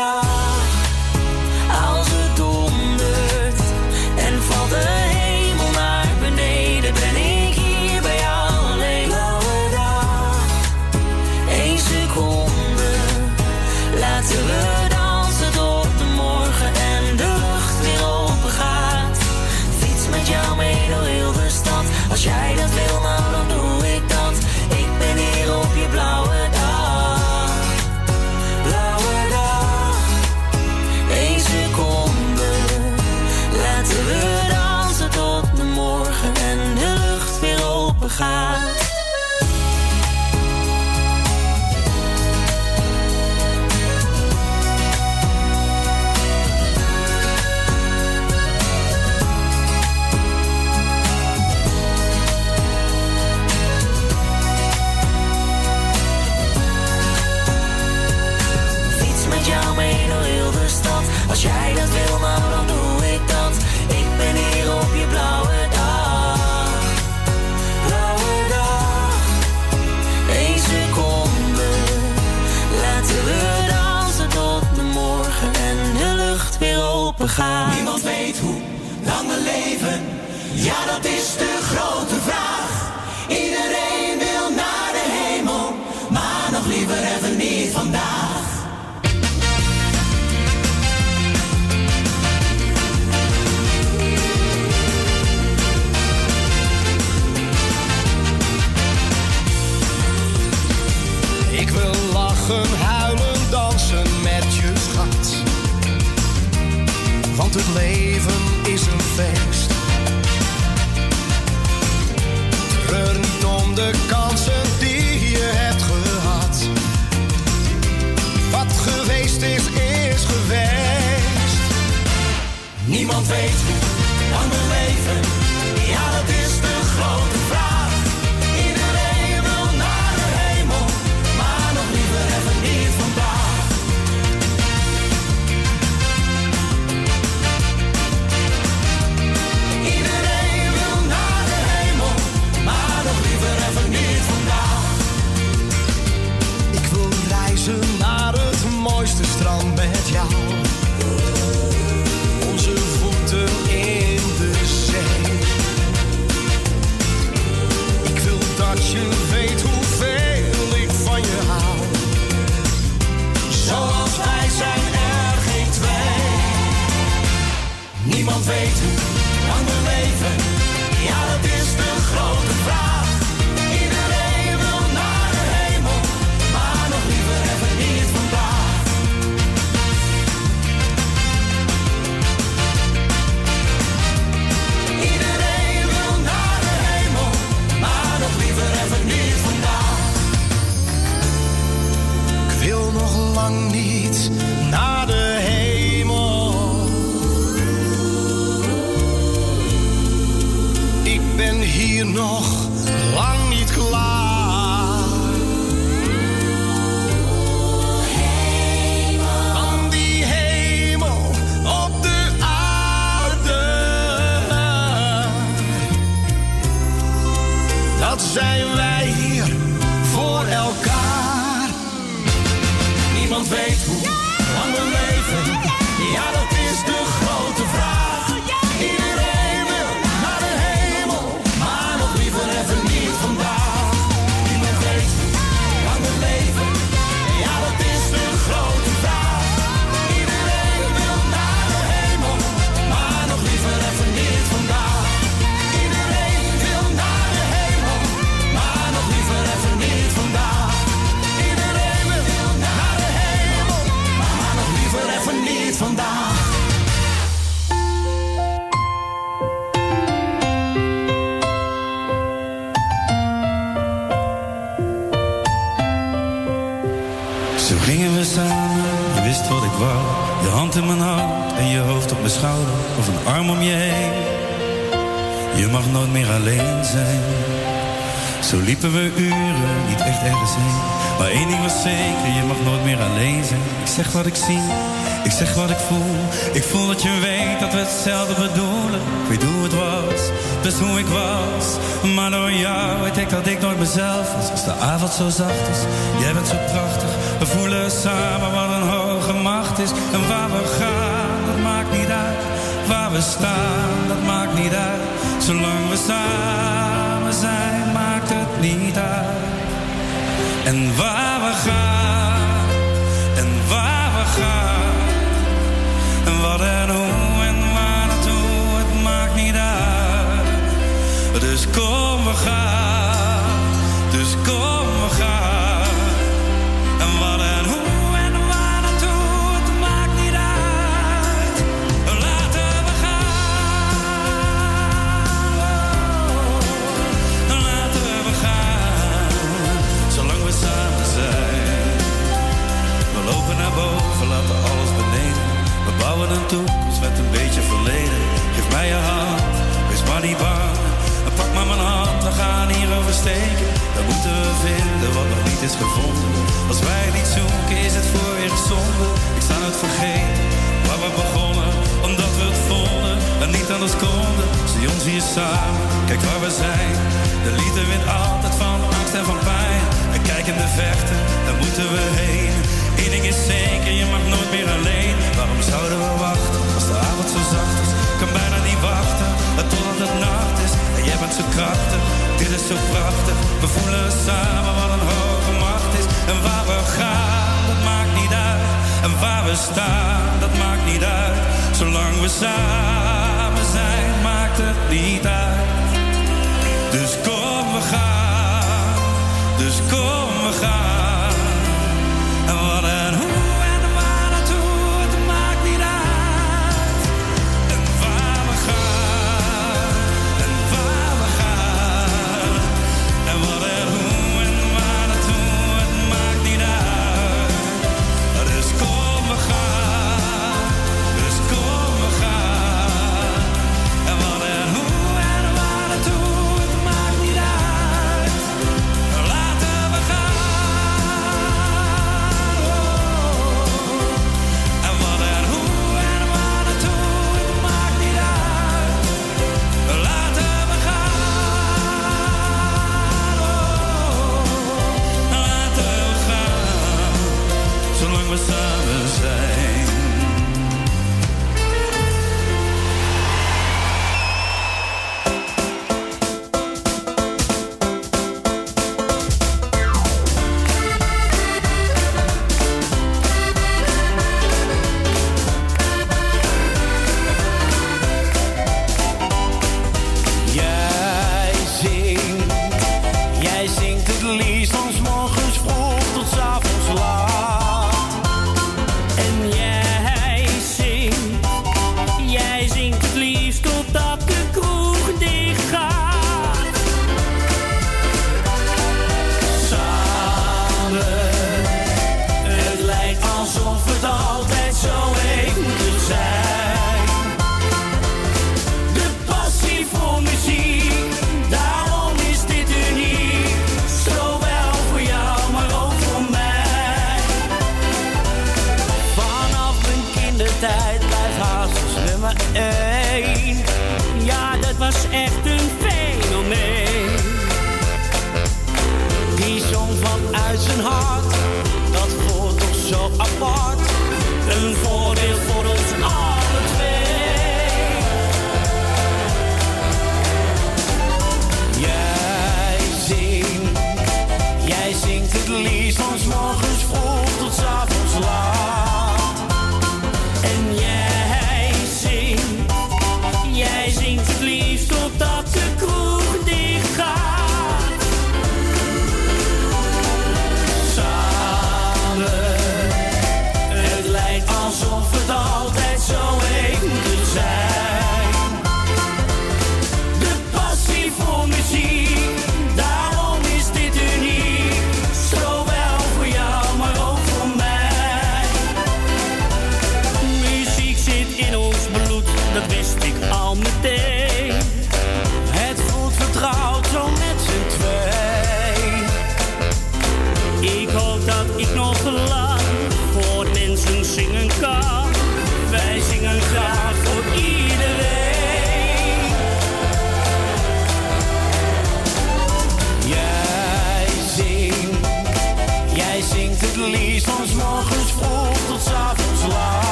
Zo 295.18 295.28
zacht 295.30 295.68
is, 295.68 295.87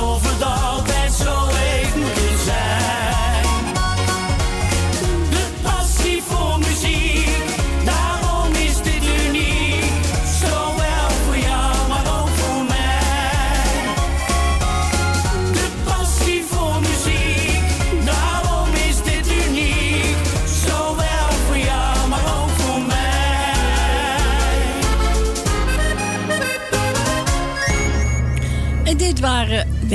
over. 0.00 0.29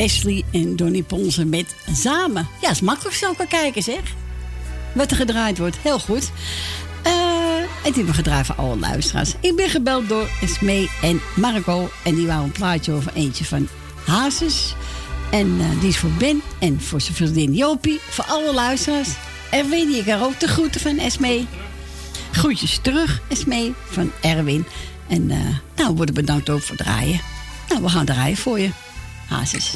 Wesley 0.05 0.43
en 0.51 0.75
Donny 0.75 1.03
Ponsen 1.03 1.49
met 1.49 1.75
Samen. 1.93 2.47
Ja, 2.61 2.69
is 2.69 2.81
makkelijk 2.81 3.15
zo 3.15 3.33
kan 3.33 3.47
kijken, 3.47 3.83
zeg. 3.83 4.01
Wat 4.93 5.11
er 5.11 5.17
gedraaid 5.17 5.57
wordt, 5.57 5.77
heel 5.77 5.99
goed. 5.99 6.31
Eh, 7.03 7.57
en 7.57 7.67
die 7.83 7.93
hebben 7.93 8.13
gedraaid 8.13 8.45
voor 8.45 8.55
alle 8.55 8.77
luisteraars. 8.77 9.33
Ik 9.39 9.55
ben 9.55 9.69
gebeld 9.69 10.09
door 10.09 10.29
Esmee 10.41 10.89
en 11.01 11.21
Marco. 11.35 11.89
En 12.03 12.15
die 12.15 12.27
wou 12.27 12.43
een 12.43 12.51
plaatje 12.51 12.91
over 12.91 13.11
eentje 13.13 13.45
van 13.45 13.67
Hazes. 14.05 14.75
En 15.31 15.57
eh, 15.59 15.79
die 15.79 15.89
is 15.89 15.97
voor 15.97 16.09
Ben 16.09 16.41
en 16.59 16.81
voor 16.81 17.01
zijn 17.01 17.15
vriendin 17.15 17.53
Jopie. 17.53 17.99
Voor 18.09 18.25
alle 18.25 18.53
luisteraars. 18.53 19.09
Erwin, 19.51 19.91
je 19.91 20.03
kan 20.03 20.21
ook 20.21 20.39
de 20.39 20.47
groeten 20.47 20.81
van 20.81 20.97
Esmee. 20.97 21.47
Groetjes 22.31 22.79
terug, 22.81 23.21
Esmee, 23.27 23.73
van 23.89 24.11
Erwin. 24.21 24.65
En 25.07 25.31
eh, 25.31 25.37
nou, 25.75 25.89
we 25.89 25.95
worden 25.95 26.15
bedankt 26.15 26.49
ook 26.49 26.61
voor 26.61 26.75
draaien. 26.75 27.19
Nou, 27.69 27.81
we 27.81 27.89
gaan 27.89 28.05
draaien 28.05 28.37
voor 28.37 28.59
je. 28.59 28.69
Hazes. 29.27 29.73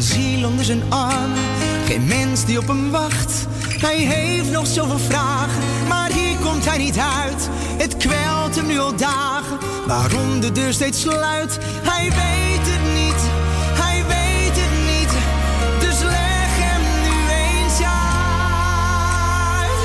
Zijn 0.00 0.20
ziel 0.20 0.48
onder 0.48 0.64
zijn 0.64 0.82
arm. 0.88 1.32
Geen 1.86 2.06
mens 2.06 2.44
die 2.44 2.58
op 2.58 2.66
hem 2.66 2.90
wacht. 2.90 3.46
Hij 3.78 3.96
heeft 3.96 4.50
nog 4.50 4.66
zoveel 4.66 4.98
vragen, 4.98 5.62
maar 5.88 6.12
hier 6.12 6.36
komt 6.36 6.64
hij 6.64 6.78
niet 6.78 6.98
uit. 6.98 7.48
Het 7.76 7.96
kwelt 7.96 8.56
hem 8.56 8.66
nu 8.66 8.78
al 8.78 8.96
dagen, 8.96 9.58
waarom 9.86 10.40
de 10.40 10.52
deur 10.52 10.72
steeds 10.72 11.00
sluit. 11.00 11.58
Hij 11.82 12.04
weet 12.04 12.66
het 12.72 12.84
niet, 12.94 13.22
hij 13.82 14.02
weet 14.06 14.56
het 14.62 14.74
niet. 14.92 15.12
Dus 15.80 16.00
leg 16.00 16.52
hem 16.64 16.82
nu 17.06 17.16
eens 17.44 17.78
uit. 17.82 19.80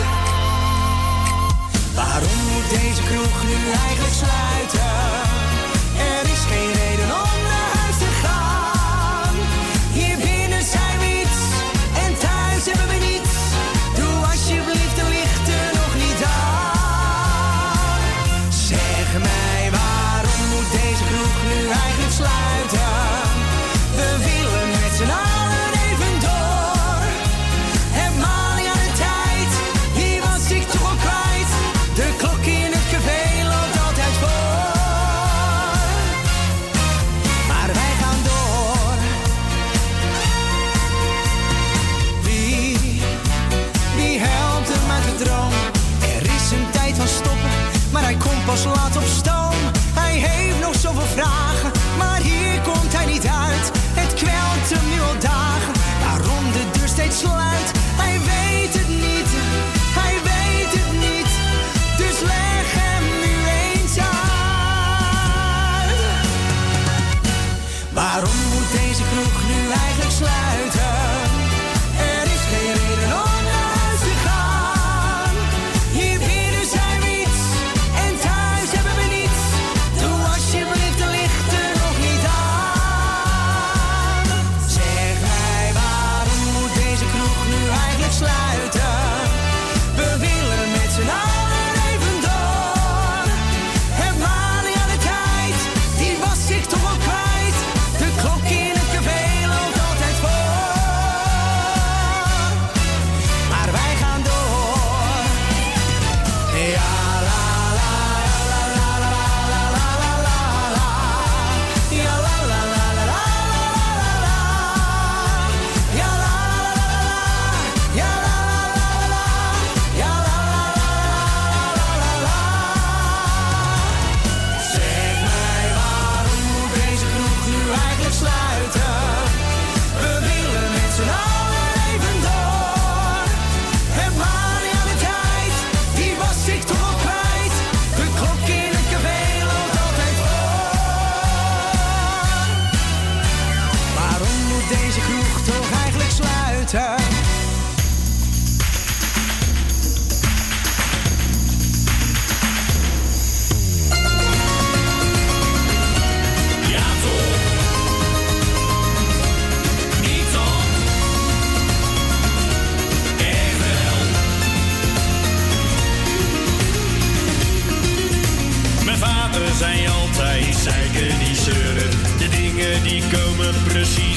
Waarom 1.96 2.40
moet 2.54 2.70
deze 2.70 3.02
kroeg 3.10 3.44
nu 3.44 3.72
eigenlijk 3.88 4.14
sluiten? 4.14 5.27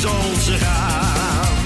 Als 0.06 0.44
ze 0.44 0.56
gaan. 0.58 1.56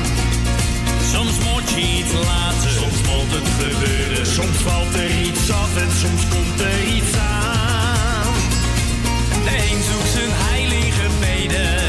Soms 1.12 1.38
moet 1.38 1.70
je 1.70 1.80
iets 1.98 2.12
laten, 2.12 2.70
soms 2.70 3.00
moet 3.08 3.30
het 3.38 3.48
gebeuren. 3.58 4.26
Soms 4.26 4.56
valt 4.56 4.94
er 4.94 5.20
iets 5.20 5.50
af 5.50 5.76
en 5.76 5.90
soms 6.02 6.22
komt 6.32 6.60
er 6.60 6.82
iets 6.96 7.16
aan. 7.16 8.34
De 9.44 9.54
een 9.70 9.82
zoekt 9.88 10.12
zijn 10.16 10.32
heilige 10.48 11.06
beden, 11.20 11.82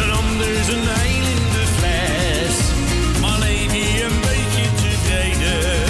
een 0.00 0.10
ander 0.20 0.54
zijn 0.68 0.86
heil 0.98 1.24
in 1.36 1.44
de 1.56 1.64
fles. 1.76 2.54
Maar 3.20 3.38
leef 3.38 3.72
je 3.72 4.04
een 4.04 4.20
beetje 4.30 4.64
tevreden, 4.82 5.82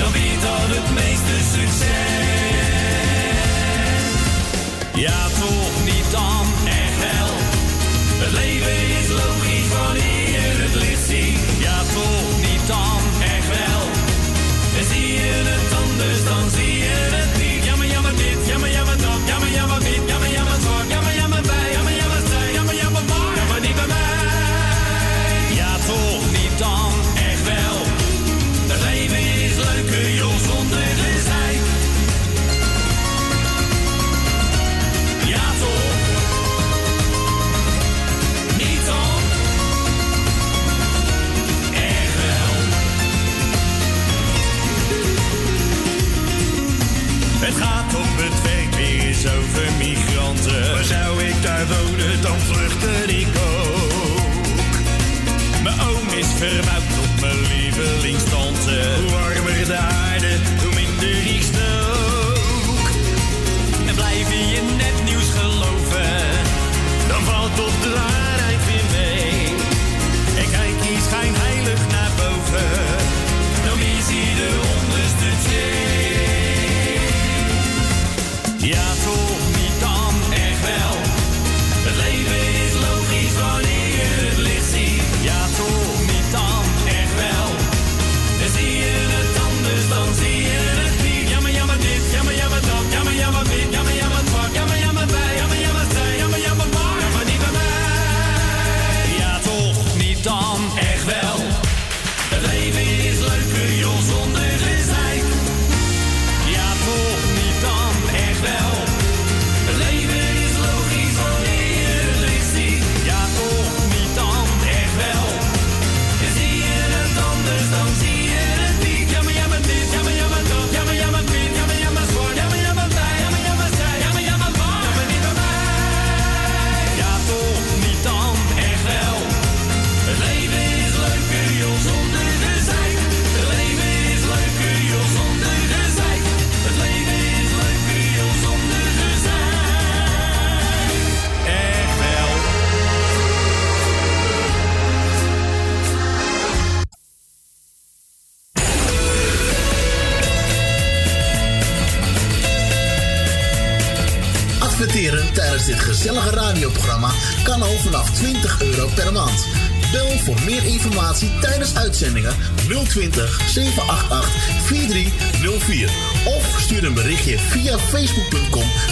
dan 0.00 0.12
weet 0.12 0.40
dat 0.46 0.68
het 0.76 0.88
meeste 1.00 1.36
succes. 1.54 1.98
Ja, 4.94 5.20
toch 5.40 5.59
anders, 16.00 16.24
dan 16.24 16.59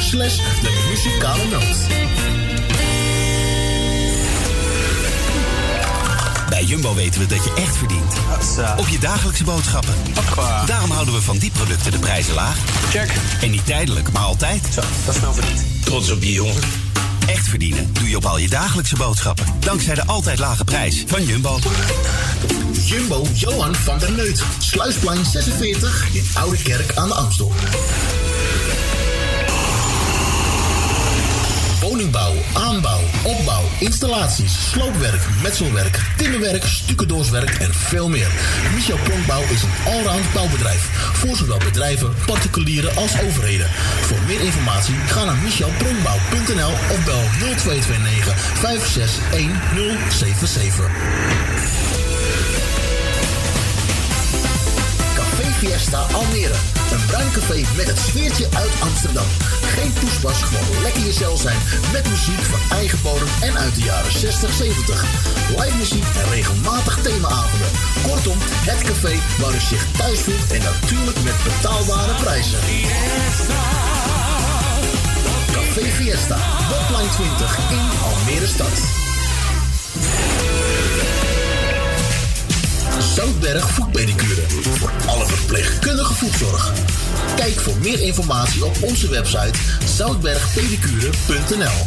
slash 0.09 0.37
de 0.37 0.87
muzikale 0.89 1.45
noot. 1.45 1.77
Bij 6.49 6.65
Jumbo 6.65 6.95
weten 6.95 7.21
we 7.21 7.27
dat 7.27 7.45
je 7.45 7.53
echt 7.55 7.77
verdient. 7.77 8.13
Op 8.77 8.89
je 8.89 8.99
dagelijkse 8.99 9.45
boodschappen. 9.45 9.95
Daarom 10.67 10.91
houden 10.91 11.15
we 11.15 11.23
van 11.23 11.39
die 11.39 11.51
producten 11.51 11.93
de 11.93 11.99
prijzen 11.99 12.35
laag. 12.35 12.57
Check. 12.91 13.13
En 13.41 13.51
niet 13.51 13.67
tijdelijk, 13.67 14.13
maar 14.13 14.23
altijd. 14.23 14.69
Zo, 14.73 14.81
dat 15.05 15.15
is 15.15 15.21
wel 15.21 15.33
verdiend. 15.33 15.65
Trots 15.85 16.11
op 16.11 16.23
je 16.23 16.33
jongen. 16.33 16.63
Echt 17.27 17.49
verdienen 17.49 17.93
doe 17.93 18.09
je 18.09 18.17
op 18.17 18.25
al 18.25 18.39
je 18.39 18.49
dagelijkse 18.49 18.97
boodschappen. 18.97 19.47
Dankzij 19.61 19.95
de 19.95 20.07
altijd 20.07 20.39
lage 20.39 20.65
prijs 20.65 21.05
van 21.07 21.25
Jumbo. 21.25 21.59
Jumbo 22.85 23.27
Johan 23.35 23.75
van 23.75 23.99
der 23.99 24.13
Neut. 24.13 24.43
Sluisplein 24.59 25.25
46 25.25 26.09
in 26.13 26.27
Oude 26.35 26.63
Kerk 26.63 26.97
aan 26.97 27.09
de 27.09 27.15
Amstel. 27.15 27.53
Woningbouw, 31.99 32.35
aanbouw, 32.55 33.01
opbouw, 33.25 33.65
installaties, 33.81 34.71
sloopwerk, 34.71 35.23
metselwerk, 35.43 36.01
timmerwerk, 36.17 36.65
stucadoorswerk 36.65 37.51
en 37.51 37.75
veel 37.75 38.09
meer. 38.09 38.29
Michel 38.75 38.99
Pronkbouw 39.03 39.43
is 39.43 39.63
een 39.63 39.71
allround 39.87 40.33
bouwbedrijf. 40.33 40.89
Voor 41.13 41.37
zowel 41.37 41.59
bedrijven, 41.59 42.15
particulieren 42.27 42.97
als 42.97 43.21
overheden. 43.21 43.67
Voor 44.01 44.19
meer 44.27 44.41
informatie 44.41 44.95
ga 44.95 45.25
naar 45.25 45.37
michelpronkbouw.nl 45.37 46.73
of 46.73 47.05
bel 47.05 47.23
0229 47.57 48.39
561077. 48.39 50.91
Café 55.15 55.45
Fiesta 55.59 55.99
Almere. 55.99 56.78
Een 56.93 57.07
bruin 57.07 57.31
café 57.33 57.65
met 57.77 57.87
het 57.87 57.99
sfeertje 57.99 58.47
uit 58.55 58.81
Amsterdam. 58.81 59.27
Geen 59.75 59.93
poespas, 59.93 60.43
gewoon 60.43 60.83
lekker 60.83 61.03
jezelf 61.03 61.41
zijn. 61.41 61.59
Met 61.93 62.09
muziek 62.09 62.41
van 62.41 62.61
eigen 62.79 63.03
bodem 63.03 63.29
en 63.41 63.59
uit 63.59 63.75
de 63.75 63.81
jaren 63.81 64.13
60, 64.13 64.53
70. 64.53 65.05
Live 65.49 65.77
muziek 65.77 66.05
en 66.23 66.31
regelmatig 66.31 66.99
themaavonden. 67.03 67.71
Kortom, 68.03 68.39
het 68.41 68.83
café 68.83 69.15
waar 69.39 69.55
u 69.55 69.61
zich 69.61 69.87
thuis 69.97 70.21
voelt 70.21 70.53
en 70.53 70.63
natuurlijk 70.63 71.23
met 71.25 71.43
betaalbare 71.45 72.15
prijzen. 72.15 72.59
Café 75.53 75.85
Fiesta, 75.99 76.39
Botline 76.69 77.11
20 77.11 77.59
in 77.71 77.87
Almere 78.03 78.47
stad. 78.47 78.77
Zoutberg 83.19 83.71
Voetpedicure. 83.71 84.43
Voor 84.49 84.91
alle 85.07 85.27
verpleegkundige 85.27 86.15
voetzorg. 86.15 86.73
Kijk 87.37 87.61
voor 87.61 87.77
meer 87.81 88.01
informatie 88.01 88.65
op 88.65 88.83
onze 88.83 89.09
website 89.09 89.59
zoutbergpedicure.nl. 89.97 91.87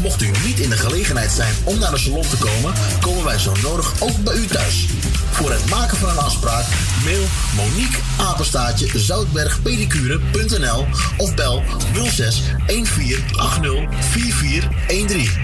Mocht 0.00 0.22
u 0.22 0.30
niet 0.44 0.58
in 0.58 0.70
de 0.70 0.76
gelegenheid 0.76 1.30
zijn 1.30 1.54
om 1.64 1.78
naar 1.78 1.90
de 1.90 1.98
salon 1.98 2.28
te 2.28 2.36
komen, 2.36 2.72
komen 3.00 3.24
wij 3.24 3.38
zo 3.38 3.52
nodig 3.62 3.92
ook 4.00 4.24
bij 4.24 4.36
u 4.36 4.46
thuis. 4.46 4.86
Voor 5.30 5.50
het 5.50 5.70
maken 5.70 5.96
van 5.96 6.08
een 6.08 6.18
afspraak, 6.18 6.64
mail 7.04 7.24
Monique 7.56 7.98
Apenstaatje 8.18 8.98
zoutbergpedicure.nl 8.98 10.86
of 11.16 11.34
bel 11.34 11.62
06 11.92 12.42
1480 12.66 14.00
4413. 14.10 15.41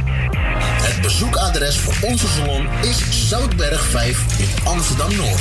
Het 0.80 1.00
bezoekadres 1.02 1.78
voor 1.78 1.94
onze 2.00 2.26
salon 2.28 2.68
is 2.82 3.28
Zoutberg 3.28 3.84
5 3.84 4.38
in 4.38 4.48
Amsterdam 4.64 5.16
Noord. 5.16 5.40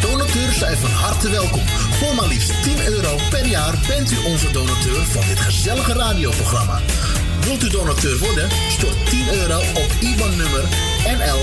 Donateurs 0.00 0.58
zijn 0.58 0.76
van 0.76 0.90
harte 0.90 1.30
welkom. 1.30 1.66
Voor 1.68 2.14
maar 2.14 2.28
liefst 2.28 2.62
10 2.62 2.86
euro 2.86 3.16
per 3.30 3.46
jaar 3.46 3.74
bent 3.88 4.12
u 4.12 4.16
onze 4.24 4.50
donateur 4.50 5.04
van 5.04 5.22
dit 5.28 5.40
gezellige 5.40 5.92
radioprogramma. 5.92 6.80
Wilt 7.40 7.62
u 7.62 7.68
donateur 7.68 8.18
worden? 8.18 8.48
Stort 8.68 9.10
10 9.10 9.34
euro 9.34 9.58
op 9.58 9.90
IBAN-nummer 10.00 10.64
NL 11.04 11.40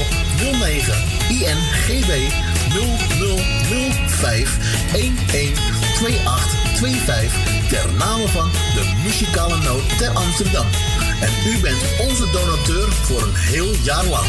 09 0.52 0.94
INGB 1.30 2.32
0005 2.70 4.58
112825 4.92 7.68
ter 7.70 7.94
name 7.98 8.28
van 8.28 8.52
de 8.52 8.94
muzikale 9.04 9.58
noot 9.58 9.98
ter 9.98 10.10
Amsterdam. 10.10 10.66
En 11.22 11.52
u 11.52 11.60
bent 11.60 11.82
onze 12.00 12.30
donateur 12.32 12.92
voor 12.92 13.22
een 13.22 13.36
heel 13.36 13.74
jaar 13.84 14.06
lang. 14.06 14.28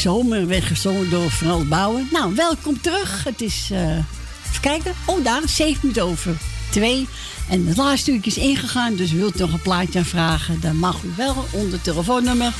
zomer 0.00 0.46
werd 0.46 0.64
gezongen 0.64 1.10
door 1.10 1.30
Frans 1.30 1.68
Bouwen. 1.68 2.08
Nou, 2.12 2.34
welkom 2.34 2.80
terug. 2.80 3.24
Het 3.24 3.40
is, 3.40 3.68
eh, 3.72 3.90
even 3.90 4.60
kijken, 4.60 4.94
oh 5.06 5.24
daar, 5.24 5.48
7 5.48 5.78
minuten 5.80 6.04
over 6.04 6.36
2. 6.70 7.08
En 7.48 7.66
het 7.66 7.76
laatste 7.76 8.12
uurtje 8.12 8.30
is 8.30 8.36
ingegaan, 8.36 8.94
dus 8.94 9.12
wilt 9.12 9.36
u 9.36 9.38
nog 9.38 9.52
een 9.52 9.62
plaatje 9.62 9.98
aanvragen? 9.98 10.60
Dan 10.60 10.76
mag 10.76 11.02
u 11.02 11.08
wel 11.16 11.44
onder 11.50 11.80
telefoonnummer 11.80 12.52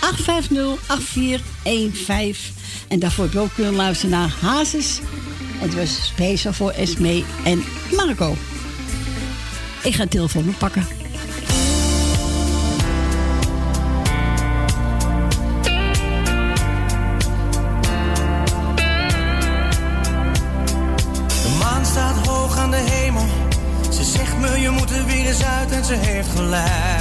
850-8415. 0.00 2.52
En 2.88 2.98
daarvoor 2.98 3.24
heb 3.24 3.32
je 3.32 3.38
ook 3.38 3.54
kunnen 3.54 3.74
luisteren 3.74 4.18
naar 4.18 4.34
Hazes. 4.40 5.00
Het 5.58 5.74
was 5.74 6.06
speciaal 6.06 6.52
voor 6.52 6.70
Esme 6.70 7.24
en 7.44 7.64
Marco. 7.96 8.36
Ik 9.82 9.94
ga 9.94 10.02
de 10.02 10.08
telefoon 10.08 10.54
pakken. 10.58 10.95
collide 26.36 26.95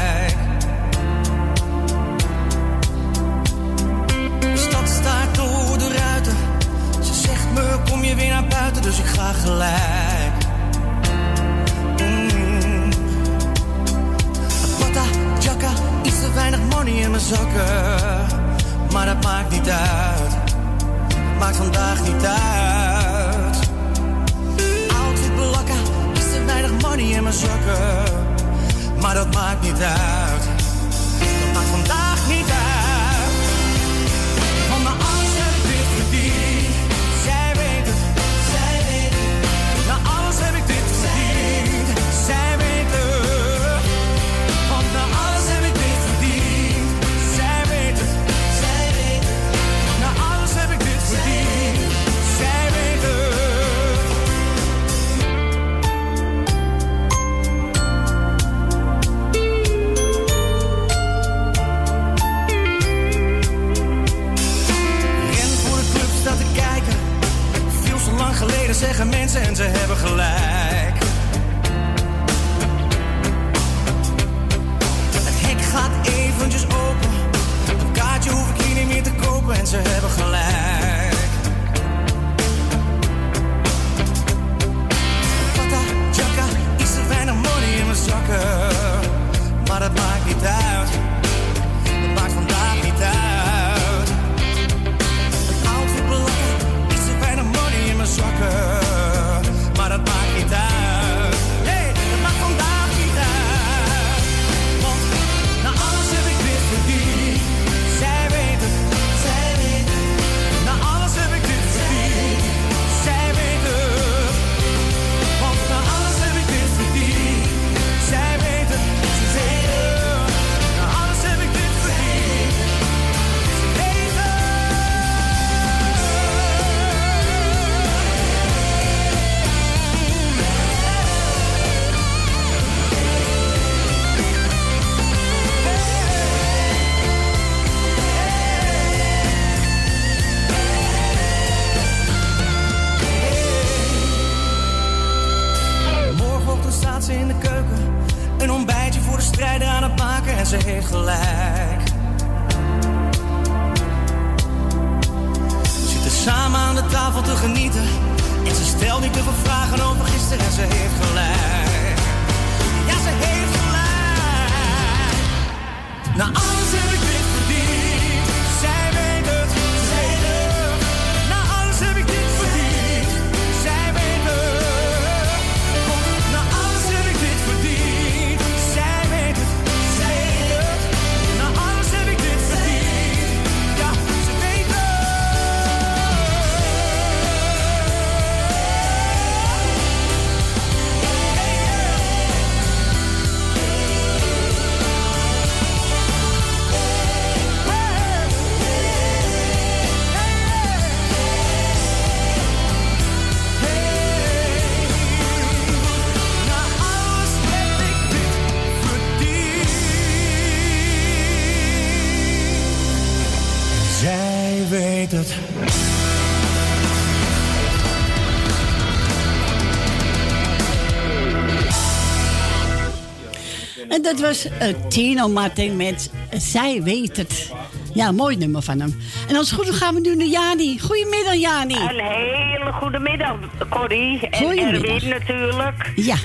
dat 224.15 224.25
was 224.25 224.47
eh, 224.59 224.67
Tino 224.87 225.27
Martin 225.27 225.75
met 225.75 226.11
Zij 226.31 226.83
weet 226.83 227.17
het. 227.17 227.51
Ja, 227.93 228.11
mooi 228.11 228.37
nummer 228.37 228.61
van 228.61 228.79
hem. 228.79 228.99
En 229.27 229.35
als 229.35 229.49
het 229.49 229.59
goed 229.59 229.67
is 229.67 229.77
gaan 229.77 229.93
we 229.93 229.99
nu 229.99 230.15
naar 230.15 230.27
Jani. 230.27 230.79
Goedemiddag, 230.79 231.35
Jani. 231.35 231.75
Een 231.75 232.05
hele 232.05 232.71
goede 232.71 232.99
middag, 232.99 233.35
Corrie. 233.69 234.29
En. 234.29 234.57
Erwin 234.57 235.09
natuurlijk. 235.09 235.91
Ja. 235.95 236.15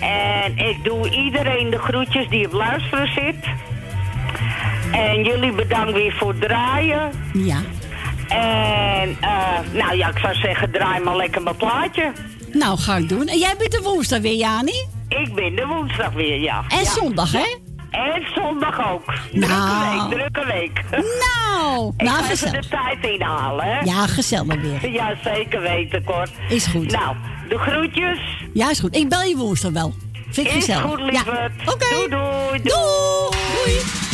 En 0.00 0.58
ik 0.58 0.84
doe 0.84 1.10
iedereen 1.10 1.70
de 1.70 1.78
groetjes 1.78 2.28
die 2.28 2.46
op 2.46 2.52
luisteren 2.52 3.12
zit. 3.12 3.44
En 4.92 5.24
jullie 5.24 5.52
bedankt 5.52 5.92
weer 5.92 6.12
voor 6.12 6.28
het 6.28 6.40
draaien. 6.40 7.10
Ja. 7.32 7.60
En, 8.28 9.16
eh, 9.20 9.58
nou 9.72 9.96
ja, 9.96 10.08
ik 10.08 10.18
zou 10.18 10.34
zeggen, 10.34 10.70
draai 10.70 11.00
maar 11.00 11.16
lekker 11.16 11.42
mijn 11.42 11.56
plaatje. 11.56 12.12
Nou, 12.52 12.78
ga 12.78 12.96
ik 12.96 13.08
doen. 13.08 13.26
En 13.26 13.38
jij 13.38 13.54
bent 13.58 13.72
de 13.72 13.80
woensdag 13.82 14.20
weer, 14.20 14.36
Jani? 14.36 14.95
Ik 15.08 15.34
ben 15.34 15.54
de 15.56 15.66
woensdag 15.66 16.12
weer, 16.12 16.40
ja. 16.40 16.64
En 16.68 16.78
Ja. 16.78 16.84
zondag, 16.84 17.32
hè? 17.32 17.56
En 17.90 18.26
zondag 18.34 18.90
ook. 18.92 19.12
Nou. 19.32 20.10
Drukke 20.10 20.10
week, 20.10 20.18
drukke 20.18 20.46
week. 20.52 20.84
Nou, 20.90 21.92
ik 21.96 22.02
nou, 22.02 22.16
ga 22.16 22.22
gezellig. 22.22 22.68
de 22.68 22.68
tijd 22.68 23.12
inhalen, 23.14 23.64
hè? 23.64 23.80
Ja, 23.80 24.06
gezellig 24.06 24.60
weer. 24.60 24.90
Ja, 24.90 25.14
zeker 25.24 25.60
weten, 25.60 26.04
Cor. 26.04 26.28
Is 26.48 26.66
goed. 26.66 26.90
Nou, 26.92 27.16
de 27.48 27.58
groetjes. 27.58 28.18
Ja, 28.52 28.70
is 28.70 28.80
goed. 28.80 28.96
Ik 28.96 29.08
bel 29.08 29.22
je 29.22 29.36
woensdag 29.36 29.72
wel. 29.72 29.94
Vind 30.30 30.46
ik 30.46 30.52
Is 30.54 30.64
gezellig. 30.64 30.82
goed, 30.82 30.98
ja. 30.98 31.04
lieverd. 31.04 31.52
Oké. 31.72 31.86
Doei, 31.94 32.08
doei. 32.08 32.62
Doei. 32.62 32.62
Doei. 32.62 33.80
Thank 33.80 34.05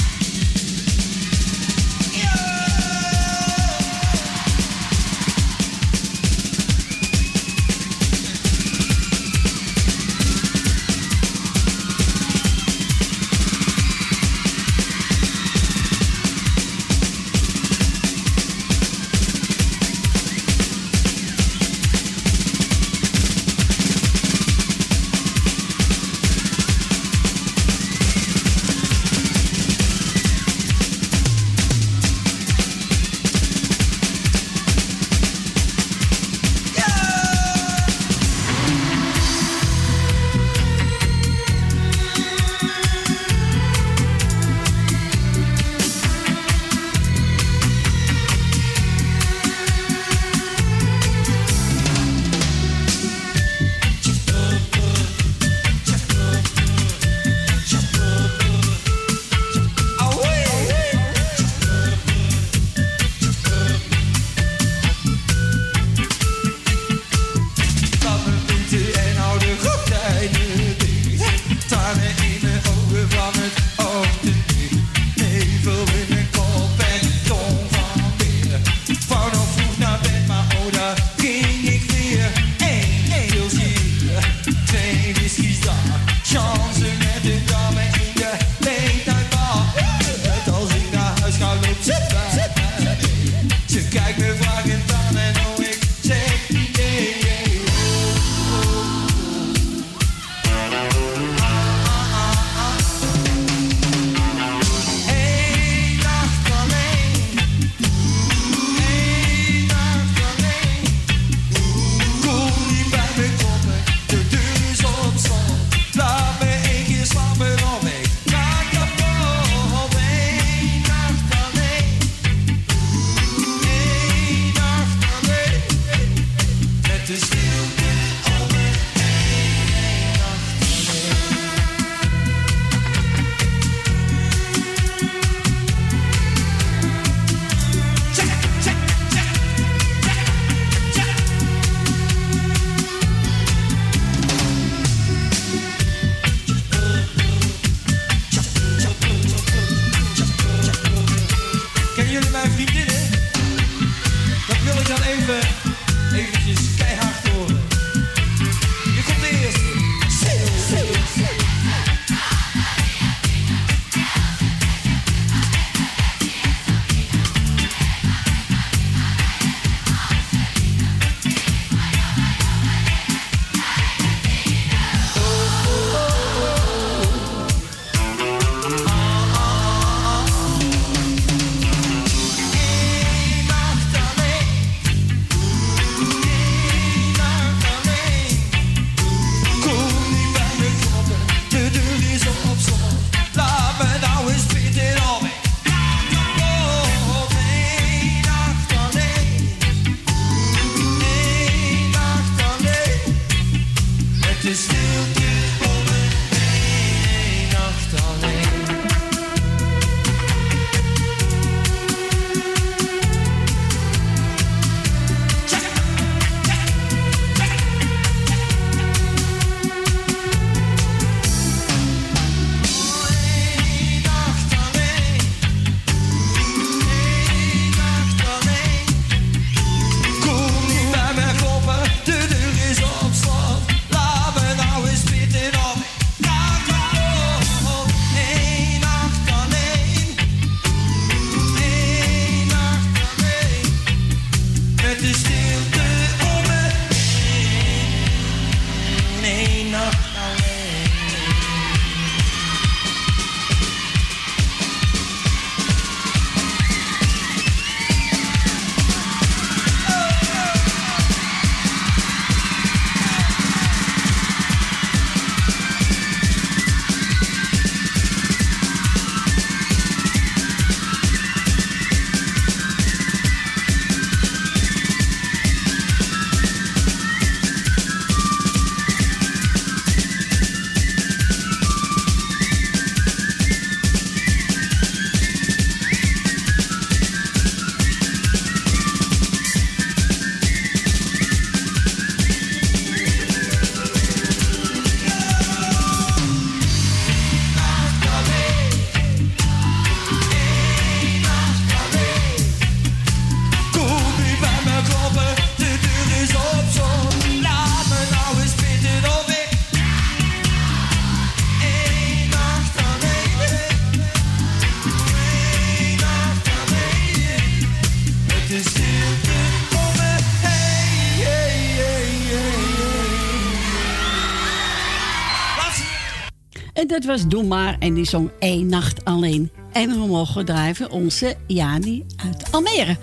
was 327.12 327.26
Doe 327.28 327.44
Maar. 327.44 327.76
En 327.78 327.94
die 327.94 328.04
zong 328.04 328.30
één 328.38 328.66
nacht 328.66 329.04
alleen. 329.04 329.50
En 329.72 329.88
we 329.88 330.06
mogen 330.06 330.44
drijven 330.44 330.90
onze 330.90 331.36
Jani 331.46 332.04
uit 332.16 332.52
Almere. 332.52 332.96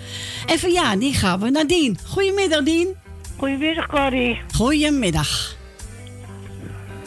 En 0.46 0.58
van 0.58 0.72
Jani 0.72 1.12
gaan 1.12 1.40
we 1.40 1.50
naar 1.50 1.66
Dien. 1.66 1.98
Goedemiddag, 2.06 2.62
Dien. 2.62 2.94
Goedemiddag, 3.36 3.86
Corrie. 3.86 4.40
Goedemiddag. 4.54 5.56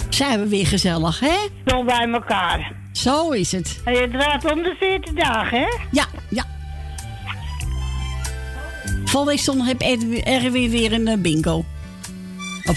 Zijn 0.09 0.39
we 0.39 0.47
weer 0.47 0.67
gezellig, 0.67 1.19
hè? 1.19 1.35
Zo 1.65 1.83
bij 1.83 2.07
elkaar. 2.11 2.75
Zo 2.91 3.31
is 3.31 3.51
het. 3.51 3.81
En 3.85 3.93
je 3.93 4.09
draait 4.09 4.51
om 4.51 4.63
de 4.63 4.75
14 4.79 5.15
dagen, 5.15 5.59
hè? 5.59 5.77
Ja, 5.91 6.05
ja. 6.29 6.45
Volgende 9.05 9.35
week 9.35 9.39
zondag 9.39 9.67
heb 9.67 9.81
Erwin 10.23 10.69
weer 10.69 10.93
een 10.93 11.07
eh, 11.07 11.17
bingo. 11.17 11.55
Op 11.55 11.65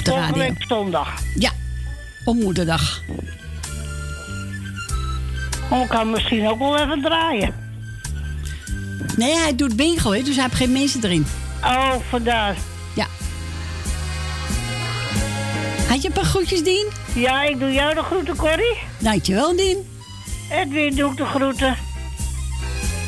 de 0.04 0.10
Volgende 0.10 0.20
radio. 0.20 0.38
week 0.38 0.64
zondag. 0.66 1.22
Ja, 1.34 1.50
op 2.24 2.34
moederdag. 2.34 3.02
Ik 5.70 5.88
kan 5.88 6.10
misschien 6.10 6.48
ook 6.48 6.59
wel 6.59 6.78
even 6.78 7.02
draaien. 7.02 7.55
Nee, 9.16 9.36
hij 9.36 9.56
doet 9.56 9.76
bingo, 9.76 10.12
hè, 10.12 10.22
dus 10.22 10.34
hij 10.34 10.44
heeft 10.44 10.56
geen 10.56 10.72
mensen 10.72 11.05
erin. 11.05 11.26
Oh, 11.64 11.94
vandaar. 12.09 12.56
Ja. 12.94 13.06
Had 15.88 16.02
je 16.02 16.09
een 16.09 16.14
paar 16.14 16.24
groetjes, 16.24 16.62
Dien? 16.62 16.86
Ja, 17.14 17.43
ik 17.43 17.59
doe 17.59 17.72
jou 17.72 17.94
de 17.94 18.02
groeten, 18.02 18.36
Corrie. 18.36 18.76
Dankjewel, 18.98 19.56
Dien. 19.56 19.76
Edwin 20.51 20.94
doe 20.94 21.10
ik 21.10 21.16
de 21.16 21.24
groeten. 21.24 21.76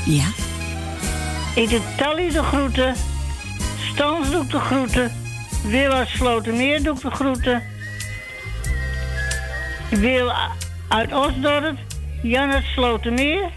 Ja. 0.04 0.26
Ik 1.54 1.70
doe 1.70 1.80
Tally 1.96 2.30
de 2.30 2.42
groeten. 2.42 2.94
Stans 3.92 4.30
doe 4.30 4.42
ik 4.42 4.50
de 4.50 4.60
groeten. 4.60 5.12
Wil 5.62 5.90
uit 5.90 6.08
Slotermeer 6.08 6.82
doe 6.82 6.94
ik 6.94 7.00
de 7.00 7.10
groeten. 7.10 7.62
Wil 9.90 10.32
uit 10.88 11.12
Osdorp. 11.12 11.78
Jan 12.22 12.50
uit 12.50 12.64
Slotermeer. 12.64 13.50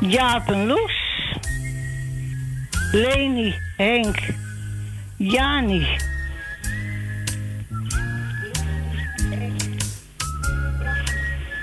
Jaap 0.00 0.48
en 0.48 0.66
Loes. 0.66 1.02
Leni, 2.92 3.54
Henk, 3.76 4.18
Jani. 5.16 5.86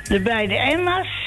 De 0.07 0.19
beide 0.19 0.55
Emma's. 0.55 1.21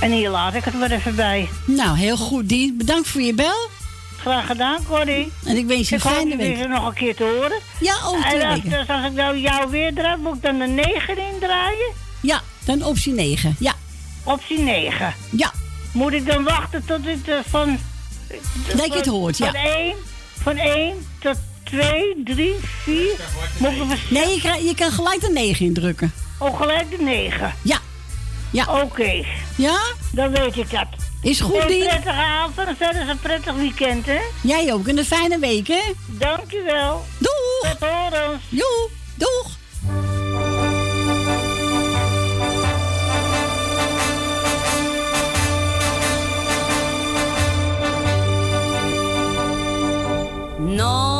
En 0.00 0.10
hier 0.12 0.30
laat 0.30 0.54
ik 0.54 0.64
het 0.64 0.74
maar 0.74 0.90
even 0.90 1.14
bij. 1.14 1.48
Nou, 1.64 1.98
heel 1.98 2.16
goed, 2.16 2.48
Dien. 2.48 2.76
Bedankt 2.76 3.08
voor 3.08 3.20
je 3.20 3.34
bel. 3.34 3.68
Graag 4.18 4.46
gedaan, 4.46 4.84
Corrie. 4.88 5.32
En 5.44 5.56
ik 5.56 5.66
wens 5.66 5.88
je 5.88 5.94
een 5.94 6.00
ik 6.00 6.06
hoop 6.06 6.14
fijne 6.16 6.30
je 6.30 6.36
week. 6.56 6.68
nog 6.68 6.86
een 6.86 6.94
keer 6.94 7.16
te 7.16 7.22
horen. 7.24 7.58
Ja, 7.80 7.94
over 8.06 8.28
twee 8.28 8.40
en 8.40 8.50
als, 8.50 8.60
dus 8.62 8.88
als 8.88 9.04
ik 9.06 9.12
nou 9.12 9.38
jou 9.38 9.70
weer 9.70 9.94
draai, 9.94 10.16
moet 10.16 10.36
ik 10.36 10.42
dan 10.42 10.58
de 10.58 10.66
9 10.66 11.18
indraaien? 11.32 11.92
Ja, 12.20 12.40
dan 12.64 12.84
optie 12.84 13.12
9. 13.12 13.56
Ja. 13.58 13.72
Optie 14.24 14.58
9. 14.58 15.14
Ja. 15.30 15.52
Moet 15.92 16.12
ik 16.12 16.26
dan 16.26 16.44
wachten 16.44 16.84
tot 16.86 16.98
het 17.04 17.44
van... 17.48 17.78
Dat 18.76 18.86
je 18.86 18.92
het 18.92 19.06
hoort, 19.06 19.38
ja. 19.38 19.46
Van 19.46 19.54
1, 19.60 19.94
van 20.42 20.56
1 20.56 21.06
tot 21.18 21.36
2, 21.64 22.22
3, 22.24 22.54
4. 22.82 22.94
Moet 23.58 23.70
ik 23.70 23.82
vers- 23.88 24.10
Nee, 24.10 24.34
je 24.66 24.74
kan 24.76 24.90
gelijk 24.92 25.20
de 25.20 25.30
9 25.32 25.66
indrukken. 25.66 26.12
Oh, 26.38 26.60
gelijk 26.60 26.90
de 26.90 27.02
9. 27.04 27.54
Ja. 27.62 27.78
Ja. 28.50 28.82
Oké. 28.82 29.24
Ja? 29.56 29.78
Dan 30.12 30.30
weet 30.30 30.56
ik 30.56 30.70
dat. 30.70 30.86
Is 31.22 31.40
goed, 31.40 31.54
Een 31.62 31.66
Dien. 31.66 31.78
prettige 31.86 32.10
avond 32.10 32.68
en 32.68 32.76
verder 32.76 33.02
is 33.02 33.08
een 33.08 33.18
prettig 33.18 33.54
weekend, 33.54 34.06
hè? 34.06 34.20
Jij 34.42 34.72
ook. 34.72 34.86
En 34.86 34.98
een 34.98 35.04
fijne 35.04 35.38
week, 35.38 35.68
hè? 35.68 35.80
Dankjewel. 36.06 37.04
Doeg. 37.18 37.70
Tot 37.78 37.88
horens. 37.88 38.42
Joe. 38.48 38.88
Doeg. 39.14 39.58
Non, 50.58 51.19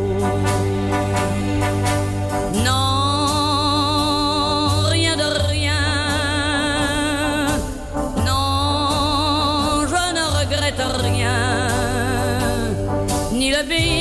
Ni 13.63 13.67
le 13.67 14.00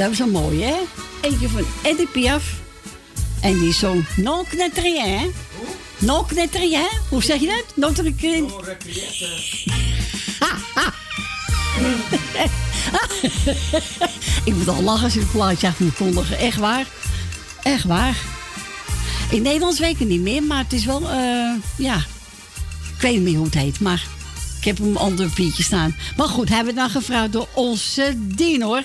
dat 0.00 0.08
was 0.08 0.18
wel 0.18 0.42
mooi, 0.42 0.62
hè? 0.62 0.76
Eentje 1.20 1.48
van 1.48 1.64
Eddie 1.82 2.06
Piaf. 2.06 2.44
En 3.40 3.58
die 3.58 3.72
zong 3.72 4.04
Non 4.16 4.44
Knetrien, 4.48 5.18
hè? 5.18 5.30
Non 5.98 6.26
Knetrien, 6.26 6.88
hoe 7.08 7.22
zeg 7.22 7.40
je 7.40 7.46
dat? 7.46 7.64
Non 7.74 7.92
Knetrien. 7.92 8.50
ik 14.44 14.54
moet 14.54 14.68
al 14.68 14.82
lachen 14.82 15.04
als 15.04 15.14
ik 15.14 15.20
het 15.20 15.32
plaatje 15.32 15.66
af 15.66 15.78
moet 15.78 15.94
kondigen. 15.94 16.38
Echt 16.38 16.58
waar. 16.58 16.86
Echt 17.62 17.84
waar. 17.84 18.16
In 19.30 19.42
Nederlands 19.42 19.78
het 19.78 19.98
niet 19.98 20.20
meer, 20.20 20.42
maar 20.42 20.62
het 20.62 20.72
is 20.72 20.84
wel, 20.84 21.10
eh, 21.10 21.52
ja. 21.76 21.96
Ik 22.96 23.00
weet 23.00 23.12
niet 23.12 23.22
meer 23.22 23.36
hoe 23.36 23.44
het 23.44 23.54
heet, 23.54 23.80
maar 23.80 24.04
ik 24.58 24.64
heb 24.64 24.78
hem 24.78 24.96
onder 24.96 25.24
een 25.24 25.30
papiertje 25.30 25.62
staan. 25.62 25.96
Maar 26.16 26.28
goed, 26.28 26.48
hebben 26.48 26.74
we 26.74 26.80
dan 26.80 26.90
gevraagd 26.90 27.32
door 27.32 27.48
onze 27.54 28.14
Dien, 28.16 28.62
hoor. 28.62 28.84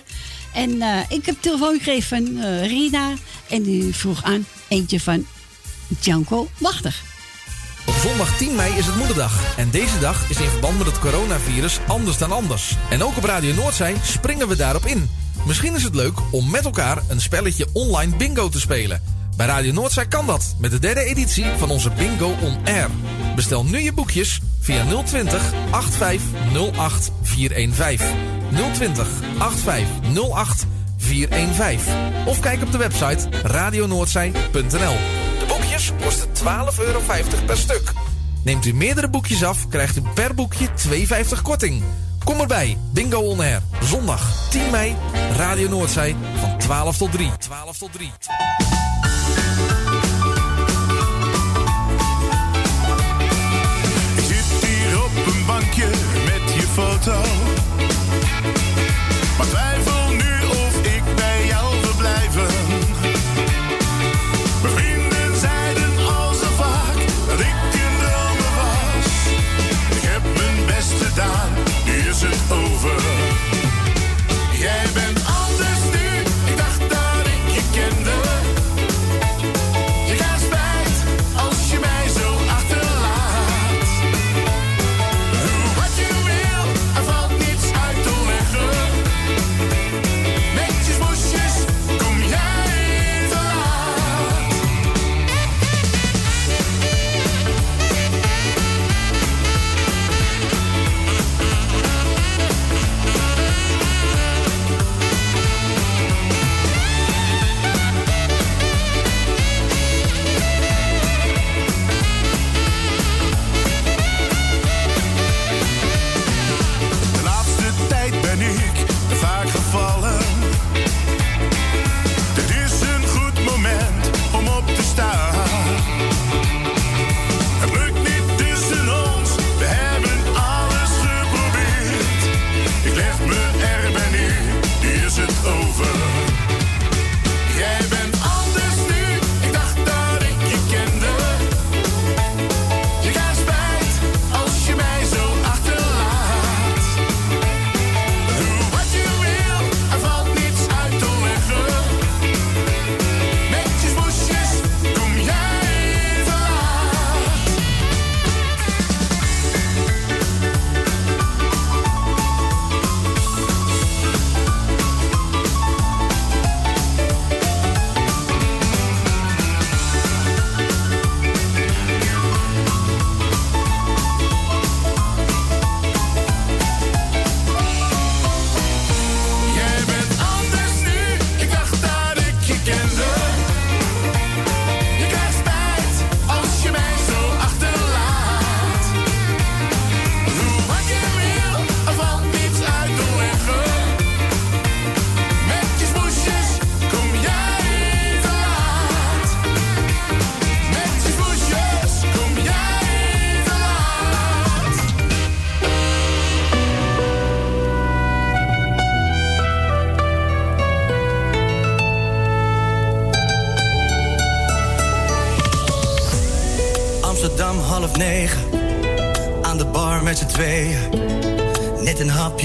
En 0.56 0.82
eh, 0.82 1.00
ik 1.10 1.26
heb 1.26 1.36
telefoon 1.40 1.78
gegeven 1.78 2.08
van 2.08 2.44
eh, 2.44 2.68
Rina. 2.68 3.14
En 3.50 3.64
die 3.64 3.96
vroeg 3.96 4.24
aan 4.24 4.46
eentje 4.68 5.00
van 5.00 5.26
Janko 6.00 6.48
Wachtig. 6.58 7.04
Op 7.86 7.94
zondag 7.94 8.38
10 8.38 8.56
mei 8.56 8.78
is 8.78 8.86
het 8.86 8.96
Moederdag. 8.96 9.58
En 9.58 9.70
deze 9.70 10.00
dag 10.00 10.30
is 10.30 10.40
in 10.40 10.50
verband 10.50 10.78
met 10.78 10.88
het 10.88 11.00
coronavirus 11.00 11.80
anders 11.88 12.18
dan 12.18 12.32
anders. 12.32 12.76
En 12.90 13.04
ook 13.04 13.18
op 13.18 13.24
Radio 13.24 13.54
Noordzij 13.54 13.96
springen 14.04 14.48
we 14.48 14.56
daarop 14.56 14.86
in. 14.86 15.10
Misschien 15.46 15.76
is 15.76 15.84
het 15.84 15.96
leuk 15.96 16.20
om 16.32 16.50
met 16.50 16.66
elkaar 16.66 17.02
een 17.08 17.22
spelletje 17.22 17.68
online 17.74 18.16
bingo 18.16 18.50
te 18.50 18.60
spelen. 18.60 19.02
Bij 19.38 19.48
Radio 19.48 19.74
Noordzij 19.74 20.08
kan 20.08 20.26
dat 20.26 20.56
met 20.60 20.72
de 20.72 20.80
derde 20.80 21.04
editie 21.04 21.46
van 21.58 21.70
onze 21.70 21.92
Bingo 21.92 22.36
on 22.42 22.58
Air. 22.66 22.90
Bestel 23.36 23.66
nu 23.66 23.80
je 23.80 23.94
boekjes 23.94 24.40
via 24.60 25.04
020 25.04 25.54
8508415. 25.72 28.35
020 28.56 29.08
8508 29.40 30.66
415. 30.98 31.94
Of 32.26 32.40
kijk 32.40 32.62
op 32.62 32.72
de 32.72 32.78
website 32.78 33.30
radionoordzij.nl. 33.44 34.96
De 35.40 35.46
boekjes 35.48 35.92
kosten 36.04 36.28
12,50 36.28 36.86
euro 36.86 37.02
per 37.46 37.58
stuk. 37.58 37.94
Neemt 38.44 38.66
u 38.66 38.74
meerdere 38.74 39.10
boekjes 39.10 39.44
af, 39.44 39.68
krijgt 39.68 39.98
u 39.98 40.02
per 40.14 40.34
boekje 40.34 40.68
2,50 40.68 41.42
korting. 41.44 41.84
Kom 42.24 42.40
erbij, 42.40 42.78
Bingo 42.94 43.20
On 43.20 43.40
Air, 43.40 43.62
zondag 43.82 44.50
10 44.50 44.70
mei, 44.70 44.96
Radio 45.38 45.70
Noordzij 45.70 46.16
van 46.40 46.58
12 46.58 46.98
tot 46.98 47.12
3. 47.12 47.32
12 47.38 47.78
tot 47.78 47.92
3. 47.92 48.12
But 59.38 59.48
they 59.48 59.75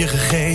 je 0.01 0.09
gegeven. 0.09 0.50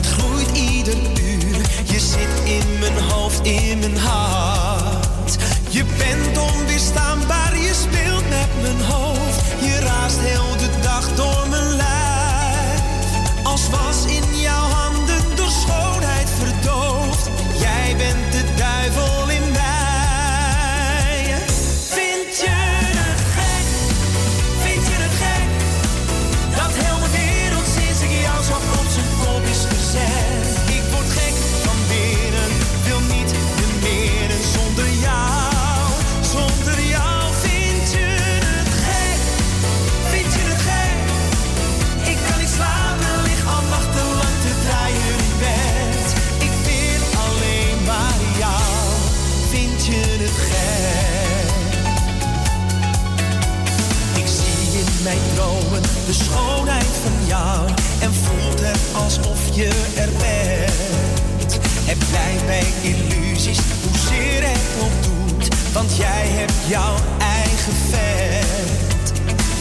het 0.00 0.08
groeit 0.08 0.56
ieder 0.56 0.94
uur. 1.22 1.60
Je 1.84 2.00
zit 2.00 2.34
in 2.44 2.78
mijn 2.78 2.98
hoofd, 2.98 3.46
in 3.46 3.78
mijn 3.78 3.96
hart. 3.96 5.36
Je 5.68 5.84
bent 5.98 6.38
onweerstaanbaar, 6.38 7.58
je 7.58 7.74
speelt 7.74 8.28
met 8.28 8.48
mijn 8.62 8.80
hoofd. 8.80 9.40
Je 9.60 9.78
raast 9.78 10.18
heel 10.18 10.56
de 10.56 10.80
dag 10.82 11.14
door 11.14 11.49
bij 62.50 62.72
illusies, 62.82 63.58
hoezeer 63.82 64.42
het 64.42 64.82
ook 64.82 65.02
doet, 65.02 65.48
want 65.72 65.96
jij 65.96 66.26
hebt 66.26 66.52
jouw 66.68 66.94
eigen 67.18 67.72
vet. 67.90 69.12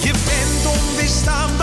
Je 0.03 0.11
bent 0.11 0.77
onweerstaanbaar 0.79 1.58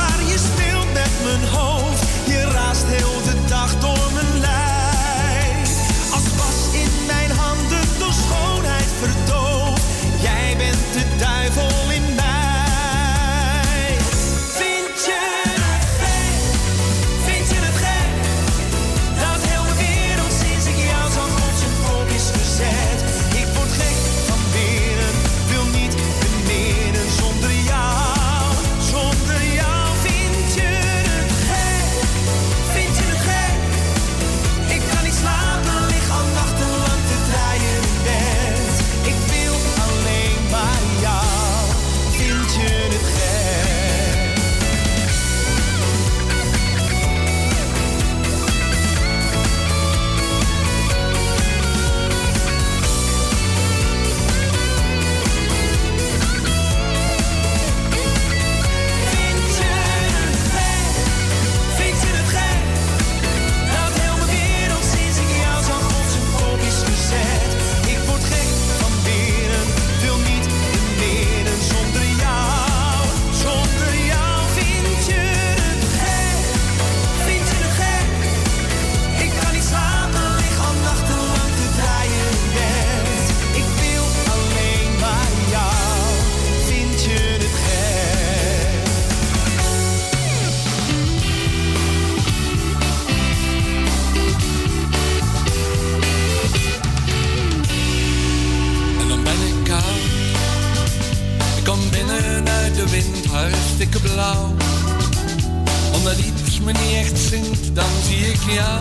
als 106.56 106.64
me 106.64 106.72
niet 106.72 106.94
echt 106.94 107.18
zint, 107.18 107.74
dan 107.74 107.90
zie 108.04 108.32
ik 108.32 108.42
jou. 108.52 108.80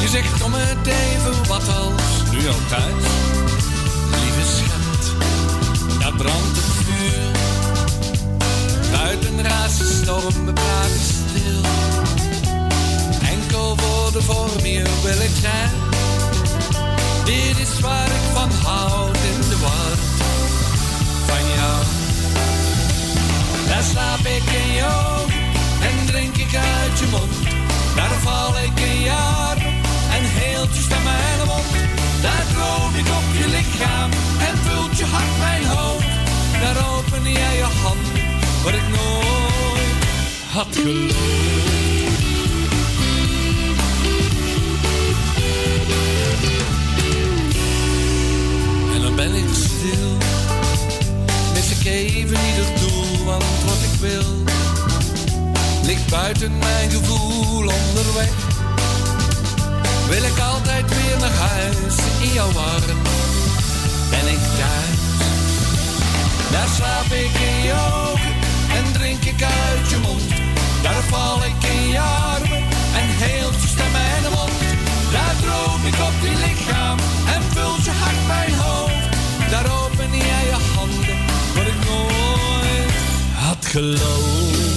Je 0.00 0.08
zegt 0.08 0.42
om 0.42 0.52
het 0.54 0.86
even 0.86 1.48
wat 1.48 1.68
als 1.68 2.30
nu 2.30 2.48
al 2.48 2.54
thuis. 2.68 3.04
Lieve 4.10 4.46
schat, 4.56 5.12
daar 6.00 6.12
brandt 6.12 6.56
het 6.56 6.70
vuur. 6.84 7.30
Buiten 8.90 9.42
raast 9.42 9.78
de 9.78 10.00
storm, 10.02 10.54
praten 10.54 11.00
stil. 11.00 11.60
Enkel 13.28 13.76
voor 13.76 14.12
de 14.12 14.22
vorm 14.22 14.62
hier 14.62 14.88
wil 15.02 15.20
ik 15.20 15.34
zijn. 15.40 15.70
Dit 17.24 17.58
is 17.58 17.80
waar 17.80 18.06
ik 18.06 18.24
van 18.32 18.50
houd 18.50 18.93
Slaap 23.90 24.18
ik 24.18 24.46
in 24.62 24.72
je 24.72 24.84
ogen 24.84 25.42
en 25.88 26.06
drink 26.06 26.36
ik 26.36 26.54
uit 26.54 26.98
je 26.98 27.06
mond. 27.10 27.34
Daar 27.96 28.16
val 28.24 28.58
ik 28.58 28.80
in 28.80 29.00
je 29.00 29.12
armen 29.12 29.74
en 30.16 30.24
heelt 30.38 30.74
je 30.76 30.82
stem 30.82 31.02
mijn 31.02 31.46
mond. 31.46 31.72
Daar 32.22 32.44
droom 32.52 32.94
ik 32.94 33.08
op 33.18 33.28
je 33.40 33.46
lichaam 33.56 34.10
en 34.48 34.56
vult 34.64 34.98
je 34.98 35.04
hart 35.04 35.38
mijn 35.38 35.64
hoofd. 35.64 36.06
Daar 36.60 36.78
open 36.90 37.22
jij 37.22 37.56
je 37.56 37.68
handen, 37.82 38.22
wat 38.64 38.74
ik 38.74 38.88
nooit 38.96 40.04
had 40.52 40.76
geloofd. 40.76 41.83
Buiten 56.20 56.58
mijn 56.58 56.90
gevoel 56.90 57.66
onderweg. 57.78 58.32
Wil 60.08 60.22
ik 60.22 60.38
altijd 60.52 60.86
weer 60.88 61.18
naar 61.18 61.36
huis 61.50 61.96
in 62.20 62.32
jouw 62.32 62.52
arm, 62.74 63.00
ben 64.10 64.26
ik 64.34 64.42
thuis. 64.58 65.00
Daar 66.50 66.68
slaap 66.76 67.10
ik 67.24 67.34
in 67.50 67.62
je 67.68 67.74
ogen 67.94 68.34
en 68.76 68.92
drink 68.92 69.24
ik 69.24 69.42
uit 69.42 69.90
je 69.90 69.98
mond. 70.02 70.30
Daar 70.82 71.02
val 71.10 71.38
ik 71.50 71.60
in 71.76 71.88
je 71.88 72.00
armen 72.00 72.62
en 73.00 73.08
heelt 73.24 73.62
je 73.62 73.68
stem 73.68 73.92
mijn 73.92 74.32
mond. 74.36 74.60
Daar 75.12 75.34
droom 75.42 75.82
ik 75.90 75.98
op 76.08 76.16
die 76.22 76.36
lichaam 76.46 76.98
en 77.34 77.42
vult 77.54 77.84
je 77.84 77.94
hart 78.02 78.26
mijn 78.26 78.54
hoofd. 78.54 79.04
Daar 79.50 79.66
open 79.82 80.10
jij 80.10 80.44
je 80.50 80.58
handen, 80.74 81.18
wat 81.54 81.66
ik 81.72 81.78
nooit 81.88 82.92
had 83.34 83.66
geloofd. 83.66 84.73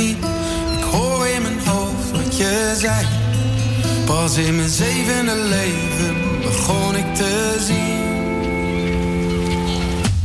Ik 0.00 0.84
hoor 0.90 1.26
in 1.26 1.42
mijn 1.42 1.66
hoofd 1.66 2.10
wat 2.10 2.36
je 2.36 2.74
zei. 2.78 3.06
Pas 4.06 4.36
in 4.36 4.56
mijn 4.56 4.68
zevende 4.68 5.34
leven 5.34 6.40
begon 6.42 6.96
ik 6.96 7.14
te 7.14 7.56
zien. 7.66 8.06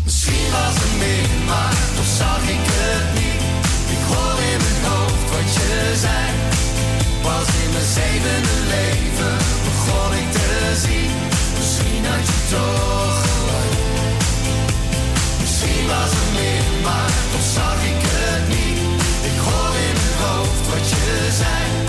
Misschien 0.04 0.52
was 0.52 0.76
het 0.84 0.98
meer, 0.98 1.30
maar 1.48 1.76
toch 1.96 2.12
zag 2.18 2.42
ik 2.56 2.66
het 2.78 3.06
niet. 3.20 3.42
Ik 3.96 4.04
hoor 4.12 4.38
in 4.52 4.60
mijn 4.66 4.82
hoofd 4.92 5.30
wat 5.34 5.54
je 5.54 5.94
zei. 6.06 6.26
Pas 7.22 7.48
in 7.64 7.70
mijn 7.76 7.90
zevende 8.00 8.56
leven 8.76 9.38
begon 9.68 10.12
ik 10.22 10.30
te 10.32 10.52
zien. 10.86 11.12
Misschien 11.58 12.06
had 12.06 12.26
je 12.32 12.40
toch. 12.56 13.22
Misschien 15.42 15.86
was 15.94 16.12
het 16.18 16.30
meer, 16.40 16.66
maar 16.84 17.12
toch 17.32 17.48
zag 17.54 17.73
desire 21.34 21.83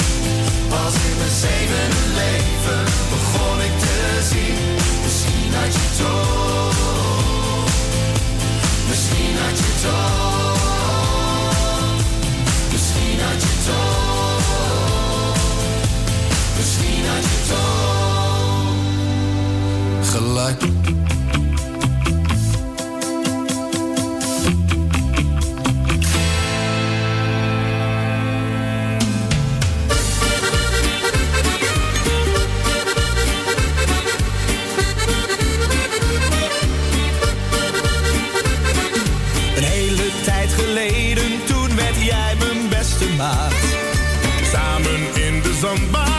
Zomba 45.61 46.14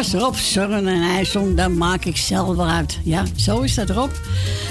was 0.00 0.12
Rob 0.12 0.34
Surren 0.34 0.88
en 0.88 1.02
hij 1.02 1.68
maak 1.68 2.04
ik 2.04 2.16
zelf 2.16 2.56
wel 2.56 2.68
uit. 2.68 2.98
Ja, 3.04 3.24
zo 3.36 3.60
is 3.60 3.74
dat 3.74 3.90
Rob. 3.90 4.10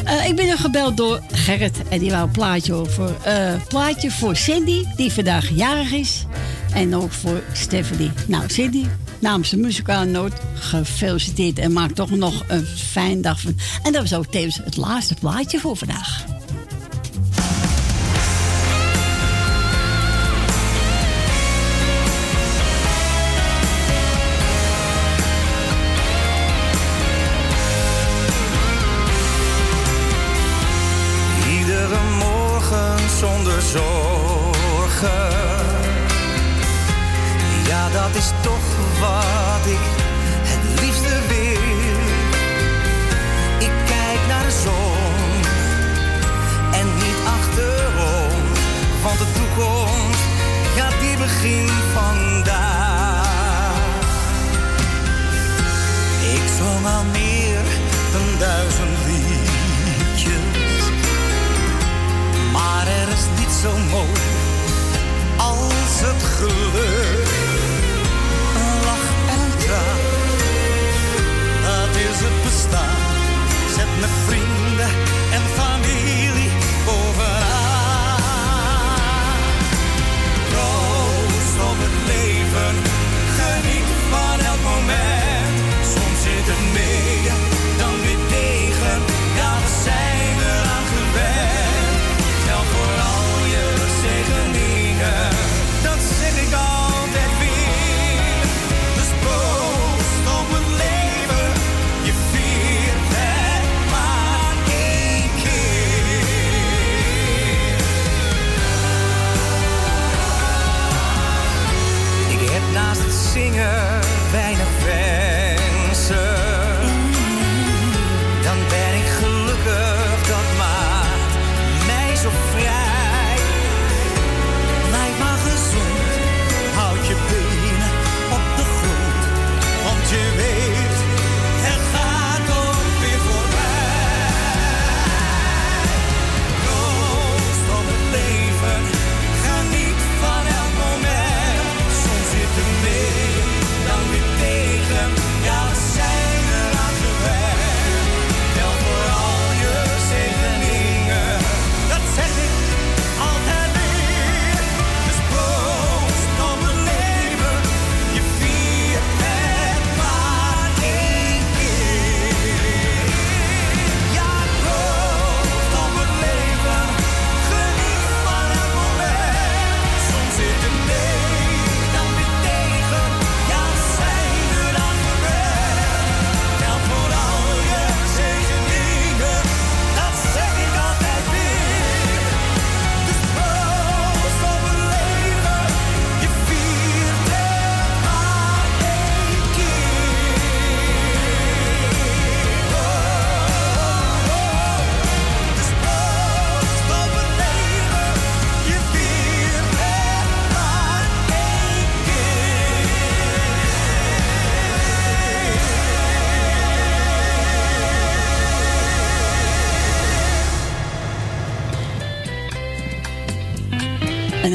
Eh, 0.04 0.28
ik 0.28 0.36
ben 0.36 0.48
er 0.48 0.58
gebeld 0.58 0.98
door 0.98 1.22
Gerrit 1.32 1.88
en 1.90 2.00
die 2.00 2.12
wou 2.12 2.24
een 2.24 2.32
plaatje 2.32 2.74
over. 2.74 3.16
Uh, 3.28 3.54
plaatje 3.68 4.12
voor 4.12 4.36
Cindy, 4.36 4.84
die 4.96 5.12
vandaag 5.12 5.50
jarig 5.50 5.92
is. 5.92 6.26
En 6.74 6.96
ook 6.96 7.12
voor 7.12 7.44
Stephanie. 7.54 8.12
Nou, 8.28 8.44
Cindy, 8.48 8.86
namens 9.20 9.50
de 9.50 9.58
muzikale 9.58 10.06
noot 10.06 10.34
gefeliciteerd. 10.54 11.60
En 11.60 11.74
maak 11.74 11.92
toch 11.92 12.10
nog 12.10 12.44
een 12.48 12.66
fijne 12.66 13.22
dag 13.22 13.40
van. 13.40 13.56
En 13.84 13.92
dat 13.92 14.02
was 14.02 14.14
ook 14.14 14.26
tevens 14.26 14.60
het 14.64 14.78
laatste 14.78 15.16
plaatje 15.20 15.60
voor 15.60 15.78
vandaag. 15.78 15.99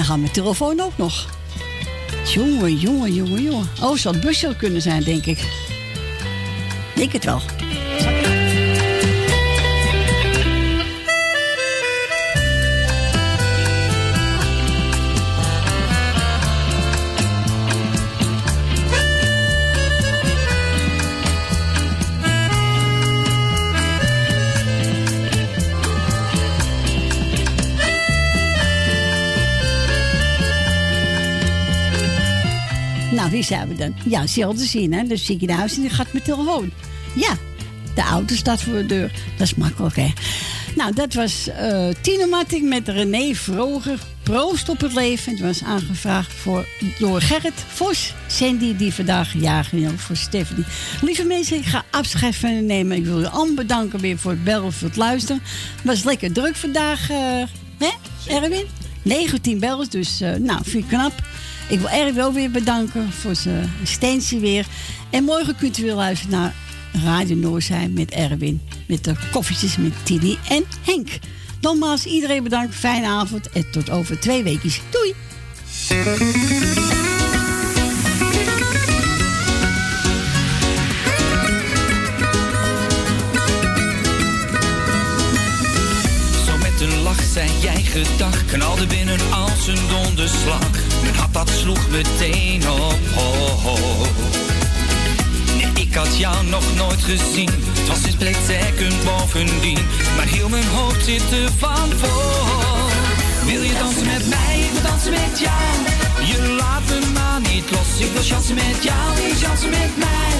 Dan 0.05 0.13
gaat 0.13 0.23
mijn 0.23 0.33
telefoon 0.33 0.81
ook 0.81 0.97
nog. 0.97 1.27
Jongen, 2.25 2.77
jongen, 2.77 3.13
jongen, 3.13 3.43
jongen. 3.43 3.69
Oh, 3.83 3.97
zou 3.97 4.15
het 4.15 4.25
busje 4.25 4.57
kunnen 4.57 4.83
zijn, 4.83 5.03
denk 5.03 5.27
ik. 5.27 5.39
Denk 6.95 7.13
het 7.13 7.25
wel. 7.25 7.41
Wie 33.35 33.43
zijn 33.43 33.69
we 33.69 33.75
dan? 33.75 33.95
Ja, 34.05 34.27
zelden 34.27 34.67
zien, 34.67 34.93
hè? 34.93 35.05
Dus 35.05 35.25
zie 35.25 35.35
ik 35.35 35.43
in 35.43 35.51
huis 35.51 35.77
en 35.77 35.83
dan 35.83 35.91
gaat 35.91 36.13
mijn 36.13 36.25
telefoon. 36.25 36.71
Ja, 37.15 37.37
de 37.95 38.01
auto 38.01 38.35
staat 38.35 38.63
voor 38.63 38.73
de 38.73 38.87
deur. 38.87 39.13
Dat 39.37 39.47
is 39.47 39.55
makkelijk, 39.55 39.97
hè? 39.97 40.13
Nou, 40.77 40.95
dat 40.95 41.15
was 41.15 41.49
Tino 42.01 42.27
Martin 42.27 42.69
met 42.69 42.89
René 42.89 43.35
Vroger. 43.35 43.99
Proost 44.23 44.69
op 44.69 44.81
het 44.81 44.95
leven. 44.95 45.33
Het 45.33 45.41
was 45.41 45.65
aangevraagd 45.65 46.33
voor, 46.33 46.67
door 46.99 47.21
Gerrit 47.21 47.65
Vos. 47.69 48.15
Sandy, 48.27 48.77
die 48.77 48.95
vandaag 48.95 49.33
jagen 49.33 49.79
is, 49.79 49.91
ook 49.91 49.99
voor 49.99 50.17
Stephanie. 50.17 50.65
Lieve 51.03 51.25
mensen, 51.25 51.57
ik 51.57 51.65
ga 51.65 51.85
afscheid 51.91 52.37
van 52.37 52.51
u 52.51 52.61
nemen. 52.61 52.97
Ik 52.97 53.05
wil 53.05 53.21
u 53.21 53.25
allemaal 53.25 53.55
bedanken 53.55 54.01
weer 54.01 54.19
voor 54.19 54.31
het 54.31 54.45
bellen, 54.45 54.73
voor 54.73 54.89
het 54.89 54.97
luisteren. 54.97 55.43
Het 55.77 55.85
was 55.85 56.05
lekker 56.05 56.33
druk 56.33 56.57
vandaag, 56.57 57.11
eh, 57.11 57.43
hè, 57.79 57.91
Erwin? 58.27 58.67
19 59.03 59.59
bellen, 59.59 59.91
dus 59.91 60.21
eh, 60.21 60.35
nou, 60.35 60.61
vind 60.63 60.85
ik 60.85 60.89
knap. 60.89 61.13
Ik 61.69 61.79
wil 61.79 61.89
Erwin 61.89 62.23
ook 62.23 62.35
weer 62.35 62.51
bedanken 62.51 63.13
voor 63.13 63.35
zijn 63.35 63.73
steentje 63.83 64.39
weer. 64.39 64.67
En 65.11 65.25
morgen 65.25 65.57
kunt 65.57 65.79
u 65.79 65.83
weer 65.83 65.95
luisteren 65.95 66.39
naar 66.39 66.55
Radio 67.05 67.37
Noorzijn 67.37 67.93
met 67.93 68.11
Erwin. 68.11 68.61
Met 68.87 69.05
de 69.05 69.15
koffietjes 69.33 69.77
met 69.77 69.93
Tini 70.03 70.39
en 70.49 70.65
Henk. 70.85 71.09
Nogmaals, 71.61 72.07
iedereen 72.07 72.43
bedankt. 72.43 72.75
Fijne 72.75 73.07
avond 73.07 73.51
en 73.51 73.71
tot 73.71 73.91
over 73.91 74.21
twee 74.21 74.43
weken. 74.43 74.71
Doei! 74.91 75.15
Zo 86.47 86.57
met 86.57 86.81
een 86.81 87.03
lach 87.03 87.23
zei 87.33 87.51
jij 87.61 87.83
gedag, 87.83 88.45
knalde 88.45 88.87
binnen 88.87 89.19
als 89.33 89.67
een 89.67 89.89
donderslag. 89.89 90.94
Mijn 91.05 91.17
hart 91.17 91.33
dat 91.33 91.51
sloeg 91.51 91.89
meteen 91.91 92.71
op. 92.71 92.99
Oh. 93.17 94.01
Nee, 95.57 95.85
ik 95.87 95.95
had 95.95 96.17
jou 96.17 96.47
nog 96.47 96.65
nooit 96.77 97.03
gezien. 97.03 97.51
Het 97.79 97.89
was 97.89 98.03
een 98.05 98.13
split 98.13 98.37
second 98.47 99.05
bovendien. 99.05 99.79
Maar 100.17 100.27
heel 100.27 100.49
mijn 100.49 100.67
hoofd 100.67 101.05
zit 101.05 101.33
er 101.33 101.51
van 101.59 101.89
voor. 102.01 102.91
Wil 103.45 103.63
je 103.63 103.75
dansen 103.79 104.07
met 104.07 104.29
mij? 104.29 104.61
Ik 104.61 104.71
wil 104.73 104.83
dansen 104.91 105.11
met 105.11 105.39
jou. 105.47 105.71
Je 106.31 106.57
laat 106.61 106.85
me 106.89 106.99
maar 107.13 107.41
niet 107.41 107.71
los. 107.71 108.07
Ik 108.07 108.13
wil 108.13 108.23
chansen 108.23 108.55
met 108.55 108.79
jou. 108.83 109.07
Je 109.29 109.35
chansen 109.45 109.71
met 109.71 109.97
mij? 109.97 110.33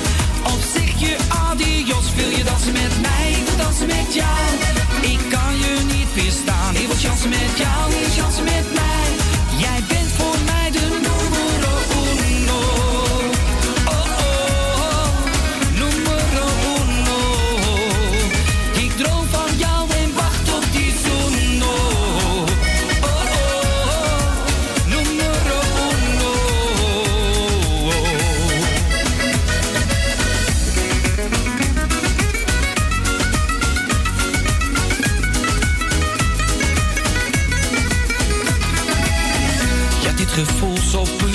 Of 0.53 0.61
zeg 0.75 0.91
je 1.05 1.17
adios? 1.49 2.07
Wil 2.17 2.31
je 2.39 2.45
dansen 2.45 2.73
met 2.73 2.95
mij? 3.01 3.31
Ik 3.31 3.45
wil 3.47 3.57
dansen 3.65 3.87
met 3.87 4.15
jou. 4.15 4.45
Ik 5.01 5.21
kan 5.35 5.53
je 5.63 5.73
niet 5.95 6.11
weerstaan. 6.15 6.75
Ik 6.75 6.87
wil 6.87 7.01
chansen 7.05 7.29
met 7.29 7.53
jou. 7.63 7.91
Je 7.91 8.09
chansen 8.19 8.45
met 8.45 8.67
mij? 8.75 9.24
Jij 9.65 9.83
bent 9.89 10.13
voor 10.13 10.37
mij 10.45 10.64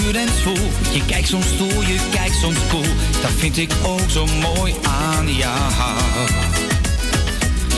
Je 0.09 1.05
kijkt 1.05 1.27
soms 1.27 1.45
stoer, 1.45 1.87
je 1.87 1.99
kijkt 2.11 2.35
soms 2.35 2.57
cool. 2.69 2.83
Dat 3.21 3.31
vind 3.37 3.57
ik 3.57 3.71
ook 3.83 4.09
zo 4.09 4.25
mooi 4.25 4.73
aan 4.83 5.35
jou. 5.35 5.97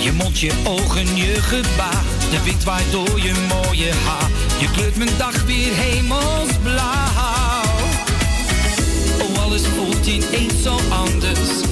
Je 0.01 0.11
mond, 0.11 0.39
je 0.39 0.51
ogen, 0.63 1.15
je 1.15 1.41
gebaar. 1.41 2.03
De 2.29 2.43
wind 2.43 2.63
waait 2.63 2.91
door 2.91 3.19
je 3.21 3.33
mooie 3.47 3.91
haar. 4.05 4.29
Je 4.59 4.71
kleurt 4.71 4.95
mijn 4.95 5.09
dag 5.17 5.43
weer 5.43 5.73
hemelsblauw. 5.73 7.63
Oh, 9.21 9.43
alles 9.43 9.61
voelt 9.75 10.05
ineens 10.05 10.63
zo 10.63 10.79
anders. 10.89 11.70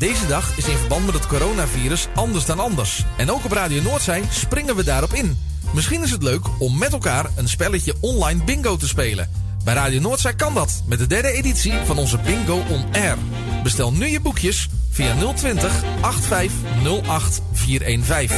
Deze 0.00 0.26
dag 0.26 0.56
is 0.56 0.68
in 0.68 0.76
verband 0.76 1.06
met 1.06 1.14
het 1.14 1.26
coronavirus 1.26 2.08
anders 2.14 2.44
dan 2.44 2.60
anders. 2.60 3.04
En 3.16 3.30
ook 3.30 3.44
op 3.44 3.52
Radio 3.52 3.82
Noordzij 3.82 4.22
springen 4.30 4.76
we 4.76 4.84
daarop 4.84 5.12
in. 5.12 5.38
Misschien 5.74 6.02
is 6.02 6.10
het 6.10 6.22
leuk 6.22 6.46
om 6.58 6.78
met 6.78 6.92
elkaar 6.92 7.26
een 7.36 7.48
spelletje 7.48 7.94
online 8.00 8.44
bingo 8.44 8.76
te 8.76 8.88
spelen. 8.88 9.30
Bij 9.64 9.74
Radio 9.74 10.00
Noordzij 10.00 10.34
kan 10.34 10.54
dat 10.54 10.82
met 10.86 10.98
de 10.98 11.06
derde 11.06 11.32
editie 11.32 11.72
van 11.84 11.98
onze 11.98 12.18
Bingo 12.18 12.62
on 12.68 12.84
Air. 12.92 13.16
Bestel 13.62 13.92
nu 13.92 14.06
je 14.06 14.20
boekjes 14.20 14.68
via 14.90 15.14
020 15.34 15.82
8508 16.00 17.42
415. 17.52 18.36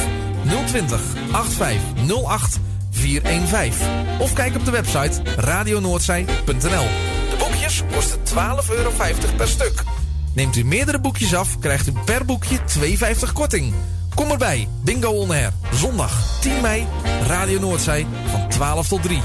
020 0.65 1.01
8508 1.31 2.59
415. 2.91 3.87
Of 4.19 4.33
kijk 4.33 4.55
op 4.55 4.65
de 4.65 4.71
website 4.71 5.21
radionoordzij.nl. 5.37 6.87
De 7.29 7.35
boekjes 7.37 7.83
kosten 7.93 8.19
12,50 8.19 8.75
euro 8.75 8.91
per 9.37 9.47
stuk. 9.47 9.83
Neemt 10.33 10.55
u 10.55 10.63
meerdere 10.63 10.99
boekjes 10.99 11.33
af, 11.35 11.59
krijgt 11.59 11.87
u 11.87 11.91
per 12.05 12.25
boekje 12.25 12.57
2,50 12.57 13.33
korting. 13.33 13.73
Kom 14.15 14.31
erbij, 14.31 14.67
Bingo 14.83 15.09
On 15.09 15.31
Air. 15.31 15.53
Zondag 15.73 16.39
10 16.41 16.61
mei, 16.61 16.85
Radio 17.27 17.59
Noordzij 17.59 18.05
van 18.31 18.49
12 18.49 18.87
tot 18.87 19.03
3. 19.03 19.19